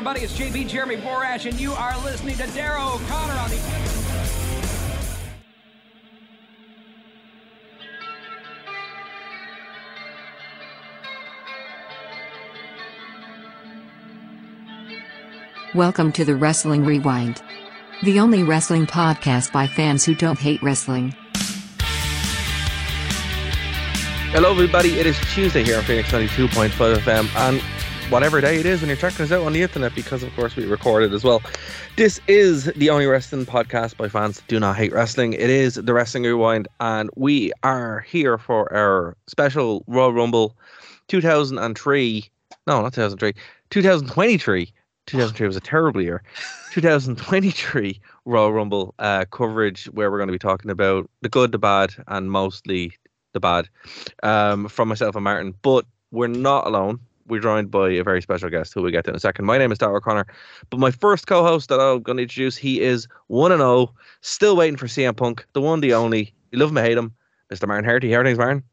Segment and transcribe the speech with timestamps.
[0.00, 3.60] Everybody, it's JB Jeremy Borash, and you are listening to Darrow O'Connor on the.
[15.74, 17.42] Welcome to the Wrestling Rewind,
[18.02, 21.14] the only wrestling podcast by fans who don't hate wrestling.
[24.32, 24.98] Hello, everybody.
[24.98, 27.62] It is Tuesday here on Phoenix 92.5 FM, and
[28.10, 30.56] whatever day it is when you're checking us out on the internet, because of course
[30.56, 31.40] we record it as well.
[31.96, 35.34] This is the only wrestling podcast by fans that do not hate wrestling.
[35.34, 40.56] It is the Wrestling Rewind, and we are here for our special Royal Rumble
[41.06, 42.28] 2003.
[42.66, 43.32] No, not 2003.
[43.70, 44.72] 2023.
[45.06, 46.22] 2003 was a terrible year.
[46.72, 51.58] 2023 Royal Rumble uh, coverage, where we're going to be talking about the good, the
[51.58, 52.92] bad, and mostly
[53.34, 53.68] the bad
[54.24, 55.54] um, from myself and Martin.
[55.62, 56.98] But we're not alone.
[57.30, 59.44] We're joined by a very special guest who we'll get to in a second.
[59.44, 60.26] My name is Darrell O'Connor.
[60.68, 63.94] But my first co host that I'm going to introduce, he is 1 and 0,
[64.20, 66.34] still waiting for CM Punk, the one, the only.
[66.50, 67.14] You love him, I hate him.
[67.52, 67.68] Mr.
[67.68, 68.10] Martin Harty.
[68.10, 68.64] How are things, Martin?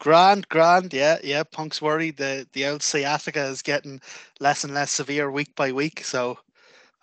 [0.00, 1.44] Grand, grand, yeah, yeah.
[1.44, 4.00] Punk's worried the the old sciatica is getting
[4.40, 6.04] less and less severe week by week.
[6.04, 6.38] So,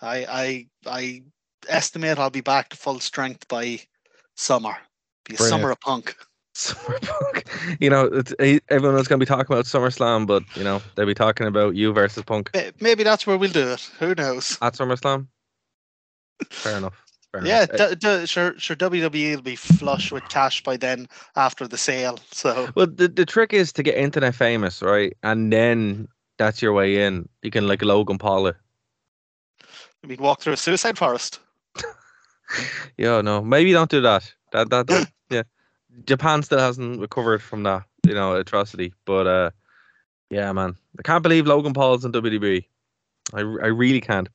[0.02, 1.23] I I I
[1.69, 3.80] estimate I'll be back to full strength by
[4.36, 4.75] summer.
[5.23, 6.13] Be a summer of Punk.
[6.60, 7.46] Summer Punk.
[7.80, 8.34] You know, it's,
[8.70, 11.76] everyone was going to be talking about SummerSlam, but, you know, they'll be talking about
[11.76, 13.90] you versus Punk Maybe that's where we'll do it.
[14.00, 14.58] Who knows?
[14.62, 15.28] at SummerSlam.
[16.50, 17.06] Fair enough.
[17.31, 17.66] Fair Yeah.
[17.66, 18.75] D- d- sure, sure.
[18.75, 22.19] WWE will be flush with cash by then after the sale.
[22.31, 25.16] So Well, the, the trick is to get internet famous, right?
[25.24, 27.30] And then that's your way in.
[27.44, 28.56] You can like Logan Paul it.
[30.08, 31.40] we can walk through a suicide forest.
[32.98, 34.34] Yeah, no, maybe don't do that.
[34.53, 35.12] That that, that-.
[36.05, 38.94] Japan still hasn't recovered from that, you know, atrocity.
[39.05, 39.51] But uh,
[40.29, 42.66] yeah, man, I can't believe Logan Paul's in WWE.
[43.33, 44.29] I, I really can't.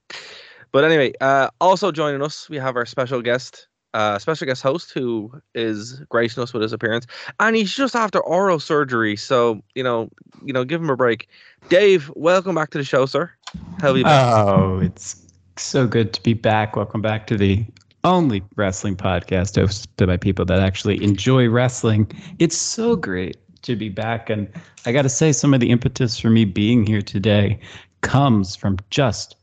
[0.72, 4.91] But anyway, uh, also joining us, we have our special guest, uh, special guest host
[4.92, 7.06] who is gracing us with his appearance,
[7.38, 10.09] and he's just after oral surgery, so you know,
[10.44, 11.28] you know, give him a break.
[11.69, 13.31] Dave, welcome back to the show, sir.
[13.78, 14.12] How have you been?
[14.12, 16.75] Oh, it's so good to be back.
[16.75, 17.65] Welcome back to the
[18.04, 22.10] only wrestling podcast hosted by people that actually enjoy wrestling.
[22.38, 24.31] It's so great to be back.
[24.31, 24.48] And
[24.87, 27.59] I got to say, some of the impetus for me being here today
[28.03, 29.37] comes from just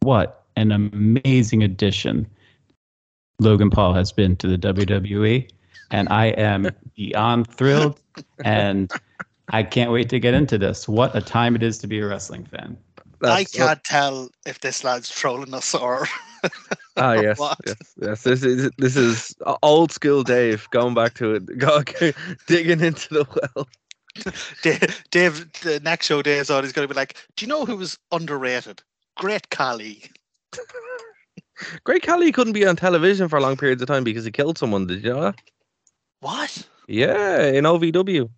[0.00, 2.26] what an amazing addition
[3.40, 5.48] Logan Paul has been to the WWE.
[5.90, 8.00] And I am beyond thrilled.
[8.44, 8.90] And
[9.50, 10.88] I can't wait to get into this.
[10.88, 12.76] What a time it is to be a wrestling fan.
[13.22, 16.06] I can't tell if this lad's trolling us or.
[16.96, 17.58] Ah yes, What?
[17.66, 18.22] yes, yes.
[18.22, 21.46] This is this is old school Dave going back to it,
[22.46, 23.68] digging into the well.
[24.62, 27.64] Dave, Dave, the next show Dave's on, he's going to be like, "Do you know
[27.64, 28.82] who was underrated?
[29.16, 30.02] Great Khali."
[31.84, 34.86] Great Khali couldn't be on television for long periods of time because he killed someone.
[34.86, 35.40] Did you know that?
[36.20, 36.68] What?
[36.88, 38.28] Yeah, in OVW.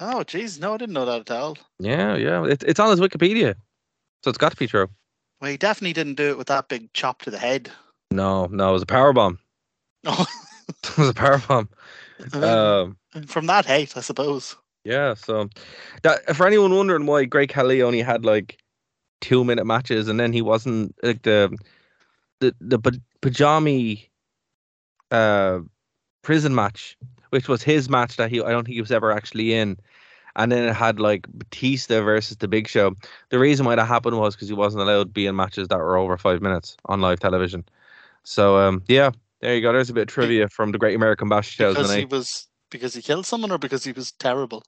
[0.00, 1.58] Oh, jeez, no, I didn't know that at all.
[1.78, 2.44] Yeah, yeah.
[2.44, 3.54] It, it's on his Wikipedia,
[4.22, 4.88] so it's got to be true.
[5.40, 7.70] Well, he definitely didn't do it with that big chop to the head.
[8.10, 9.38] No, no, it was a power bomb.
[10.04, 10.26] Oh,
[10.84, 11.68] it was a power bomb.
[12.34, 14.56] Um, from that height, I suppose.
[14.84, 15.14] yeah.
[15.14, 15.48] So
[16.02, 18.58] that for anyone wondering why Great Khali only had like
[19.22, 21.56] two minute matches and then he wasn't like the
[22.40, 22.90] the the pa-
[23.22, 24.10] Punjabi
[25.10, 25.60] uh
[26.22, 26.94] prison match,
[27.30, 29.78] which was his match that he I don't think he was ever actually in.
[30.36, 32.94] And then it had like Batista versus the Big Show.
[33.30, 35.78] The reason why that happened was because he wasn't allowed to be in matches that
[35.78, 37.64] were over five minutes on live television.
[38.24, 39.10] So um yeah,
[39.40, 39.72] there you go.
[39.72, 41.76] There's a bit of trivia from the Great American Bash shows.
[41.76, 44.62] Because he was because he killed someone or because he was terrible.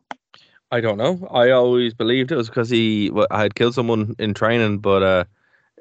[0.70, 1.28] I don't know.
[1.30, 5.02] I always believed it was because he well, I had killed someone in training, but
[5.02, 5.24] uh,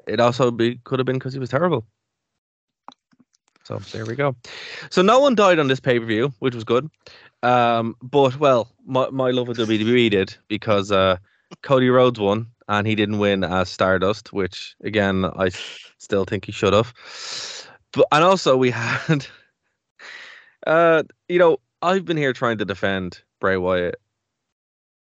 [0.06, 1.86] it also be could have been because he was terrible.
[3.64, 4.36] So there we go.
[4.90, 6.90] So no one died on this pay per view, which was good.
[7.42, 11.16] Um, but well, my my love of WWE did because uh,
[11.62, 15.50] Cody Rhodes won and he didn't win as Stardust, which again I
[15.98, 16.92] still think he should have.
[17.92, 19.26] But and also we had,
[20.66, 23.96] uh, you know, I've been here trying to defend Bray Wyatt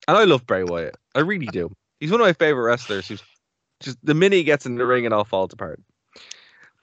[0.08, 0.98] And I love Bray Wyatt.
[1.16, 1.72] I really do.
[2.00, 3.08] He's one of my favorite wrestlers.
[3.80, 5.82] Just the minute he gets in the ring, it all falls apart.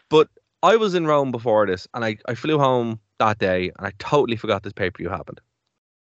[0.08, 0.28] But
[0.62, 3.92] I was in Rome before this, and I, I flew home that day, and I
[3.98, 5.40] totally forgot this pay per view happened.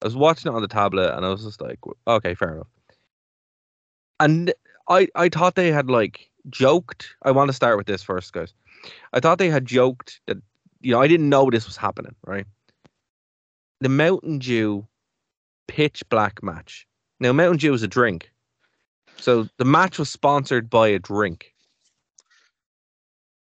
[0.03, 2.67] I was watching it on the tablet, and I was just like, okay, fair enough.
[4.19, 4.53] And
[4.87, 7.15] I I thought they had like joked.
[7.23, 8.53] I want to start with this first, guys.
[9.13, 10.37] I thought they had joked that
[10.81, 12.45] you know I didn't know this was happening, right?
[13.81, 14.87] The Mountain Dew
[15.67, 16.85] pitch black match.
[17.19, 18.31] Now Mountain Dew is a drink.
[19.17, 21.53] So the match was sponsored by a drink.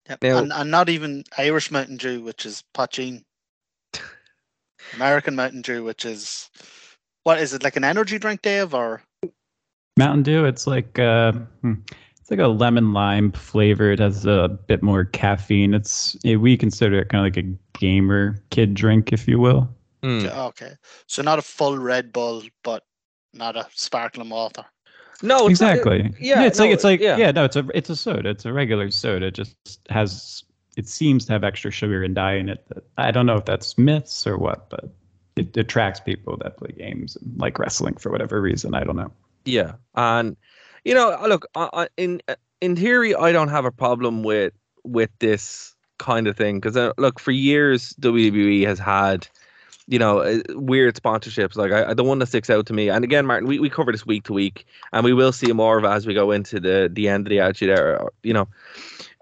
[0.10, 0.24] Yep.
[0.24, 3.24] Now- and, and not even Irish Mountain Dew, which is poitín.
[4.96, 6.50] American Mountain Dew, which is
[7.24, 8.74] what is it like an energy drink, Dave?
[8.74, 9.02] Or
[9.98, 11.74] Mountain Dew, it's like uh, hmm,
[12.20, 13.92] it's like a lemon lime flavor.
[13.92, 15.74] It has a bit more caffeine.
[15.74, 19.70] It's we consider it kind of like a gamer kid drink, if you will.
[20.04, 20.28] Hmm.
[20.28, 20.74] okay,
[21.08, 22.84] so not a full Red Bull, but
[23.34, 24.66] not a sparkling water.
[25.24, 26.14] No, it's not- exactly.
[26.20, 27.18] yeah, it's no, like it's like yeah.
[27.18, 27.32] yeah.
[27.32, 28.30] no, it's a it's a soda.
[28.30, 29.28] It's a regular soda.
[29.28, 29.56] It just
[29.90, 30.44] has
[30.78, 32.64] it seems to have extra sugar and dye in it.
[32.70, 34.90] That, I don't know if that's myths or what, but
[35.36, 38.76] it attracts people that play games and like wrestling for whatever reason.
[38.76, 39.12] I don't know.
[39.44, 40.38] Yeah, and
[40.86, 44.54] you know, uh, look, I, in uh, in theory, I don't have a problem with
[44.84, 49.28] with this kind of thing because uh, look, for years WWE has had
[49.88, 51.56] you know uh, weird sponsorships.
[51.56, 53.92] Like I, the one that sticks out to me, and again, Martin, we, we cover
[53.92, 56.88] this week to week, and we will see more of as we go into the
[56.94, 58.10] the end of the Attitude Era.
[58.22, 58.48] You know,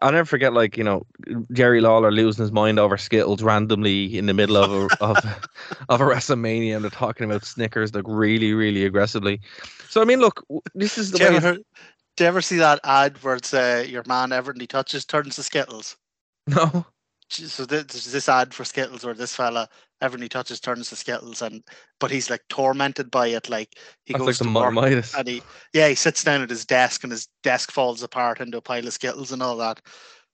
[0.02, 1.06] I'll never forget, like you know,
[1.52, 5.18] Jerry Lawler losing his mind over Skittles randomly in the middle of a of,
[5.90, 9.42] of a WrestleMania, and they're talking about Snickers like really, really aggressively.
[9.90, 11.36] So I mean, look, this is the Do you, way.
[11.38, 15.06] ever, do you ever see that ad where it's uh, your man everything he touches
[15.06, 15.98] turns to Skittles?
[16.48, 16.86] No,
[17.30, 19.68] So this, there's this ad for Skittles where this fella
[20.01, 21.63] everything he touches turns to Skittles, and
[22.00, 23.50] but he's like tormented by it.
[23.50, 23.75] Like
[24.06, 25.13] he that's goes like to work Midas.
[25.16, 25.42] and he
[25.74, 28.86] yeah he sits down at his desk and his desk falls apart into a pile
[28.86, 29.81] of Skittles and all that.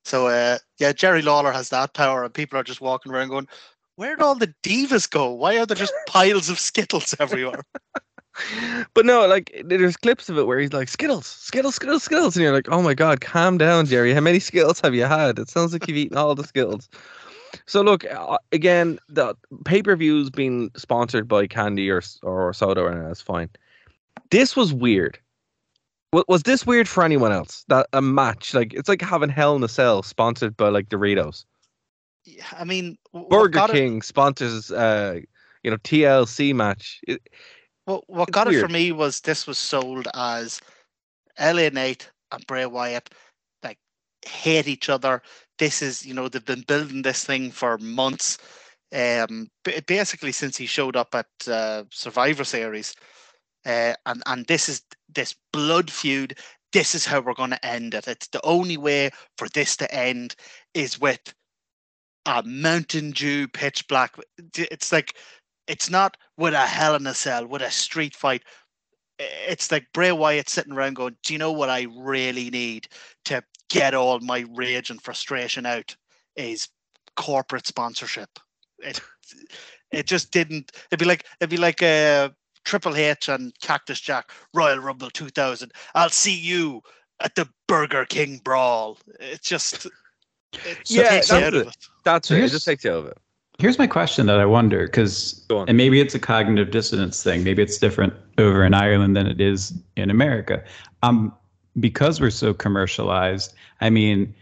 [0.04, 3.48] So uh, yeah, Jerry Lawler has that power, and people are just walking around going,
[3.96, 5.32] "Where did all the divas go?
[5.32, 7.64] Why are there just piles of Skittles everywhere?"
[8.94, 12.44] But no, like there's clips of it where he's like Skittles, Skittles, Skittles, Skittles, and
[12.44, 14.14] you're like, oh my god, calm down, Jerry.
[14.14, 15.40] How many Skittles have you had?
[15.40, 16.90] It sounds like you've eaten all the Skittles.
[17.66, 19.36] So look, uh, again, the
[19.66, 23.50] pay per views being sponsored by candy or or soda, and that's fine.
[24.30, 25.20] This was weird.
[26.14, 27.66] Wa- Was this weird for anyone else?
[27.68, 31.46] That a match like it's like having Hell in a Cell sponsored by like Doritos.
[32.24, 35.20] Yeah, I mean, Burger got it- King sponsors, uh,
[35.64, 37.02] you know, TLC match.
[37.08, 37.22] It,
[37.92, 40.62] What what It's got it for me was this was sold as
[41.40, 43.10] LA Knight and Bray Wyatt
[43.64, 43.78] like
[44.26, 45.22] hate each other.
[45.60, 48.38] This is you know they've been building this thing for months,
[48.96, 49.50] um,
[49.88, 52.96] basically since he showed up at uh, Survivor Series,
[53.66, 54.84] uh, and and this is
[55.14, 56.38] this blood feud.
[56.72, 58.08] This is how we're going to end it.
[58.08, 60.36] It's the only way for this to end
[60.74, 61.34] is with
[62.26, 64.16] a Mountain Dew pitch black.
[64.56, 65.18] It's like
[65.72, 68.44] it's not with a hell in a cell, with a street fight.
[69.18, 72.90] It's like Bray Wyatt sitting around going, Do you know what I really need
[73.26, 75.96] to get all my rage and frustration out?
[76.36, 76.68] Is
[77.16, 78.30] corporate sponsorship.
[78.80, 79.00] It
[79.92, 82.34] it just didn't it'd be like it'd be like a
[82.66, 85.72] Triple H and Cactus Jack Royal Rumble 2000.
[85.96, 86.82] I'll see you
[87.22, 88.98] at the Burger King brawl.
[89.20, 89.86] It's just
[90.66, 91.68] it Yeah, that's out of it.
[91.68, 91.78] it.
[92.04, 92.44] that's it.
[92.44, 93.18] It just takes you out of it.
[93.62, 97.44] Here's my question that I wonder because, and maybe it's a cognitive dissonance thing.
[97.44, 100.64] Maybe it's different over in Ireland than it is in America.
[101.04, 101.32] Um,
[101.80, 103.54] because we're so commercialized.
[103.80, 104.34] I mean,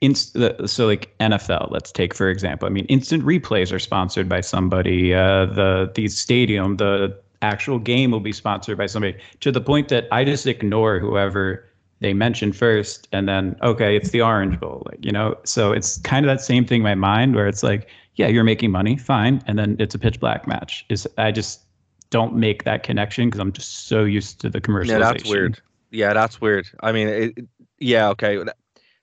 [0.00, 1.72] inst- the- so like NFL.
[1.72, 2.66] Let's take for example.
[2.66, 5.12] I mean, instant replays are sponsored by somebody.
[5.12, 9.18] Uh, the the stadium, the actual game will be sponsored by somebody.
[9.40, 14.10] To the point that I just ignore whoever they mention first, and then okay, it's
[14.10, 14.84] the Orange Bowl.
[14.86, 17.64] Like you know, so it's kind of that same thing in my mind where it's
[17.64, 20.84] like yeah, you're making money, fine, and then it's a pitch black match.
[20.88, 21.62] Is I just
[22.10, 24.88] don't make that connection because I'm just so used to the commercialization.
[24.88, 25.60] Yeah, that's weird.
[25.90, 26.66] Yeah, that's weird.
[26.80, 28.38] I mean, it, it- yeah, okay.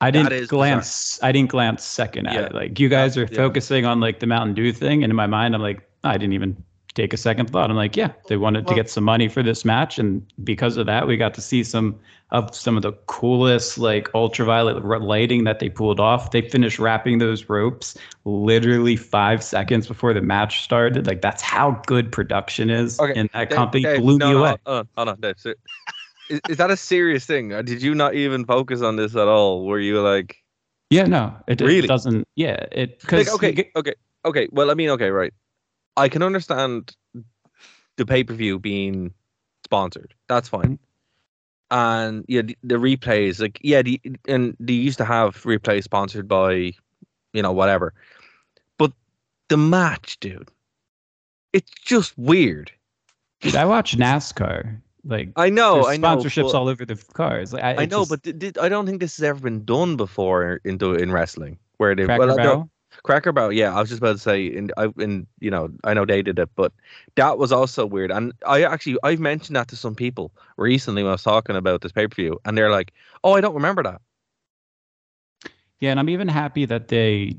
[0.01, 0.57] I didn't is bizarre.
[0.57, 1.19] glance.
[1.21, 2.45] I didn't glance second at Yeah.
[2.45, 2.53] it.
[2.55, 3.35] Like you guys are Yeah.
[3.35, 6.33] focusing on like the Mountain Dew thing, and in my mind, I'm like, I didn't
[6.33, 6.55] even
[6.99, 7.69] take a second thought.
[7.69, 10.85] I'm like, yeah, they wanted to get some money for this match, and because of
[10.87, 11.97] that, we got to see some
[12.31, 16.31] of some of the coolest like ultraviolet lighting that they pulled off.
[16.31, 21.07] They finished wrapping those ropes literally five seconds before the match started.
[21.07, 23.83] Like that's how good production is Okay, in that Dave- company.
[23.83, 24.55] Dave, blew no, me no, away.
[24.65, 25.35] Hold on, hold on, Dave.
[25.39, 25.53] So,
[26.29, 27.53] is, is that a serious thing?
[27.53, 29.65] Uh, did you not even focus on this at all?
[29.65, 30.35] Were you like,
[30.89, 31.87] Yeah, no, it, it Really?
[31.87, 32.27] doesn't.
[32.35, 33.93] Yeah, it like because okay, okay,
[34.25, 34.47] okay.
[34.51, 35.33] Well, I mean, okay, right.
[35.99, 36.95] I can understand
[37.97, 39.13] the pay per view being
[39.63, 40.13] sponsored.
[40.27, 40.79] That's fine.
[41.71, 46.27] And yeah, the, the replays, like yeah, the, and they used to have replays sponsored
[46.27, 46.73] by,
[47.33, 47.93] you know, whatever.
[48.77, 48.91] But
[49.49, 50.49] the match, dude,
[51.53, 52.71] it's just weird.
[53.41, 54.81] Dude, I watch NASCAR.
[55.05, 56.17] Like I know, I know.
[56.17, 57.53] sponsorships but- all over the cars.
[57.53, 59.63] Like, I, I know, just- but th- th- I don't think this has ever been
[59.63, 62.69] done before in in wrestling, where they well.
[63.03, 65.93] Cracker Barrel, yeah, I was just about to say, and I in you know, I
[65.93, 66.73] know they did it, but
[67.15, 68.11] that was also weird.
[68.11, 71.81] And I actually I've mentioned that to some people recently when I was talking about
[71.81, 74.01] this pay per view, and they're like, "Oh, I don't remember that."
[75.79, 77.37] Yeah, and I'm even happy that they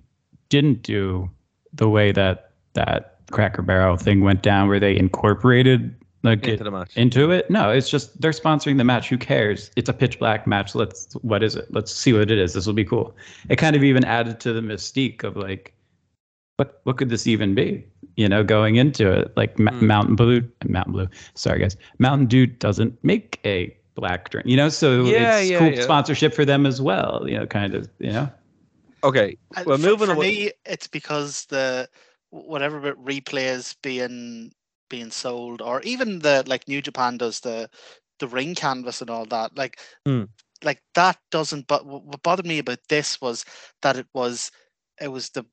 [0.49, 1.31] didn't do
[1.73, 6.65] the way that that Cracker Barrel thing went down, where they incorporated like Into it
[6.65, 6.97] the match.
[6.97, 7.51] into it.
[7.51, 9.09] No, it's just they're sponsoring the match.
[9.09, 9.71] Who cares?
[9.77, 10.75] It's a pitch black match.
[10.75, 11.67] Let's what is it?
[11.73, 12.53] Let's see what it is.
[12.55, 13.17] This will be cool.
[13.49, 15.75] It kind of even added to the mystique of like,
[16.57, 17.85] what what could this even be?
[18.17, 19.87] You know, going into it, like Ma- Hmm.
[19.87, 21.09] Mountain Blue, Mountain Blue.
[21.35, 24.47] Sorry guys, Mountain Dew doesn't make a black drink.
[24.47, 25.83] You know, so Yeah, it's yeah, cool yeah.
[25.83, 27.25] sponsorship for them as well.
[27.27, 27.89] You know, kind of.
[27.99, 28.31] You know.
[29.05, 30.29] Okay, And well, for, moving for away.
[30.31, 31.89] me, it's because the
[32.29, 34.53] whatever about replays being
[34.91, 37.71] being sold, or even the like New Japan does the
[38.19, 39.57] the ring canvas and all that.
[39.57, 40.25] Like, Hmm.
[40.63, 41.67] like that doesn't.
[41.67, 43.47] But what bothered me about this was
[43.81, 44.51] that it was
[45.01, 45.45] it was the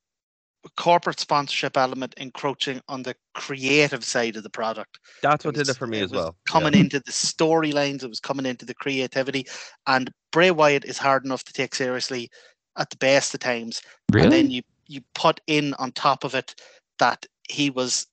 [0.75, 4.99] corporate sponsorship element encroaching on the creative side of the product.
[5.21, 6.35] That's what did was- it for me as was well.
[6.45, 6.51] Yeah.
[6.51, 9.45] Coming into the storylines, it was coming into the creativity,
[9.85, 12.29] and Bray Wyatt is hard enough to take seriously
[12.77, 13.81] at the best of times.
[14.11, 14.25] really?
[14.25, 16.55] And then you you put in on top of it
[16.99, 18.07] that he was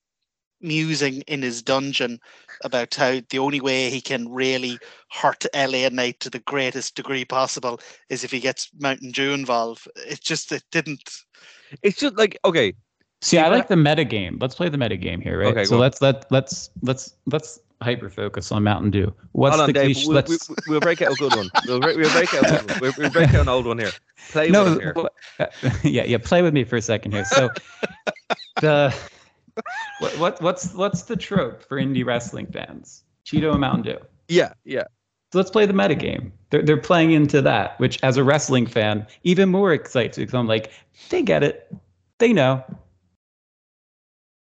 [0.61, 2.19] musing in his dungeon
[2.63, 4.79] about how the only way he can really
[5.11, 9.89] hurt LA Knight to the greatest degree possible is if he gets Mountain Dew involved.
[9.97, 11.11] It just it didn't.
[11.83, 12.75] It's just like okay,
[13.25, 14.37] See, I like the meta game.
[14.39, 15.49] Let's play the meta game here, right?
[15.49, 19.15] Okay, so let's let let's let's let's hyper focus on Mountain Dew.
[19.33, 19.85] What's hold on, the Dave.
[19.97, 20.09] cliche?
[20.09, 21.51] We'll, let's, we, we'll break out a good one.
[21.67, 22.45] We'll, break- we'll break out.
[22.45, 22.81] A good one.
[22.81, 23.93] We'll, we'll break out an old one here.
[24.31, 24.95] Play with no, here.
[25.39, 25.47] uh,
[25.83, 26.19] yeah, yeah.
[26.19, 27.25] Play with me for a second here.
[27.25, 27.49] So
[28.61, 28.95] the
[30.05, 33.05] what, what what's what's the trope for indie wrestling fans?
[33.27, 33.99] Cheeto and Mountain Dew.
[34.29, 34.85] Yeah, yeah.
[35.33, 36.33] So let's play the meta game.
[36.51, 40.39] They're they're playing into that, which as a wrestling fan, even more excites me because
[40.39, 40.71] I'm like,
[41.11, 41.75] they get it,
[42.19, 42.63] they know,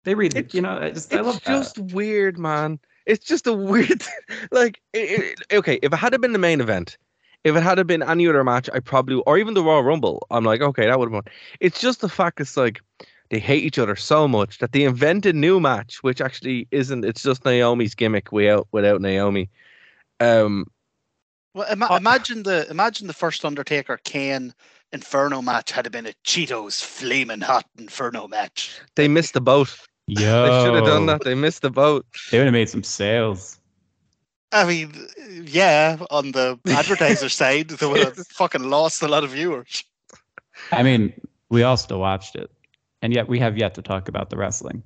[0.04, 0.54] they read it.
[0.54, 1.94] You know, I just I It's love just that.
[1.96, 2.80] weird, man.
[3.06, 4.04] It's just a weird,
[4.52, 5.80] like, it, it- okay.
[5.82, 6.98] If it had been the main event,
[7.44, 10.44] if it had been any other match, I probably, or even the Royal Rumble, I'm
[10.44, 11.24] like, okay, that would have won.
[11.60, 12.82] It's just the fact it's like
[13.30, 17.04] they hate each other so much that they invented new match, which actually isn't.
[17.06, 19.50] It's just Naomi's gimmick without without Naomi.
[20.20, 20.66] Um,
[21.54, 21.96] Well, ima- Oh.
[21.96, 24.54] imagine the imagine the first Undertaker Kane
[24.92, 28.80] Inferno match had been a Cheetos flaming hot Inferno match.
[28.96, 29.70] they missed the boat.
[30.08, 31.24] Yeah, They should have done that.
[31.24, 32.06] They missed the boat.
[32.32, 33.60] They would have made some sales.
[34.52, 35.08] I mean,
[35.44, 39.84] yeah, on the advertiser side, they would have fucking lost a lot of viewers.
[40.72, 41.12] I mean,
[41.50, 42.50] we all still watched it,
[43.06, 44.82] and yet we have yet to talk about the wrestling.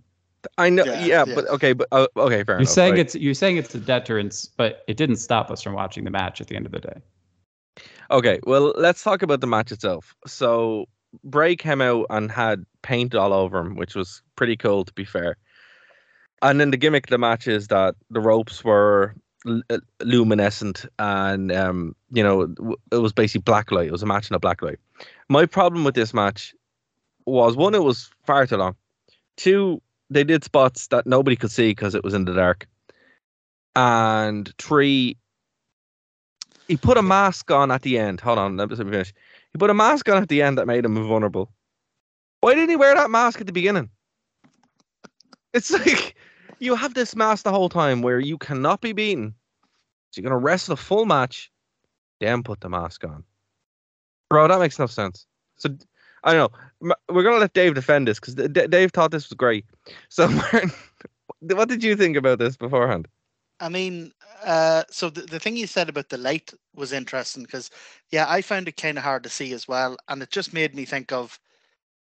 [0.58, 0.84] I know.
[0.84, 2.68] Yeah, Yeah, but okay, but uh, okay, fair You're enough.
[2.68, 3.00] saying right.
[3.00, 6.42] it's you're saying it's a deterrence, but it didn't stop us from watching the match
[6.42, 7.02] at the end of the day.
[8.12, 10.14] Okay, well, let's talk about the match itself.
[10.28, 10.86] So,
[11.24, 15.06] Bray came out and had paint all over him, which was pretty cool, to be
[15.06, 15.38] fair.
[16.42, 19.16] And then the gimmick of the match is that the ropes were
[19.48, 22.54] l- uh, luminescent, and um, you know,
[22.92, 23.88] it was basically black light.
[23.88, 24.80] It was a match in a black light.
[25.30, 26.54] My problem with this match
[27.26, 28.76] was one, it was far too long.
[29.38, 32.68] Two, they did spots that nobody could see because it was in the dark.
[33.76, 35.18] And three,
[36.68, 38.22] he put a mask on at the end.
[38.22, 39.14] Hold on, let me finish.
[39.52, 41.52] He put a mask on at the end that made him vulnerable.
[42.42, 43.90] Why didn't he wear that mask at the beginning?
[45.54, 46.16] It's like
[46.60, 49.34] you have this mask the whole time where you cannot be beaten.
[50.12, 51.52] So you're gonna wrestle a full match,
[52.20, 53.24] then put the mask on.
[54.30, 55.26] Bro, that makes no sense.
[55.58, 55.70] So
[56.24, 56.96] I don't know.
[57.10, 59.66] We're gonna let Dave defend this because Dave thought this was great.
[60.10, 60.72] So, Martin,
[61.40, 63.08] what did you think about this beforehand?
[63.60, 64.12] I mean,
[64.44, 67.70] uh, so the, the thing you said about the light was interesting because,
[68.10, 69.98] yeah, I found it kind of hard to see as well.
[70.08, 71.40] And it just made me think of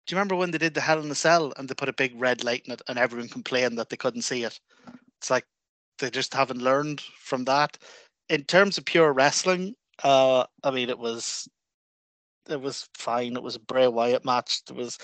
[0.05, 1.93] do you remember when they did the Hell in a Cell and they put a
[1.93, 4.59] big red light in it and everyone complained that they couldn't see it?
[5.17, 5.45] It's like
[5.97, 7.77] they just haven't learned from that.
[8.29, 11.47] In terms of pure wrestling, uh, I mean, it was
[12.49, 13.35] it was fine.
[13.35, 14.63] It was a Bray Wyatt match.
[14.65, 14.97] There was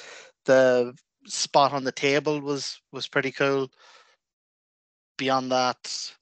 [0.45, 0.93] the
[1.25, 3.69] spot on the table was was pretty cool.
[5.17, 6.13] Beyond that,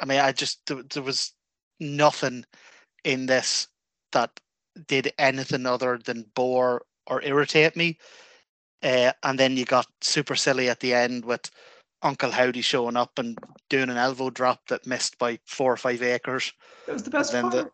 [0.00, 1.32] I mean, I just there, there was
[1.78, 2.44] nothing
[3.04, 3.68] in this
[4.12, 4.40] that
[4.86, 7.98] did anything other than bore or irritate me.
[8.82, 11.50] Uh, and then you got super silly at the end with
[12.02, 13.36] Uncle Howdy showing up and
[13.68, 16.52] doing an elbow drop that missed by four or five acres.
[16.88, 17.52] It was the best part.
[17.52, 17.70] the-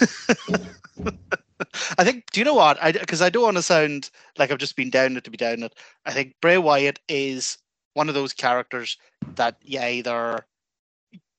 [1.98, 2.30] I think.
[2.32, 2.82] Do you know what?
[2.82, 5.36] I because I don't want to sound like I've just been down it to be
[5.36, 5.74] down it.
[6.04, 7.58] I think Bray Wyatt is
[7.94, 8.98] one of those characters
[9.36, 10.44] that you either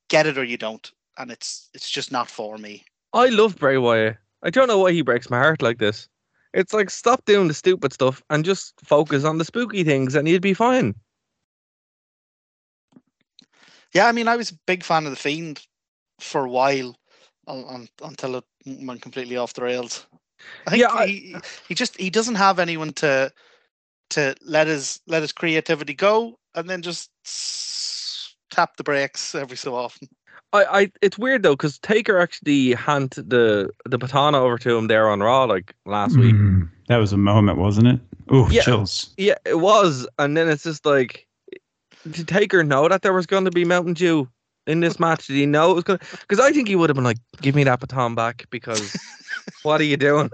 [0.10, 2.84] get it or you don't, and it's it's just not for me.
[3.14, 4.18] I love Bray Wyatt.
[4.44, 6.08] I don't know why he breaks my heart like this.
[6.54, 10.28] It's like stop doing the stupid stuff and just focus on the spooky things, and
[10.28, 10.96] you'd be fine.
[13.94, 15.66] Yeah, I mean, I was a big fan of the Fiend
[16.20, 16.96] for a while,
[17.48, 20.06] un- un- until it went completely off the rails.
[20.66, 21.36] I think Yeah, I- he
[21.68, 23.32] he just he doesn't have anyone to
[24.12, 27.10] to let his let his creativity go, and then just
[28.52, 30.08] tap the brakes every so often.
[30.54, 34.88] I, I it's weird though because Taker actually handed the the baton over to him
[34.88, 36.36] there on Raw like last week.
[36.36, 38.00] Mm, that was a moment, wasn't it?
[38.34, 38.62] Ooh, Yeah.
[38.62, 39.14] chills.
[39.18, 41.28] Yeah, it was, and then it's just like,
[42.10, 44.30] did Taker know that there was going to be Mountain Dew
[44.68, 45.28] in this match?
[45.28, 46.00] Did he know it was going?
[46.00, 48.94] to Because I think he would have been like, "Give me that baton back," because
[49.64, 50.30] what are you doing,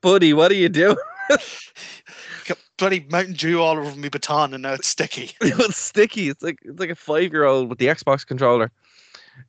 [0.00, 0.32] buddy?
[0.32, 0.96] What are you doing?
[1.28, 5.32] Got bloody Mountain Dew all over my baton, and now it's sticky.
[5.40, 6.28] it's sticky.
[6.28, 8.70] It's like it's like a five year old with the Xbox controller.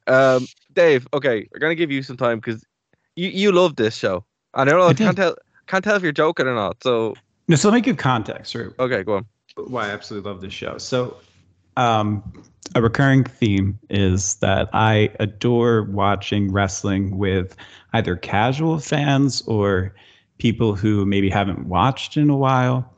[0.08, 2.63] Um, Dave, okay, we're gonna give you some time because
[3.16, 4.25] you you love this show.
[4.54, 4.86] I don't know.
[4.86, 5.36] I I can't tell
[5.68, 6.82] can't tell if you're joking or not.
[6.84, 7.16] So
[7.48, 8.70] No, so let me give context, right?
[8.80, 9.25] okay, go on.
[9.56, 10.78] why I absolutely love this show.
[10.78, 11.18] So,
[11.78, 12.24] um,
[12.75, 17.55] a recurring theme is that I adore watching wrestling with
[17.93, 19.93] either casual fans or
[20.38, 22.91] people who maybe haven't watched in a while.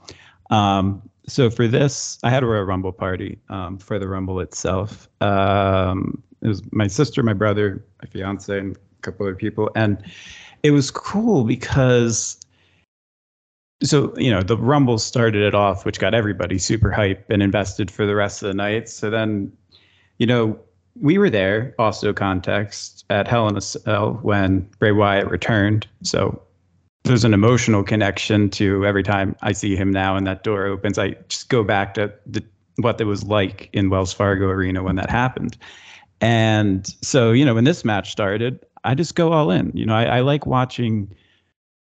[0.50, 5.10] Um, so for this, I had a Royal Rumble party um, for the Rumble itself.
[5.22, 9.98] Um, it was my sister, my brother, my fiance, and a couple other people, and
[10.63, 12.38] it was cool because
[13.84, 17.91] so you know the rumble started it off which got everybody super hype and invested
[17.91, 18.89] for the rest of the night.
[18.89, 19.51] So then
[20.17, 20.60] you know
[21.00, 25.88] we were there also context at hell in a cell when bray wyatt returned.
[26.04, 26.41] So
[27.04, 30.97] there's an emotional connection to every time i see him now and that door opens.
[30.97, 32.43] I just go back to the
[32.78, 35.58] what it was like in wells fargo arena when that happened.
[36.21, 39.71] And so you know when this match started i just go all in.
[39.76, 41.13] You know i, I like watching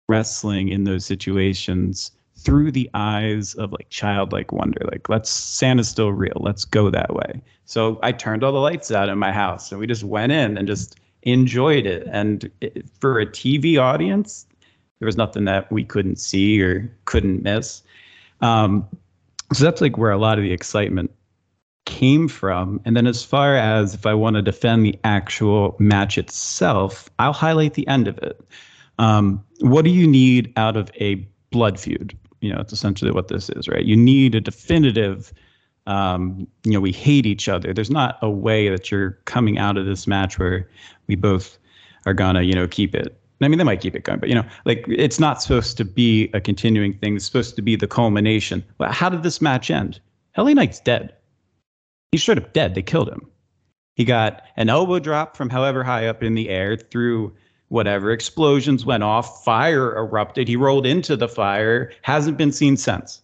[0.07, 6.11] wrestling in those situations through the eyes of like childlike wonder like let's santa's still
[6.11, 7.41] real let's go that way.
[7.65, 10.57] So i turned all the lights out in my house and we just went in
[10.57, 12.07] and just enjoyed it.
[12.11, 14.45] And it, for a tv audience
[14.99, 17.83] there was nothing that we couldn't see or couldn't miss.
[18.41, 18.87] Um,
[19.51, 21.11] so that's like where a lot of the excitement
[21.85, 22.79] came from.
[22.85, 27.33] And then as far as if i want to defend the actual match itself i'll
[27.33, 28.39] highlight the end of it
[28.99, 31.15] um, what do you need out of a
[31.51, 32.17] blood feud?
[32.41, 33.85] You know, it's essentially what this is, right?
[33.85, 35.33] You need a definitive,
[35.87, 37.73] um, you know, we hate each other.
[37.73, 40.69] There's not a way that you're coming out of this match where
[41.07, 41.57] we both
[42.05, 43.19] are gonna, you know, keep it.
[43.41, 45.85] I mean, they might keep it going, but you know, like it's not supposed to
[45.85, 47.15] be a continuing thing.
[47.15, 48.63] It's supposed to be the culmination.
[48.77, 49.99] But how did this match end?
[50.37, 51.13] LA Knight's dead.
[52.11, 52.75] He's straight up dead.
[52.75, 53.29] They killed him.
[53.95, 57.33] He got an elbow drop from however high up in the air through
[57.75, 58.11] whatever.
[58.11, 60.47] Explosions went off, fire erupted.
[60.47, 63.21] He rolled into the fire, hasn't been seen since.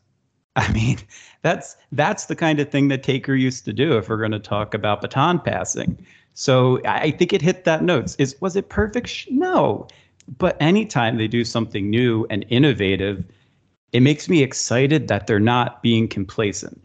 [0.58, 1.00] I mean,
[1.42, 4.40] that's that's the kind of thing that Taker used to do if we're going to
[4.40, 6.06] talk about baton passing.
[6.34, 8.16] So I think it hit that notes.
[8.20, 9.28] Is was it perfect?
[9.32, 9.88] No.
[10.38, 13.26] But anytime they do something new and innovative,
[13.92, 16.82] it makes me excited that they're not being complacent.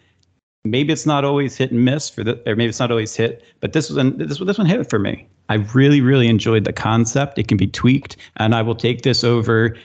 [0.70, 3.42] Maybe it's not always hit and miss for the, or maybe it's not always hit,
[3.60, 5.26] but this one, this was this one hit for me.
[5.48, 7.38] I really, really enjoyed the concept.
[7.38, 9.76] It can be tweaked, and I will take this over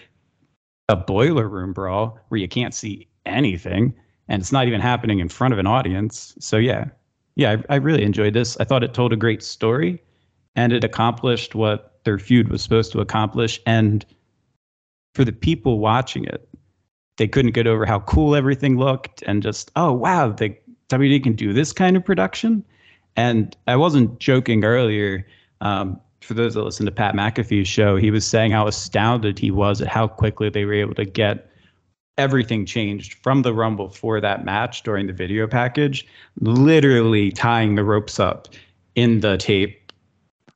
[0.89, 3.93] a boiler room brawl where you can't see anything,
[4.27, 6.35] and it's not even happening in front of an audience.
[6.39, 6.85] So yeah,
[7.35, 8.57] yeah, I, I really enjoyed this.
[8.59, 10.01] I thought it told a great story,
[10.55, 13.61] and it accomplished what their feud was supposed to accomplish.
[13.65, 14.05] And
[15.13, 16.47] for the people watching it,
[17.17, 20.55] they couldn't get over how cool everything looked, and just oh wow, the
[20.91, 22.63] WD can do this kind of production.
[23.15, 25.25] And I wasn't joking earlier.
[25.61, 29.51] Um, for those that listen to Pat McAfee's show, he was saying how astounded he
[29.51, 31.49] was at how quickly they were able to get
[32.17, 36.05] everything changed from the Rumble for that match during the video package,
[36.39, 38.47] literally tying the ropes up
[38.95, 39.91] in the tape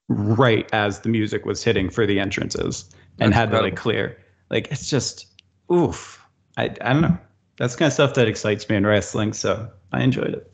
[0.08, 2.86] right as the music was hitting for the entrances
[3.20, 4.18] and That's had to like clear.
[4.50, 5.28] Like it's just
[5.72, 6.22] oof.
[6.58, 7.18] I I don't know.
[7.58, 10.52] That's the kind of stuff that excites me in wrestling, so I enjoyed it.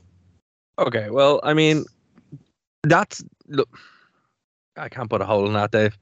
[0.78, 1.86] Okay, well, I mean,
[2.84, 3.70] that's look.
[4.78, 5.98] I can't put a hole in that, Dave.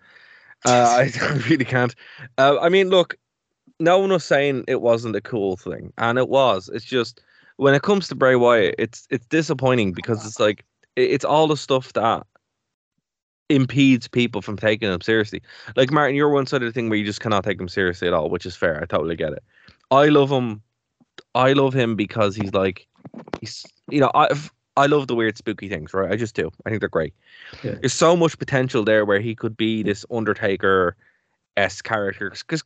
[0.65, 1.11] Uh, I
[1.49, 1.95] really can't.
[2.37, 3.15] Uh, I mean, look,
[3.79, 6.69] no one was saying it wasn't a cool thing, and it was.
[6.73, 7.21] It's just
[7.57, 11.47] when it comes to Bray Wyatt, it's it's disappointing because it's like it- it's all
[11.47, 12.25] the stuff that
[13.49, 15.41] impedes people from taking him seriously.
[15.75, 18.07] Like Martin, you're one side of the thing where you just cannot take him seriously
[18.07, 18.81] at all, which is fair.
[18.81, 19.43] I totally get it.
[19.91, 20.61] I love him.
[21.35, 22.87] I love him because he's like
[23.39, 24.29] he's you know I
[24.77, 26.11] I love the weird spooky things, right?
[26.11, 26.49] I just do.
[26.65, 27.13] I think they're great.
[27.63, 27.75] Yeah.
[27.79, 30.95] There's so much potential there where he could be this Undertaker
[31.57, 32.63] s character because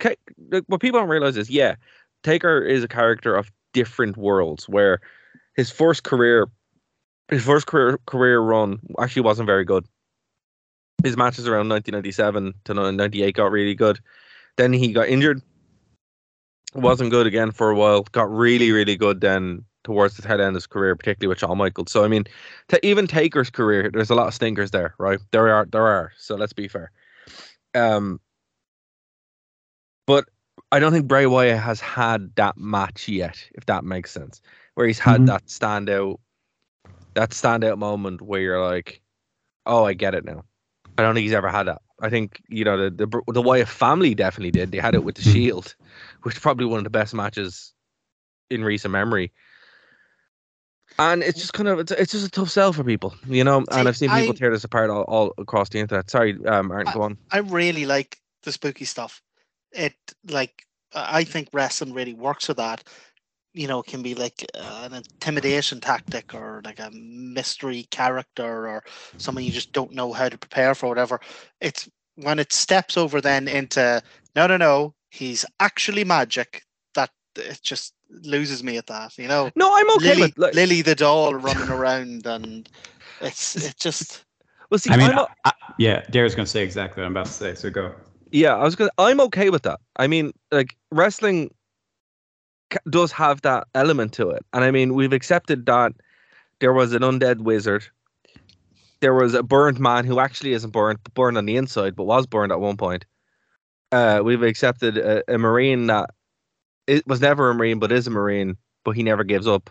[0.51, 1.75] like, what people don't realize is yeah,
[2.23, 4.99] Taker is a character of different worlds where
[5.55, 6.47] his first career
[7.29, 9.85] his first career career run actually wasn't very good.
[11.03, 13.99] His matches around 1997 to 98 got really good.
[14.57, 15.41] Then he got injured.
[16.73, 18.03] Wasn't good again for a while.
[18.11, 21.57] Got really, really good then towards the tail end of his career, particularly with Shawn
[21.57, 21.91] Michaels.
[21.91, 22.25] So I mean,
[22.69, 25.19] to even Taker's career, there's a lot of stinkers there, right?
[25.31, 26.11] There are, there are.
[26.17, 26.91] So let's be fair.
[27.75, 28.19] Um,
[30.05, 30.25] but
[30.71, 34.41] I don't think Bray Wyatt has had that match yet, if that makes sense,
[34.75, 35.27] where he's had Mhm.
[35.27, 36.17] that standout,
[37.13, 39.01] that standout moment where you're like,
[39.65, 40.43] oh, I get it now.
[40.97, 41.81] I don't think he's ever had that.
[42.03, 44.71] I think you know the the, the Wyatt family definitely did.
[44.71, 45.33] They had it with the Mhm.
[45.33, 45.75] Shield,
[46.23, 47.73] which is probably one of the best matches
[48.49, 49.31] in recent memory.
[50.99, 53.61] And it's just kind of it's, it's just a tough sell for people, you know.
[53.61, 56.09] See, and I've seen people I- tear this apart all, all across the internet.
[56.09, 57.17] Sorry, um, Martin, go on.
[57.31, 59.21] I really like the spooky stuff.
[59.71, 59.95] It
[60.29, 62.83] like I I think wrestling really works with that.
[63.53, 68.67] You know, it can be like uh, an intimidation tactic or like a mystery character
[68.67, 68.83] or
[69.17, 71.19] someone you just don't know how to prepare for, whatever.
[71.61, 74.01] It's when it steps over then into
[74.35, 76.63] no, no, no, he's actually magic.
[76.95, 79.17] That it just loses me at that.
[79.17, 82.67] You know, No, I'm okay Lily, with like, Lily the doll running around, and
[83.21, 84.25] it's it just
[84.69, 87.07] well, see, I mean, I'm o- I, I- yeah, Dara's going to say exactly what
[87.07, 87.55] I'm about to say.
[87.55, 87.93] So go.
[88.31, 88.91] Yeah, I was gonna.
[88.97, 89.79] I'm okay with that.
[89.97, 91.51] I mean, like wrestling ca-
[92.89, 95.93] does have that element to it, and I mean, we've accepted that
[96.59, 97.85] there was an undead wizard.
[99.01, 102.05] There was a burned man who actually isn't burned, but burned on the inside, but
[102.05, 103.05] was burned at one point.
[103.91, 106.09] Uh, we've accepted a, a marine that
[106.87, 109.69] it was never a marine, but is a marine, but he never gives up.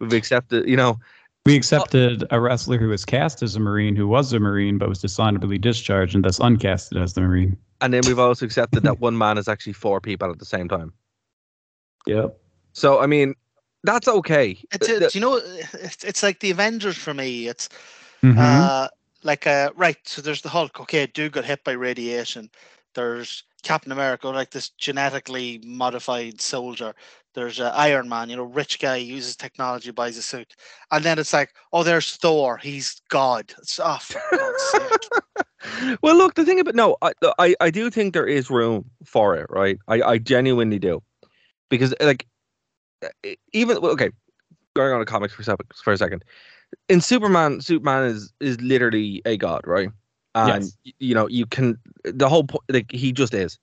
[0.00, 0.98] We've accepted, you know,
[1.46, 4.88] We accepted a wrestler who was cast as a Marine who was a Marine but
[4.88, 7.56] was dishonorably discharged and thus uncasted as the Marine.
[7.80, 10.68] and then we've also accepted that one man is actually four people at the same
[10.68, 10.92] time.
[12.06, 12.38] Yep.
[12.72, 13.34] So I mean,
[13.82, 14.58] that's okay.
[14.72, 17.48] it's, it's you know it's, it's like the Avengers for me.
[17.48, 17.68] It's
[18.22, 18.38] Mhm.
[18.38, 18.88] Uh,
[19.22, 19.96] like uh, right.
[20.04, 20.80] So there's the Hulk.
[20.80, 22.50] Okay, dude got hit by radiation.
[22.94, 26.94] There's Captain America, like this genetically modified soldier.
[27.34, 28.30] There's uh, Iron Man.
[28.30, 30.56] You know, rich guy uses technology, buys a suit,
[30.90, 32.56] and then it's like, oh, there's Thor.
[32.56, 33.52] He's God.
[33.58, 35.96] It's oh, for God's sake.
[36.02, 39.36] well, look, the thing about no, I, I I do think there is room for
[39.36, 39.78] it, right?
[39.88, 41.02] I I genuinely do,
[41.68, 42.26] because like
[43.52, 44.10] even okay,
[44.74, 46.24] going on to comics for a second, for a second.
[46.88, 49.90] In Superman, Superman is is literally a god, right?
[50.34, 50.76] And Yes.
[50.98, 53.58] you know you can the whole point, like he just is.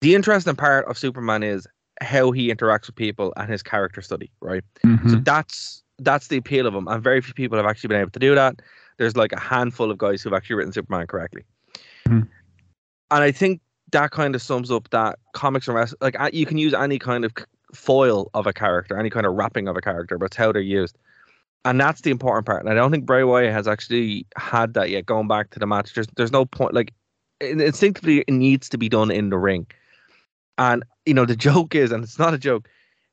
[0.00, 1.66] The interesting part of Superman is
[2.00, 4.62] how he interacts with people and his character study, right?
[4.82, 5.24] So Mhm.
[5.24, 8.18] that's that's the appeal of him, and very few people have actually been able to
[8.18, 8.60] do that.
[8.98, 11.44] There's like a handful of guys who've actually written Superman correctly,
[12.08, 12.28] Mhm.
[13.10, 13.60] and I think
[13.94, 15.98] that kind of sums up that comics and wrestling.
[16.00, 17.32] Like you can use any kind of
[17.72, 20.60] foil of a character, any kind of wrapping of a character, but it's how they're
[20.60, 20.98] used,
[21.64, 22.60] and that's the important part.
[22.60, 25.06] And I don't think Bray Wyatt has actually had that yet.
[25.06, 26.74] Going back to the match, there's there's no point.
[26.74, 26.92] Like
[27.40, 29.66] instinctively, it needs to be done in the ring,
[30.58, 32.68] and you know the joke is, and it's not a joke.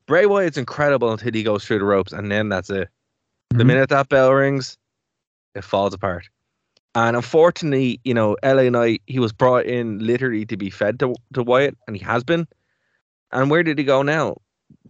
[0.06, 2.88] Bray Wyatt's incredible until he goes through the ropes, and then that's it.
[3.50, 3.66] The Mhm.
[3.66, 4.76] minute that bell rings,
[5.54, 6.28] it falls apart.
[6.94, 11.14] And unfortunately, you know, LA Knight, he was brought in literally to be fed to,
[11.32, 12.46] to Wyatt, and he has been.
[13.30, 14.36] And where did he go now?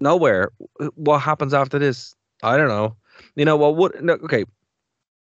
[0.01, 0.51] Nowhere.
[0.95, 2.15] What happens after this?
[2.43, 2.97] I don't know.
[3.37, 4.45] You know what would no, okay.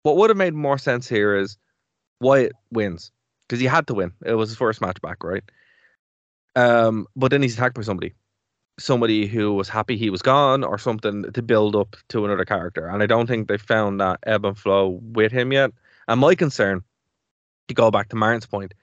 [0.02, 1.58] What would have made more sense here is
[2.20, 3.10] Wyatt wins
[3.42, 4.12] because he had to win.
[4.24, 5.44] It was his first match back, right?
[6.56, 8.14] Um, but then he's attacked by somebody,
[8.78, 12.88] somebody who was happy he was gone or something to build up to another character.
[12.88, 15.70] And I don't think they found that ebb and flow with him yet.
[16.08, 16.82] And my concern,
[17.68, 18.74] to go back to Martin's point,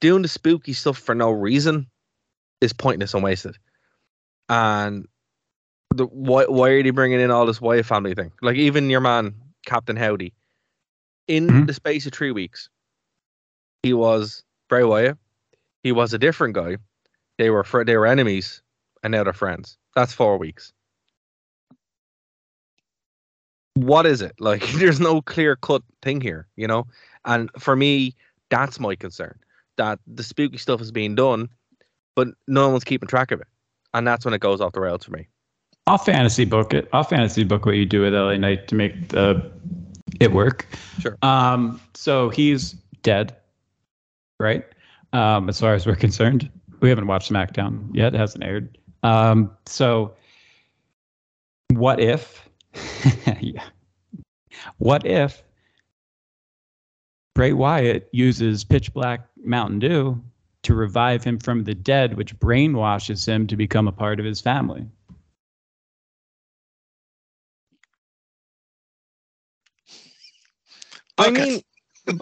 [0.00, 1.86] doing the spooky stuff for no reason
[2.60, 3.56] is pointless and wasted.
[4.48, 5.06] And
[5.94, 8.32] the why why are they bringing in all this Wyatt family thing?
[8.42, 10.32] Like even your man Captain Howdy,
[11.28, 11.66] in Mhm.
[11.66, 12.68] the space of three weeks,
[13.82, 15.18] he was Bray Wyatt.
[15.82, 16.76] He was a different guy.
[17.38, 18.62] They were fr- they were enemies,
[19.02, 19.78] and now they're friends.
[19.94, 20.72] That's four weeks.
[23.76, 24.66] What is it like?
[24.74, 26.86] There's no clear cut thing here, you know.
[27.26, 28.14] And for me,
[28.48, 29.38] that's my concern.
[29.76, 31.50] That the spooky stuff is being done,
[32.14, 33.46] but no one's keeping track of it,
[33.92, 35.28] and that's when it goes off the rails for me.
[35.86, 36.88] I'll fantasy book it.
[36.94, 39.52] I'll fantasy book what you do with LA Knight to make the
[40.18, 40.66] it work.
[40.98, 41.18] Sure.
[41.20, 43.36] Um, so he's dead,
[44.40, 44.64] right?
[45.12, 48.78] Um, as far as we're concerned, we haven't watched SmackDown yet; it hasn't aired.
[49.02, 50.14] Um, so,
[51.74, 52.45] what if?
[53.40, 53.64] yeah.
[54.78, 55.42] What if
[57.34, 60.22] Bray Wyatt uses pitch black Mountain Dew
[60.62, 64.40] to revive him from the dead, which brainwashes him to become a part of his
[64.40, 64.86] family?
[71.18, 71.62] I mean,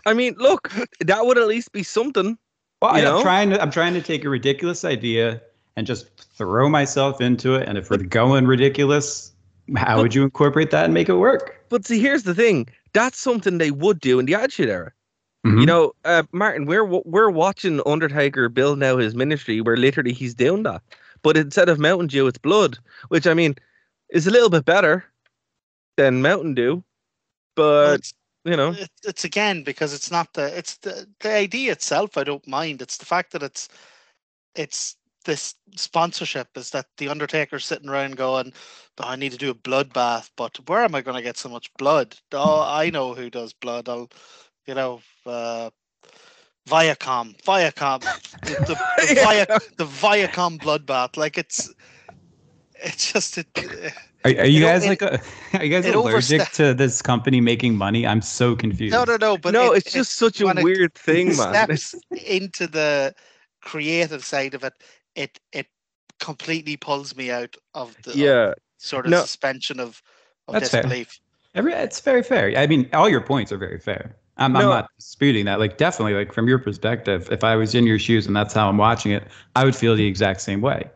[0.06, 2.38] I mean, look, that would at least be something.
[2.80, 5.40] Well, You I, am trying to I'm trying to take a ridiculous idea
[5.76, 7.68] and just throw myself into it.
[7.68, 9.32] And if we're going ridiculous,
[9.76, 11.64] how would you incorporate that and make it work?
[11.68, 14.92] But see, here's the thing: that's something they would do in the Attitude Era.
[15.46, 15.60] Mm-hmm.
[15.60, 20.34] You know, uh, Martin, we're we're watching Undertaker build now his ministry, where literally he's
[20.34, 20.82] doing that.
[21.22, 23.56] But instead of Mountain Dew, it's blood, which I mean
[24.10, 25.04] is a little bit better
[25.96, 26.82] than Mountain Dew.
[27.56, 31.72] But it's, you know, it's, it's again because it's not the it's the the idea
[31.72, 32.16] itself.
[32.16, 32.80] I don't mind.
[32.80, 33.68] It's the fact that it's
[34.54, 38.52] it's this sponsorship is that the Undertaker's sitting around going,
[38.98, 41.48] oh, I need to do a bloodbath, but where am I going to get so
[41.48, 42.16] much blood?
[42.32, 43.88] Oh, I know who does blood.
[43.88, 44.10] I'll,
[44.66, 45.70] you know, uh,
[46.68, 48.00] Viacom, Viacom,
[48.42, 51.16] the, the, the, Via, the Viacom bloodbath.
[51.16, 51.72] Like it's,
[52.76, 53.46] it's just it.
[54.24, 55.20] Are, are you It o- guys it- like a,
[55.58, 58.06] are you guys it allergic overstep- to this company making money?
[58.06, 58.94] I'm so confused.
[58.94, 59.36] No, no, no.
[59.36, 61.34] But no, it- it's just such a when it weird thing, man.
[61.34, 61.94] steps
[62.26, 63.14] into the
[63.60, 64.72] creative side of it,
[65.14, 65.66] it it
[66.20, 69.20] completely pulls me out of the of yeah, sort of No.
[69.20, 70.02] suspension of,
[70.48, 70.82] of That's fair.
[70.82, 71.20] disbelief.
[71.54, 72.56] Every, it's very fair.
[72.58, 74.16] I mean, all your points are very fair.
[74.36, 75.60] I'm, I'm not disputing that.
[75.60, 78.68] Like, definitely, like from your perspective, if I was in your shoes and that's how
[78.68, 79.24] I'm watching it,
[79.54, 80.90] I would feel the exact same way.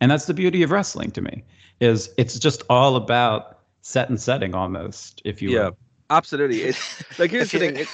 [0.00, 1.44] And that's the beauty of wrestling to me.
[1.80, 5.76] Is it's just all about set and setting almost, if you yeah, will.
[6.10, 6.62] absolutely.
[6.62, 7.76] It's like here's the you- thing.
[7.76, 7.88] It,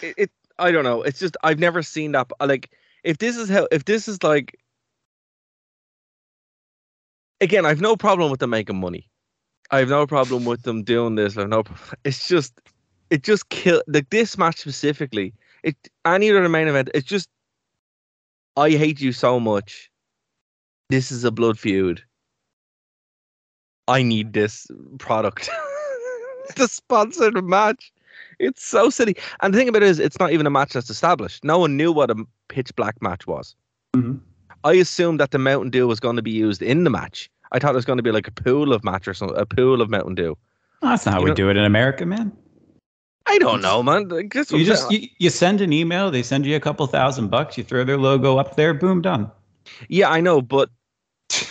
[0.00, 1.02] it, it, I don't know.
[1.02, 2.30] It's just I've never seen that.
[2.40, 2.70] Like,
[3.04, 4.58] if this is how, if this is like,
[7.40, 9.08] again, I've no problem with them making money.
[9.70, 11.36] I have no problem with them doing this.
[11.36, 11.64] I've no.
[12.04, 12.60] It's just,
[13.10, 15.34] it just kill like this match specifically.
[15.62, 16.90] It any other main event.
[16.94, 17.28] It's just,
[18.56, 19.90] I hate you so much.
[20.88, 22.02] This is a blood feud.
[23.88, 24.66] I need this
[24.98, 25.50] product.
[26.56, 27.92] the sponsored match.
[28.38, 29.16] It's so silly.
[29.40, 31.44] And the thing about it is, it's not even a match that's established.
[31.44, 33.56] No one knew what a pitch black match was.
[33.94, 34.20] Mhm.
[34.66, 37.30] I assumed that the Mountain Dew was going to be used in the match.
[37.52, 39.46] I thought it was going to be like a pool of match or something, a
[39.46, 40.36] pool of Mountain Dew.
[40.82, 42.32] Oh, that's not how You we do it in America, man.
[43.26, 44.08] I don't know, man.
[44.08, 47.56] Like, You just you, you send an email, they send you a couple thousand bucks,
[47.56, 49.30] you throw their logo up there, boom, done.
[49.88, 50.70] yeah, I know, but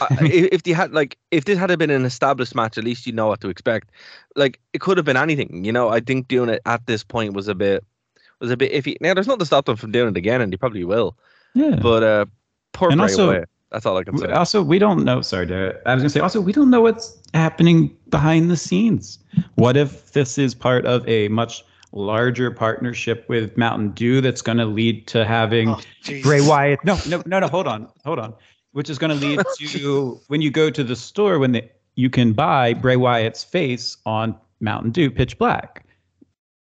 [0.01, 3.07] uh, if, if they had like if this had been an established match, at least
[3.07, 3.91] you know what to expect.
[4.35, 5.89] Like it could have been anything, you know.
[5.89, 7.83] I think doing it at this point was a bit
[8.39, 8.95] was a bit iffy.
[8.99, 11.17] Now there's nothing to stop them from doing it again, and they probably will.
[11.53, 11.77] Yeah.
[11.81, 12.25] But uh,
[12.75, 13.49] poor And Bray also- Wyatt.
[13.71, 14.27] That's all I can say.
[14.31, 15.21] Also, we don't know.
[15.21, 15.81] Sorry, Derek.
[15.85, 16.19] I was gonna say.
[16.21, 19.19] Also, we don't know what's happening behind the scenes.
[19.55, 24.59] What if this is part of a much larger partnership with Mountain Dew that's going
[24.59, 26.23] to lead to having Oh, Jesus.
[26.23, 26.79] Bray Wyatt?
[26.85, 27.47] No, no, no, no.
[27.47, 28.33] Hold on, hold on.
[28.73, 31.63] Which is going to lead to when you go to the store when the,
[31.95, 35.85] you can buy Bray Wyatt's face on Mountain Dew Pitch Black.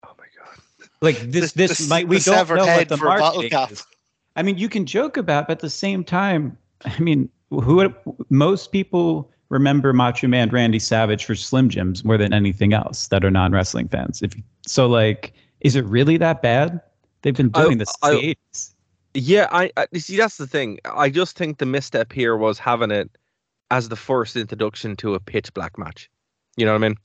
[0.05, 0.57] oh my god.
[1.01, 3.09] Like this, The- this the- might we the don't know what head the for a
[3.19, 3.71] bottle marketing cap.
[3.71, 3.85] is.
[4.37, 7.93] I mean, you can joke about, but at the same time, I mean, who
[8.29, 13.25] most people remember Macho Man Randy Savage for Slim Jims more than anything else that
[13.25, 14.21] are non wrestling fans.
[14.21, 14.33] If
[14.65, 16.79] so, like, is it really that bad?
[17.23, 18.73] They've been I- doing this I- the 80s.
[19.13, 20.79] Yeah, I, I you see that's the thing.
[20.85, 23.09] I just think the misstep here was having it
[23.71, 26.07] as the first introduction to a pitch black match.
[26.55, 26.97] You know what I mean?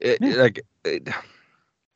[0.00, 0.34] It, Yeah.
[0.36, 1.08] Like, it,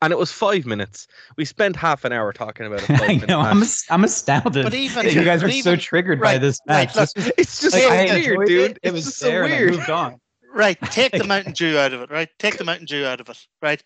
[0.01, 1.07] and it was five minutes.
[1.37, 3.39] We spent half an hour talking about a five I know.
[3.39, 3.67] I'm, match.
[3.67, 6.59] as- I'm astounded But even- you guys are but so even- triggered by right, this
[6.67, 7.15] right, match.
[7.15, 8.71] look, It's just like, so I weird, enjoyed dude.
[8.71, 9.71] It, it was so there, and I weird.
[9.71, 10.15] moved on.
[10.53, 12.09] Right, take the Mountain Dew out of it.
[12.09, 13.37] Right, take the Mountain Dew out of it.
[13.61, 13.83] Right,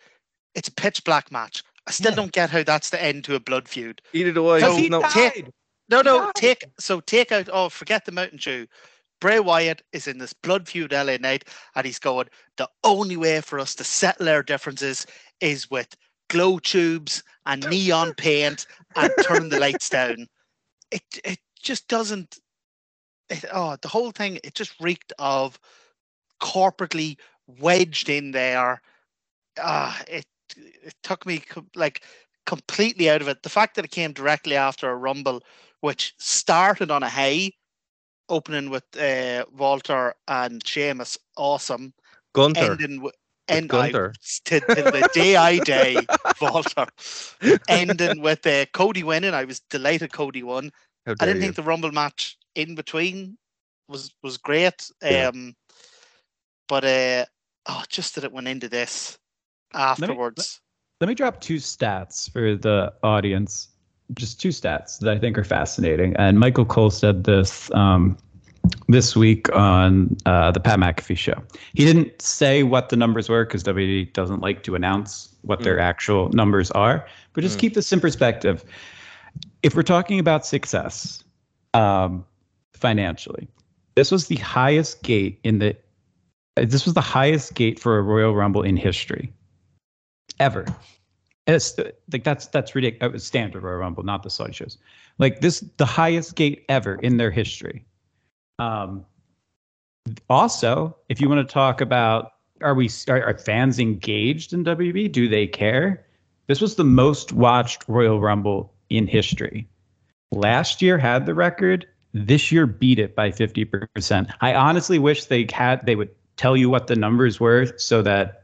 [0.54, 1.64] it's a pitch black match.
[1.88, 2.16] I still Yeah.
[2.18, 4.04] don't get how that's the end to a blood feud.
[4.14, 4.60] Either do I.
[4.60, 5.52] No, no, died.
[5.90, 7.50] No, no, take so take out.
[7.52, 8.68] Oh, forget the Mountain Dew.
[9.22, 12.28] Bray Wyatt is in this blood feud LA Knight, and he's going.
[12.58, 15.08] The only way for us to settle our differences
[15.42, 15.96] is with
[16.30, 20.28] glow tubes and neon paint and turn the lights down.
[20.92, 22.40] It it just doesn't.
[23.30, 25.60] It, oh, the whole thing it just reeked of
[26.42, 28.82] corporately wedged in there.
[29.60, 30.26] Ah, it
[30.58, 32.04] it took me co- like
[32.46, 33.44] completely out of it.
[33.44, 35.44] The fact that it came directly after a rumble,
[35.82, 37.52] which started on a high,
[38.30, 41.94] opening with uh, Walter and Sheamus, awesome.
[42.34, 42.72] Gunther.
[42.72, 43.16] Ending with
[43.48, 44.14] end Gunther.
[44.16, 45.98] I, to, the day I day,
[46.42, 46.88] Walter.
[47.68, 49.34] Ending with uh, Cody winning.
[49.34, 50.72] I was delighted Cody won.
[51.08, 51.42] I didn't you.
[51.42, 53.38] think the Rumble match in between
[53.88, 54.90] was was great.
[55.02, 55.28] Yeah.
[55.28, 55.56] Um,
[56.68, 57.26] but uh,
[57.68, 59.18] oh, just that it went into this
[59.74, 60.62] afterwards.
[61.02, 63.70] Let me drop two stats for the audience.
[64.16, 66.16] Just two stats that I think are fascinating.
[66.16, 68.18] And Michael Cole said this um,
[68.88, 71.42] this week on uh, the Pat McAfee show.
[71.74, 75.80] He didn't say what the numbers were because WWE doesn't like to announce what their
[75.80, 77.06] actual numbers are.
[77.34, 78.64] But just keep this in perspective.
[79.64, 81.24] If we're talking about success
[81.74, 82.26] um,
[82.74, 83.48] financially,
[83.96, 85.76] this was the highest gate in the.
[86.56, 89.32] This was the highest gate for a Royal Rumble in history
[90.40, 90.66] ever.
[91.56, 91.78] It's
[92.12, 93.10] like that's that's ridiculous.
[93.10, 94.78] It was standard Royal Rumble, not the Saudi shows.
[95.18, 97.86] Like this, the highest gate ever in their history.
[98.58, 99.06] Um,
[100.30, 105.12] also, if you want to talk about are we are, are fans engaged in WB?
[105.12, 106.06] Do they care?
[106.48, 109.68] This was the most watched Royal Rumble in history.
[110.32, 111.88] Last year had the record.
[112.14, 114.34] This year beat it by 50%.
[114.42, 118.39] I honestly wish they had they would tell you what the numbers were so that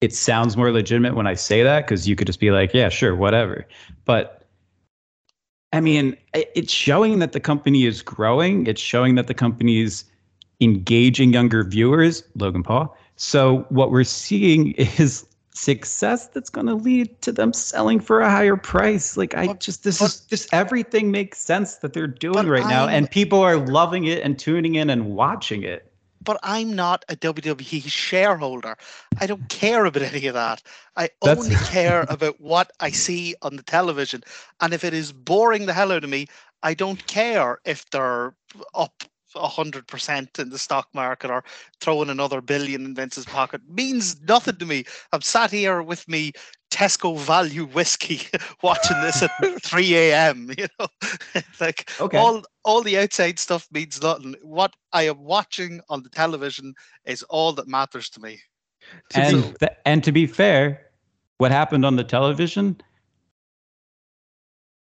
[0.00, 2.88] it sounds more legitimate when I say that because you could just be like, yeah,
[2.88, 3.66] sure, whatever.
[4.04, 4.42] But
[5.72, 8.66] I mean, it's showing that the company is growing.
[8.66, 10.04] It's showing that the company is
[10.60, 12.96] engaging younger viewers, Logan Paul.
[13.16, 18.30] So what we're seeing is success that's going to lead to them selling for a
[18.30, 19.16] higher price.
[19.16, 22.66] Like I But- just this but- is just everything makes sense that they're doing right
[22.66, 25.90] now I'm- and people are loving it and tuning in and watching it.
[26.26, 28.76] But I'm not a WWE shareholder.
[29.20, 30.62] I don't care about any of that.
[30.96, 34.22] I That's- only care about what I see on the television.
[34.60, 36.26] And if it is boring the hell out of me,
[36.62, 38.34] I don't care if they're
[38.74, 39.04] up
[39.36, 41.44] hundred percent in the stock market or
[41.80, 43.60] throwing another billion in Vince's pocket.
[43.68, 44.84] Means nothing to me.
[45.12, 46.32] I'm sat here with me
[46.70, 48.20] Tesco value whiskey
[48.62, 50.50] watching this at 3 a.m.
[50.56, 50.86] You know,
[51.60, 52.18] like Okay.
[52.18, 54.34] all all the outside stuff means nothing.
[54.42, 58.40] What I am watching on the television is all that matters to me.
[59.14, 60.86] And be- th- and to be fair,
[61.38, 62.80] what happened on the television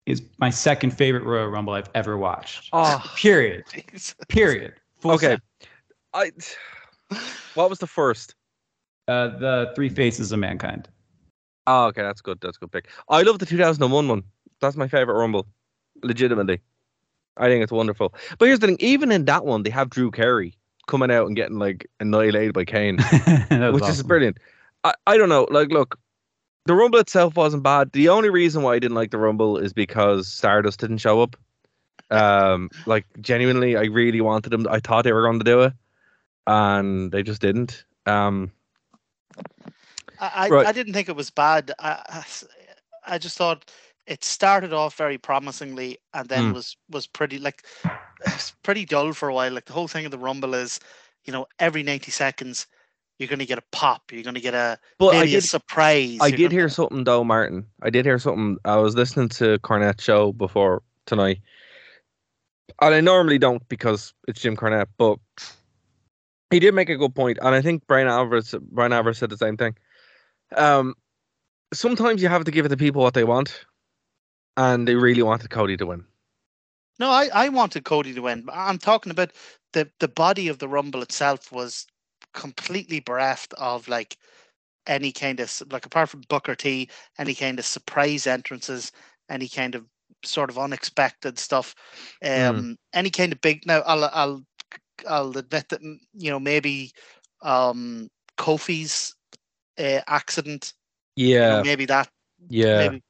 [0.06, 2.70] is my second favorite Royal Rumble I've ever watched.
[2.74, 3.66] Oh, Period.
[3.68, 4.16] Jeez.
[4.28, 4.74] Period.
[5.00, 5.38] Full okay.
[6.14, 6.32] I.
[7.56, 8.36] What was the first?
[9.08, 10.88] Uh, the Three Faces of Mankind.
[11.68, 12.40] Oh, okay, that's good.
[12.42, 12.88] That's a good pick.
[13.10, 14.24] I love the 2001 one.
[14.62, 15.46] That's my favorite Rumble,
[16.04, 16.60] legitimately.
[17.38, 18.14] I think it's wonderful.
[18.38, 20.56] But here's the thing: even in that one, they have Drew Carey
[20.88, 22.98] coming out and getting like annihilated by Kane,
[23.52, 24.38] which is brilliant.
[24.84, 25.48] I, I don't know.
[25.52, 26.00] Like, look,
[26.66, 27.92] the Rumble itself wasn't bad.
[27.92, 31.36] The only reason why I didn't like the Rumble is because Stardust didn't show up.
[32.10, 34.68] Um, like genuinely, I really wanted them.
[34.70, 35.74] I thought they were going to do it,
[36.48, 37.86] and they just didn't.
[38.06, 38.52] Um,
[40.20, 40.68] I, I, Right.
[40.68, 41.72] I didn't think it was bad.
[41.80, 43.72] I just thought
[44.06, 46.54] it started off very promisingly and then Mm.
[46.54, 47.66] was was pretty like
[48.26, 49.52] it's pretty dull for a while.
[49.52, 50.80] Like the whole thing of the Rumble is,
[51.26, 52.68] you know, every 90 seconds
[53.22, 54.12] you're going to get a pop.
[54.12, 55.44] You're going to get a but I a did.
[55.44, 56.18] surprise.
[56.20, 57.68] I you're did hear something though, Martin.
[57.84, 58.58] I did hear something.
[58.66, 61.40] I was listening to Cornette's show before tonight,
[62.82, 65.20] and I normally don't because it's Jim Cornette, but
[66.50, 69.38] he did make a good point, and I think Bryan Alvarez, Bryan Alvarez said the
[69.38, 69.78] same thing.
[70.58, 70.96] Um,
[71.74, 73.66] sometimes you have to give it to people what they want,
[74.58, 76.06] and they really wanted Cody to win.
[77.00, 78.48] No, I, I wanted Cody to win.
[78.52, 79.32] I'm talking about
[79.74, 81.86] the the body of the Rumble itself was
[82.34, 84.18] completely bereft of like
[84.88, 88.92] any kind of like apart from Booker T, any kind of surprise entrances,
[89.30, 89.86] any kind of
[90.24, 91.76] sort of unexpected stuff,
[92.24, 93.66] um, any kind of big.
[93.66, 94.44] Now I'll I'll
[95.08, 96.92] I'll admit that mm, you know maybe
[97.42, 99.16] um Kofi's
[99.80, 100.74] uh, accident,
[101.40, 102.10] you know, Yeah, maybe that
[102.50, 102.78] yeah.
[102.78, 103.02] maybe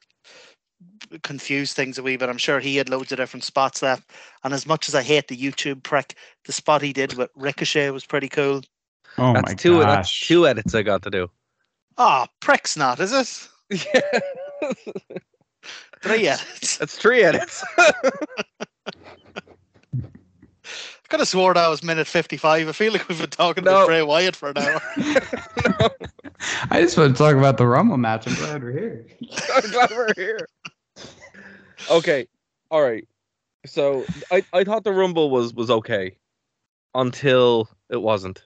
[1.24, 2.30] confuse things a wee bit.
[2.30, 4.12] I'm sure he had loads of different spots left.
[4.44, 7.92] And as much as I hate the YouTube prick, the spot he did with Ricochet
[7.92, 8.62] was pretty cool.
[9.18, 9.80] Oh That's my two.
[9.80, 10.28] That's gosh.
[10.28, 11.30] two edits I got to do.
[11.98, 13.48] Ah, prick's not, is it?
[13.94, 14.20] Yeah,
[16.02, 16.78] Three edits.
[16.78, 17.64] that's three edits.
[17.78, 17.92] I
[21.10, 22.68] could have swore that was minute 55.
[22.70, 23.72] I feel like we've been talking No.
[23.72, 24.82] about Bray Wyatt for an hour.
[26.72, 28.28] I just want to talk about the Rumble match.
[28.28, 29.06] I'm glad we're here.
[29.54, 30.48] I'm glad we're here.
[31.90, 32.28] Okay,
[32.70, 33.06] all right.
[33.66, 36.16] So I, I thought the Rumble was was okay
[36.96, 38.44] until it wasn't.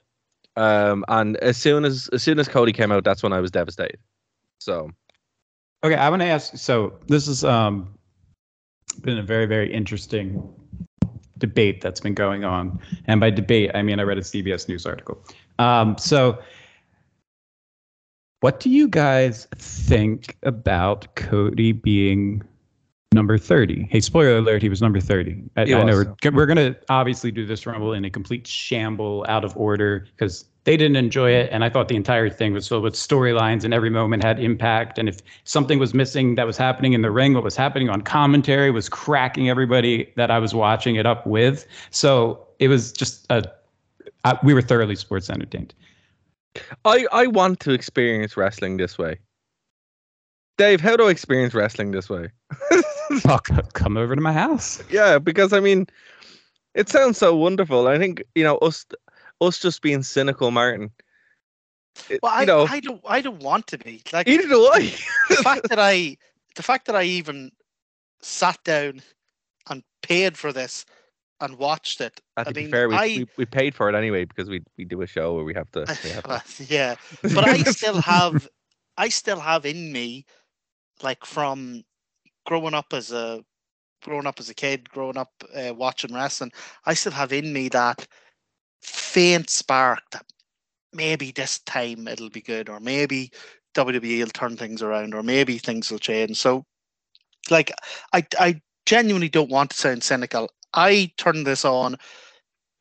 [0.57, 3.51] Um, and as soon as as soon as Cody came out, that's when I was
[3.51, 3.99] devastated.
[4.59, 4.91] So
[5.85, 6.57] Okay, I want to ask.
[6.57, 7.93] So this has um,
[9.01, 10.41] been a very, very interesting
[11.37, 12.79] debate that's been going on.
[13.05, 15.23] And by debate, I mean I read a CBS News article.
[15.59, 16.39] Um, so,
[18.39, 22.41] what do you guys think about Cody being
[23.11, 23.87] number 30?
[23.89, 25.43] Hey, spoiler alert, he was number 30.
[25.55, 29.25] I, I know we're, we're going to obviously do this Rumble in a complete shamble
[29.27, 31.49] out of order because they didn't enjoy it.
[31.51, 34.97] And I thought the entire thing was filled with storylines and every moment had impact.
[34.97, 38.01] And if something was missing that was happening in the ring, what was happening on
[38.01, 41.67] commentary was cracking everybody that I was watching it up with.
[41.91, 43.43] So it was just a,
[44.23, 45.73] I, we were thoroughly sports entertained.
[46.83, 49.19] I I want to experience wrestling this way.
[50.57, 52.29] Dave, how do I experience wrestling this way?
[53.17, 53.29] C-
[53.73, 54.81] come over to my house.
[54.89, 55.87] yeah, because I mean,
[56.73, 57.87] it sounds so wonderful.
[57.87, 58.85] I think you know us
[59.41, 60.91] us just being cynical, Martin.
[62.09, 64.61] it- Well, I, you know, I don't I don't want to be like either do
[64.73, 64.93] I.
[65.29, 66.17] the fact that I
[66.55, 67.51] the fact that I even
[68.21, 69.01] sat down
[69.69, 70.85] and paid for this
[71.39, 72.21] and watched it.
[72.37, 74.49] Uh, I to be mean, fair, we, I we we paid for it anyway because
[74.49, 75.89] we we do a show where we have to.
[76.03, 76.95] We have to yeah,
[77.33, 78.47] but I still have
[78.97, 80.25] I still have in me
[81.01, 81.83] like from
[82.45, 83.43] growing up as a
[84.03, 86.51] growing up as a kid, growing up uh, watching wrestling,
[86.85, 88.07] I still have in me that
[88.81, 90.25] faint spark that
[90.93, 93.31] maybe this time it'll be good, or maybe
[93.73, 96.37] WWE will turn things around, or maybe things will change.
[96.37, 96.65] So,
[97.49, 97.71] like,
[98.13, 100.49] I I genuinely don't want to sound cynical.
[100.73, 101.95] I turned this on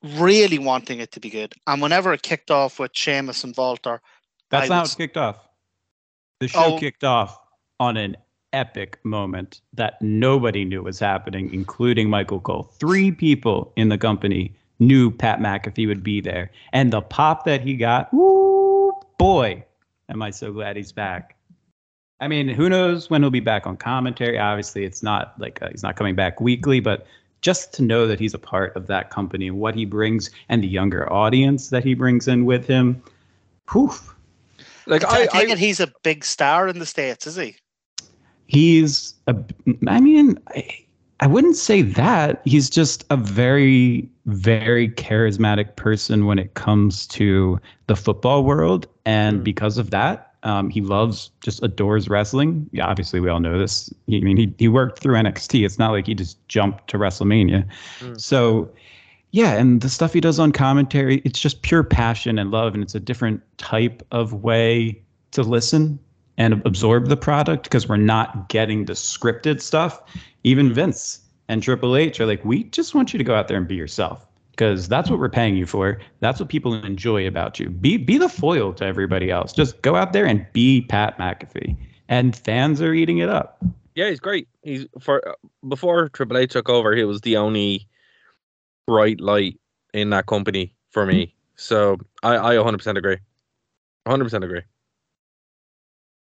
[0.03, 4.01] really wanting it to be good, and whenever it kicked off with Sheamus and Walter,
[4.51, 5.39] That's I not was- kicked off.
[6.41, 6.79] The show Oh.
[6.79, 7.39] kicked off
[7.81, 8.17] on an
[8.55, 12.71] epic moment that nobody knew was happening, including Michael Cole.
[12.79, 16.51] Three people in the company knew Pat McAfee would be there.
[16.73, 19.65] And the pop that he got, woo, boy,
[20.09, 21.37] am I so glad he's back.
[22.21, 24.39] I mean, who knows when he'll be back on commentary?
[24.39, 27.07] Obviously, it's not like uh, he's not coming back weekly, but
[27.43, 30.63] just to know that he's a part of that company and what he brings and
[30.63, 33.03] the younger audience that he brings in with him,
[33.71, 33.93] whew,
[34.87, 37.57] like I, I, take I it he's a big star in the states, is he?
[38.55, 39.35] He's a
[39.89, 40.67] i mean I,
[41.21, 42.43] I wouldn't say that.
[42.45, 48.87] He's just a very very charismatic person when it comes to the football world.
[49.07, 49.45] And Mm.
[49.45, 52.69] because of that um, he loves just adores wrestling.
[52.73, 53.93] Yeah obviously we all know this.
[54.09, 57.65] I mean he, he worked through nxt it's not like he just jumped to wrestlemania.
[58.01, 58.21] Mm.
[58.21, 58.69] so
[59.31, 62.75] yeah and the stuff he does on commentary it's just pure passion and love.
[62.75, 65.01] And it's a different type of way
[65.31, 65.99] to listen
[66.37, 70.01] and absorb the product because we're not getting the scripted stuff.
[70.43, 73.57] Even Vince and Triple H are like, we just want you to go out there
[73.57, 76.01] and be yourself because that's what we're paying you for.
[76.21, 77.71] That's what people enjoy about you.
[77.71, 79.53] Be be the foil to everybody else.
[79.53, 81.77] Just go out there and be Pat McAfee,
[82.09, 83.63] and fans are eating it up.
[83.95, 84.49] yeah, he's great.
[84.63, 85.37] He's for
[85.69, 87.89] before Triple H took over, he was the only
[88.87, 89.59] bright light
[89.93, 91.27] in that company for me.
[91.27, 91.31] Hmm.
[91.57, 93.19] So I, I 100% agree.
[94.07, 94.63] 100% agree.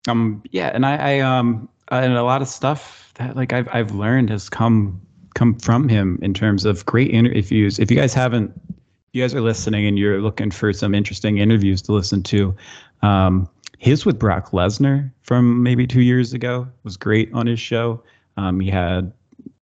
[0.07, 3.91] Um yeah and i i um and a lot of stuff that like i've i've
[3.91, 4.99] learned has come
[5.35, 8.51] come from him in terms of great interviews if you guys haven't
[9.13, 12.55] you guys are listening and you're looking for some interesting interviews to listen to
[13.01, 13.47] um
[13.77, 18.03] his with brock lesnar from maybe two years ago was great on his show.
[18.37, 19.11] Um he had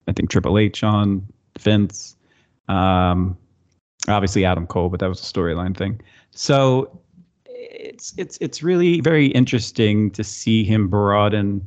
[0.06, 1.26] i think triple h on
[1.58, 2.16] vince
[2.68, 3.36] um
[4.08, 6.00] obviously adam cole but that was a storyline thing.
[6.30, 7.00] So
[8.02, 11.64] it's it's it's really very interesting to see him broaden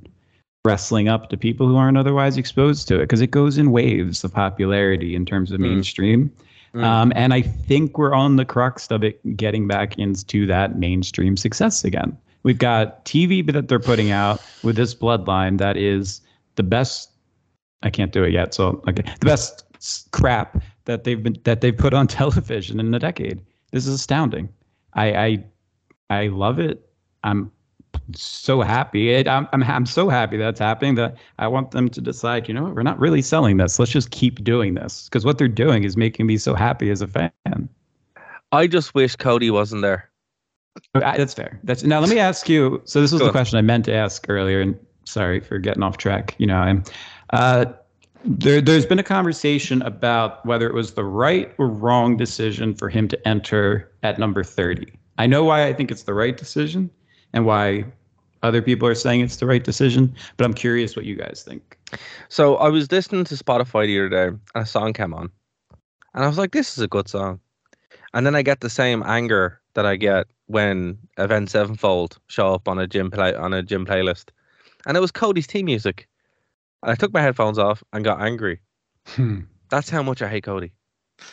[0.65, 4.23] wrestling up to people who aren't otherwise exposed to it because it goes in waves
[4.23, 5.69] of popularity in terms of Mm.
[5.69, 6.31] mainstream.
[6.73, 6.83] Mm.
[6.83, 11.37] Um, and I think we're on the crux of it getting back into that mainstream
[11.37, 12.17] success again.
[12.43, 16.19] We've got TV that they're putting out with this bloodline that is
[16.55, 17.11] the best.
[17.81, 19.63] I can't do it yet, so okay, the best
[20.11, 23.39] crap that they've been that they've put on television in a decade.
[23.71, 24.49] This is astounding.
[24.95, 25.43] I I,
[26.09, 26.87] I love it.
[27.23, 27.51] I'm
[28.13, 29.11] so happy.
[29.11, 32.47] It, I'm, I'm I'm so happy that's happening that I want them to decide.
[32.47, 32.75] You know what?
[32.75, 33.79] We're not really selling this.
[33.79, 37.01] Let's just keep doing this because what they're doing is making me so happy as
[37.01, 37.69] a fan.
[38.51, 40.09] I just wish Cody wasn't there.
[40.95, 41.59] Okay, that's fair.
[41.63, 41.99] That's now.
[41.99, 42.81] Let me ask you.
[42.85, 43.33] So this was Go the on.
[43.33, 46.35] question I meant to ask earlier, and sorry for getting off track.
[46.37, 46.83] You know, I'm.
[47.31, 47.65] Uh,
[48.25, 52.89] there, there's been a conversation about whether it was the right or wrong decision for
[52.89, 54.91] him to enter at number 30.
[55.17, 56.89] I know why I think it's the right decision,
[57.33, 57.85] and why
[58.43, 60.13] other people are saying it's the right decision.
[60.37, 61.77] But I'm curious what you guys think.
[62.29, 65.29] So I was listening to Spotify the other day and a song came on.
[66.13, 67.39] And I was like, this is a good song.
[68.13, 72.67] And then I get the same anger that I get when Avenged Sevenfold show up
[72.67, 74.29] on a gym play on a gym playlist.
[74.85, 76.07] And it was Cody's team music.
[76.83, 78.61] And I took my headphones off and got angry.
[79.07, 79.41] Hmm.
[79.69, 80.71] That's how much I hate Cody.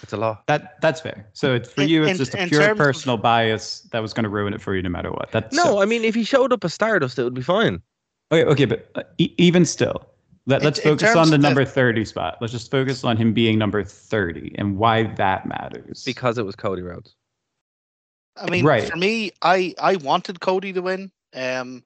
[0.03, 0.47] It's a lot.
[0.47, 1.29] That that's fair.
[1.33, 4.01] So it's, for In- you, it's in- just a pure terms of- personal bias that
[4.01, 5.31] was going to ruin it for you no matter what.
[5.33, 7.83] That's No, I mean, if he showed up as Stardust, it would be fine.
[8.31, 10.07] Okay, okay, but uh, e- even still,
[10.47, 12.39] let, let's in focus terms on the of the- number 30 spot.
[12.41, 16.05] Let's just focus on him being number 30 and why that matters.
[16.05, 17.15] Because it was Cody Rhodes.
[18.37, 18.89] I mean, Right.
[18.89, 21.85] for me, I I wanted Cody to win, um,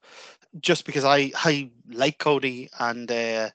[0.61, 3.51] just because I I like Cody and uh,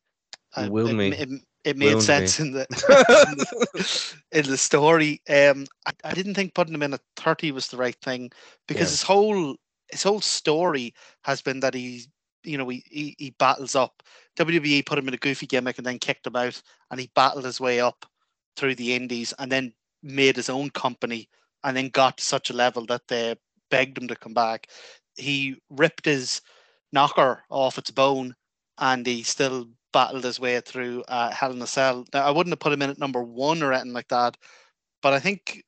[0.58, 1.08] I- Will it, me.
[1.14, 2.32] it, it made Will sense me.
[2.34, 2.66] in the, in
[3.38, 3.46] the
[4.32, 5.22] in the story.
[5.30, 8.32] Um, I, I didn't think putting him in at thirty was the right thing
[8.68, 8.90] because Yeah.
[8.90, 9.56] his whole
[9.90, 10.94] his whole story
[11.24, 12.04] has been that he
[12.44, 14.02] you know he, he he battles up.
[14.36, 17.46] WWE put him in a goofy gimmick and then kicked him out, and he battled
[17.46, 18.06] his way up
[18.56, 21.30] through the Indies and then made his own company
[21.64, 23.36] and then got to such a level that they
[23.70, 24.68] begged him to come back.
[25.18, 26.42] He ripped his
[26.92, 28.36] knocker off its bone
[28.78, 32.06] and he still battled his way through uh, Hell in a Cell.
[32.14, 34.38] Now, I wouldn't have put him in at number one or anything like that,
[35.02, 35.64] but I think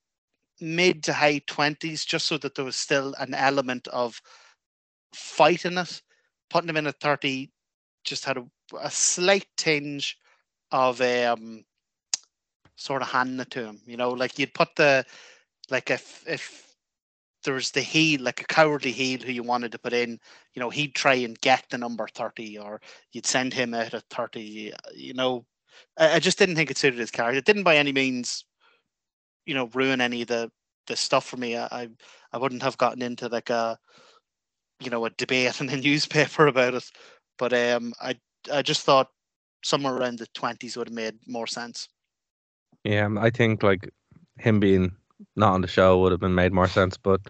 [0.61, 4.21] mid to high 20s, just so that there was still an element of
[5.13, 6.01] fight in it.
[6.49, 7.51] Putting him in at 30
[8.03, 8.45] just had a,
[8.79, 10.17] a slight tinge
[10.71, 11.63] of um,
[12.75, 13.09] sort of
[13.39, 13.81] it to him.
[13.85, 15.05] You know, like you'd put the
[15.69, 16.72] like if if
[17.43, 20.19] there was the heel, like a cowardly heel who you wanted to put in,
[20.53, 22.81] you know, he'd try and get the number thirty, or
[23.11, 24.73] you'd send him out at thirty.
[24.95, 25.45] You know,
[25.97, 27.37] I, I just didn't think it suited his character.
[27.37, 28.45] It didn't by any means,
[29.45, 30.51] you know, ruin any of the
[30.87, 31.57] the stuff for me.
[31.57, 31.89] I I,
[32.31, 33.77] I wouldn't have gotten into like a
[34.79, 36.91] you know a debate in the newspaper about it,
[37.37, 38.15] but um, I
[38.51, 39.09] I just thought
[39.63, 41.89] somewhere around the twenties would have made more sense.
[42.83, 43.89] Yeah, I think like
[44.37, 44.95] him being
[45.35, 47.21] not on the show would have been made more sense, but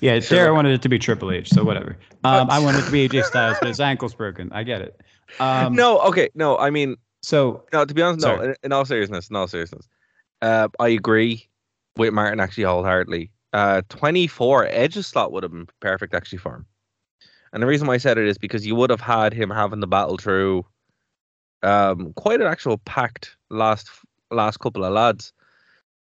[0.00, 0.22] yeah, Sure.
[0.22, 1.96] Sarah wanted it to be Triple H, so whatever.
[2.24, 4.50] Um, I wanted it to be AJ Styles, but his ankle's broken.
[4.52, 5.00] I get it.
[5.40, 8.84] Um, no, okay, no, I mean, So no, to be honest, no, in, in all
[8.84, 9.88] seriousness, in all seriousness,
[10.40, 11.48] uh, I agree
[11.96, 13.30] with Martin actually wholeheartedly.
[13.52, 16.66] Uh, 24 Edge's slot would have been perfect actually for him.
[17.52, 19.80] And the reason why I said it is because you would have had him having
[19.80, 20.64] the battle through
[21.62, 23.88] um, quite an actual packed last
[24.30, 25.32] last couple of lads.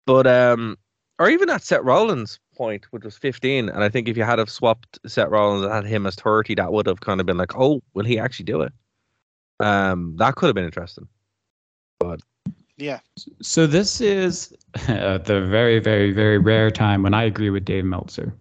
[0.06, 0.78] But um,
[1.20, 4.40] or even at Seth Rollins' point, which was 15, and I think if you had
[4.40, 7.38] have swapped Seth Rollins and had him as 30, that would have kind of been
[7.38, 8.72] like, oh, will he actually do it?
[9.60, 11.08] Um, that could have been interesting.
[12.00, 12.22] But
[12.78, 13.00] yeah,
[13.42, 14.56] So this is
[14.88, 18.34] uh, the very, very, very rare time when I agree with Dave Meltzer.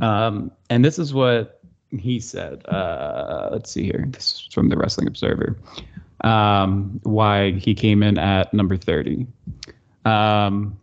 [0.00, 1.60] Um, and this is what
[1.90, 2.64] he said.
[2.66, 4.04] Uh, let's see here.
[4.08, 5.58] This is from the Wrestling Observer.
[6.22, 9.26] Um, why he came in at number 30.
[10.04, 10.78] Um,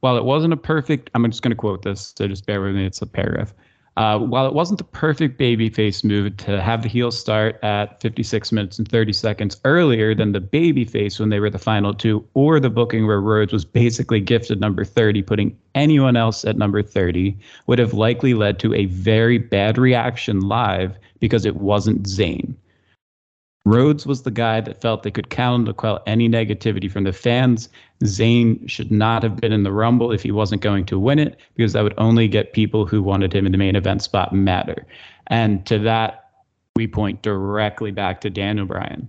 [0.00, 2.74] while it wasn't a perfect, I'm just going to quote this, so just bear with
[2.74, 2.86] me.
[2.86, 3.54] It's a paragraph.
[3.98, 8.50] Uh, while it wasn't the perfect babyface move to have the heel start at 56
[8.50, 12.58] minutes and 30 seconds earlier than the babyface when they were the final two, or
[12.58, 17.36] the booking where Rhodes was basically gifted number 30, putting anyone else at number 30
[17.66, 22.54] would have likely led to a very bad reaction live because it wasn't Zayn.
[23.64, 27.04] Rhodes was the guy that felt they could count on to quell any negativity from
[27.04, 27.68] the fans.
[28.02, 31.38] Zayn should not have been in the Rumble if he wasn't going to win it,
[31.54, 34.84] because that would only get people who wanted him in the main event spot madder.
[35.28, 36.30] And to that,
[36.74, 39.08] we point directly back to Dan Bryan.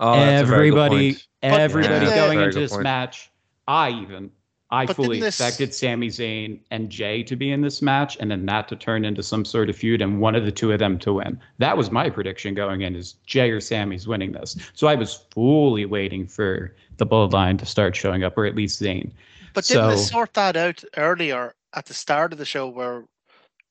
[0.00, 1.26] Oh, that's a very good everybody, point.
[1.42, 2.82] everybody Yeah, going into this point.
[2.82, 3.30] match,
[3.68, 4.30] I even,
[4.76, 8.30] I But fully this- expected Sami Zayn and Jey to be in this match, and
[8.30, 10.78] then that to turn into some sort of feud, and one of the two of
[10.78, 11.40] them to win.
[11.58, 14.54] That was my prediction going in: is Jey or Sami's winning this.
[14.74, 18.82] So I was fully waiting for the Bloodline to start showing up, or at least
[18.82, 19.10] Zayn.
[19.54, 23.04] But didn't they sort that out earlier at the start of the show where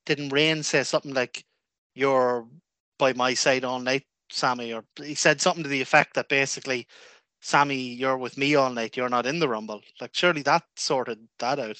[0.08, 1.44] didn't Rain say something like
[1.94, 2.48] you're
[2.98, 6.88] by my side all night, Sami, or he said something to the effect that basically
[7.46, 9.84] Sami, you're with me all night, you're not in the rumble.
[10.02, 11.78] Like surely that sorted that out.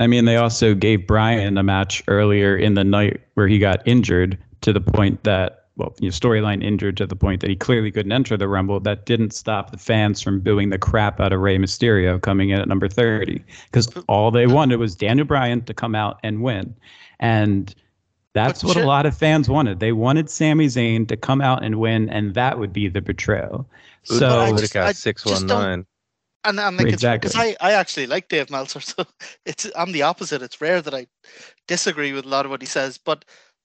[0.00, 3.86] I mean, they also gave Brian a match earlier in the night where he got
[3.86, 7.54] injured to the point that, well, you know, storyline injured to the point that he
[7.54, 8.80] clearly couldn't enter the Rumble.
[8.80, 12.58] That didn't stop the fans from booing the crap out of Rey Mysterio coming in
[12.58, 16.74] at number 30 because all they wanted was Daniel Bryan to come out and win.
[17.20, 17.72] And
[18.36, 19.80] that's But what a lot of fans wanted.
[19.80, 23.66] They wanted Sami Zayn to come out and win, and that would be the betrayal.
[24.08, 25.86] But So, I just- I just 619.
[26.44, 27.28] And I'm like, Exactly.
[27.28, 29.04] because I, I actually like Dave Meltzer, so
[29.44, 30.42] it's I'm the opposite.
[30.42, 31.06] It's rare that I
[31.66, 33.24] disagree with a lot of what he says, but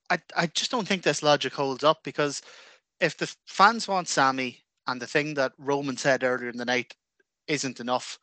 [0.10, 2.42] I I just don't think this logic holds up because
[3.00, 6.96] if the fans want Sami and the thing that Roman said earlier in the night
[7.48, 8.18] isn't enough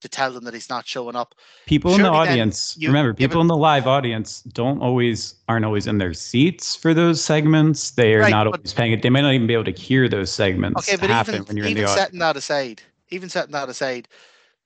[0.00, 1.34] to tell them that he's not showing up,
[1.66, 5.64] people in the audience you remember people it- in the live audience don't always aren't
[5.64, 7.90] always in their seats for those segments.
[7.92, 9.72] They are Right, not but- always paying it they may not even be able to
[9.72, 12.36] hear those segments okay, but happen even when you're in even the audience setting that
[12.36, 14.08] aside, even setting that aside,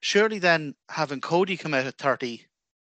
[0.00, 2.46] surely then having Cody come out at 30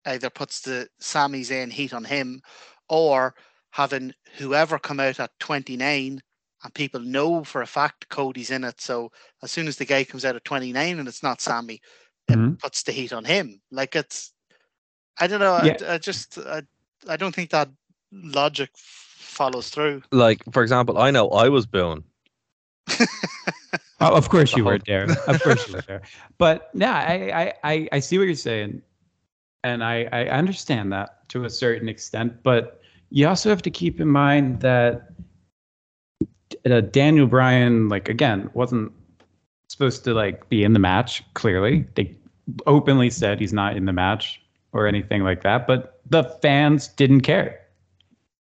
[0.05, 2.41] either puts the Sami Zayn heat on him
[2.89, 3.35] or
[3.71, 6.21] having whoever come out at 29
[6.63, 8.79] and people know for a fact Cody's in it.
[8.79, 9.11] So
[9.41, 11.81] as soon as the guy comes out at 29 and it's not Sami,
[12.29, 12.59] it Mhm.
[12.59, 13.61] puts the heat on him.
[13.71, 14.33] Like it's,
[15.19, 15.59] I don't know.
[15.63, 15.77] Yeah.
[15.87, 16.61] I, I just, I,
[17.07, 17.69] I don't think that
[18.11, 20.01] logic follows through.
[20.11, 22.03] Like for example, I know I was booing.
[24.01, 25.15] Oh, of course you were, whole- Darren.
[25.27, 26.01] Of course you were there.
[26.37, 27.13] But yeah, I,
[27.43, 28.81] I, I, I see what you're saying,
[29.63, 32.43] and I, I understand that to a certain extent.
[32.43, 35.09] But you also have to keep in mind that
[36.69, 38.91] uh, Daniel Bryan, like again, wasn't
[39.73, 41.23] supposed to like be in the match.
[41.33, 42.15] Clearly, they
[42.65, 45.67] openly said he's not in the match or anything like that.
[45.67, 47.59] But the fans didn't care.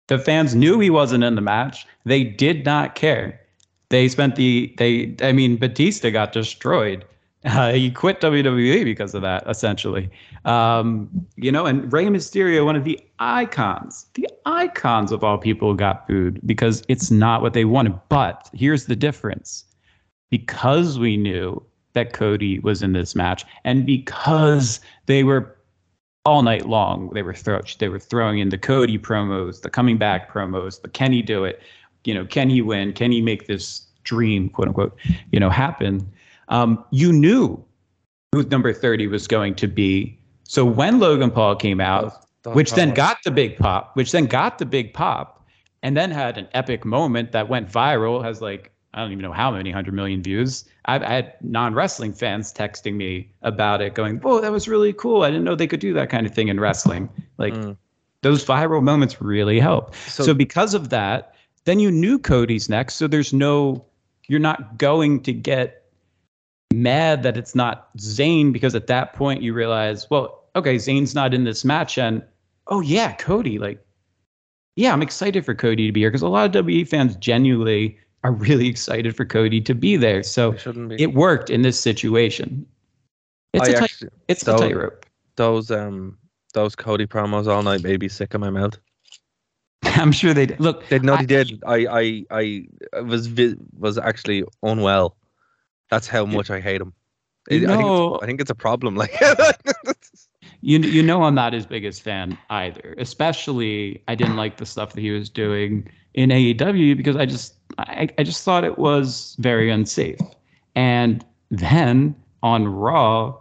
[0.06, 1.86] The fans knew he wasn't in the match.
[2.04, 3.40] They did not care
[3.94, 7.04] they spent the they i mean batista got destroyed
[7.44, 10.10] uh, he quit wwe because of that essentially
[10.46, 15.74] um, you know and Rey mysterio one of the icons the icons of all people
[15.74, 19.64] got booed because it's not what they wanted but here's the difference
[20.30, 21.62] because we knew
[21.92, 25.56] that cody was in this match and because they were
[26.24, 29.98] all night long they were throw, they were throwing in the cody promos the coming
[29.98, 31.62] back promos the can he do it
[32.04, 32.92] you know, can he win?
[32.92, 34.96] Can he make this dream, quote unquote,
[35.32, 36.08] you know, happen?
[36.48, 37.62] Um, you knew
[38.32, 40.18] who number 30 was going to be.
[40.44, 44.58] So when Logan Paul came out, which then got the big pop, which then got
[44.58, 45.46] the big pop,
[45.82, 49.32] and then had an epic moment that went viral, has like, I don't even know
[49.32, 50.64] how many hundred million views.
[50.84, 55.22] I've had non wrestling fans texting me about it, going, Whoa, that was really cool.
[55.22, 57.08] I didn't know they could do that kind of thing in wrestling.
[57.36, 57.76] Like, Mm.
[58.22, 59.94] those viral moments really help.
[59.96, 61.34] So- So, because of that,
[61.64, 62.94] then you knew Cody's next.
[62.94, 63.84] So there's no,
[64.28, 65.82] you're not going to get
[66.72, 71.34] mad that it's not Zayn because at that point you realize, well, okay, Zayn's not
[71.34, 71.98] in this match.
[71.98, 72.22] And
[72.68, 73.84] oh, yeah, Cody, like,
[74.76, 77.98] yeah, I'm excited for Cody to be here because a lot of WWE fans genuinely
[78.24, 80.22] are really excited for Cody to be there.
[80.22, 81.02] So It be.
[81.02, 82.66] it worked in this situation.
[83.52, 85.06] It's I a tight, actually, it's a tightrope.
[85.36, 86.18] those um
[86.54, 88.76] those Cody promos all night made me sick in my mouth.
[89.84, 90.58] I'm sure they did.
[90.60, 90.88] look.
[90.88, 91.62] They no, I- they did.
[91.66, 92.24] I I
[92.94, 95.16] I was vi- was actually unwell.
[95.90, 96.92] That's how much I hate him.
[97.50, 98.96] I, You I think it's, I think it's a problem.
[98.96, 99.12] Like
[100.62, 102.94] You you know I'm not his biggest fan either.
[102.96, 107.54] Especially I didn't like the stuff that he was doing in AEW because I just
[107.78, 110.18] I, I just thought it was very unsafe.
[110.74, 113.34] And then on Raw,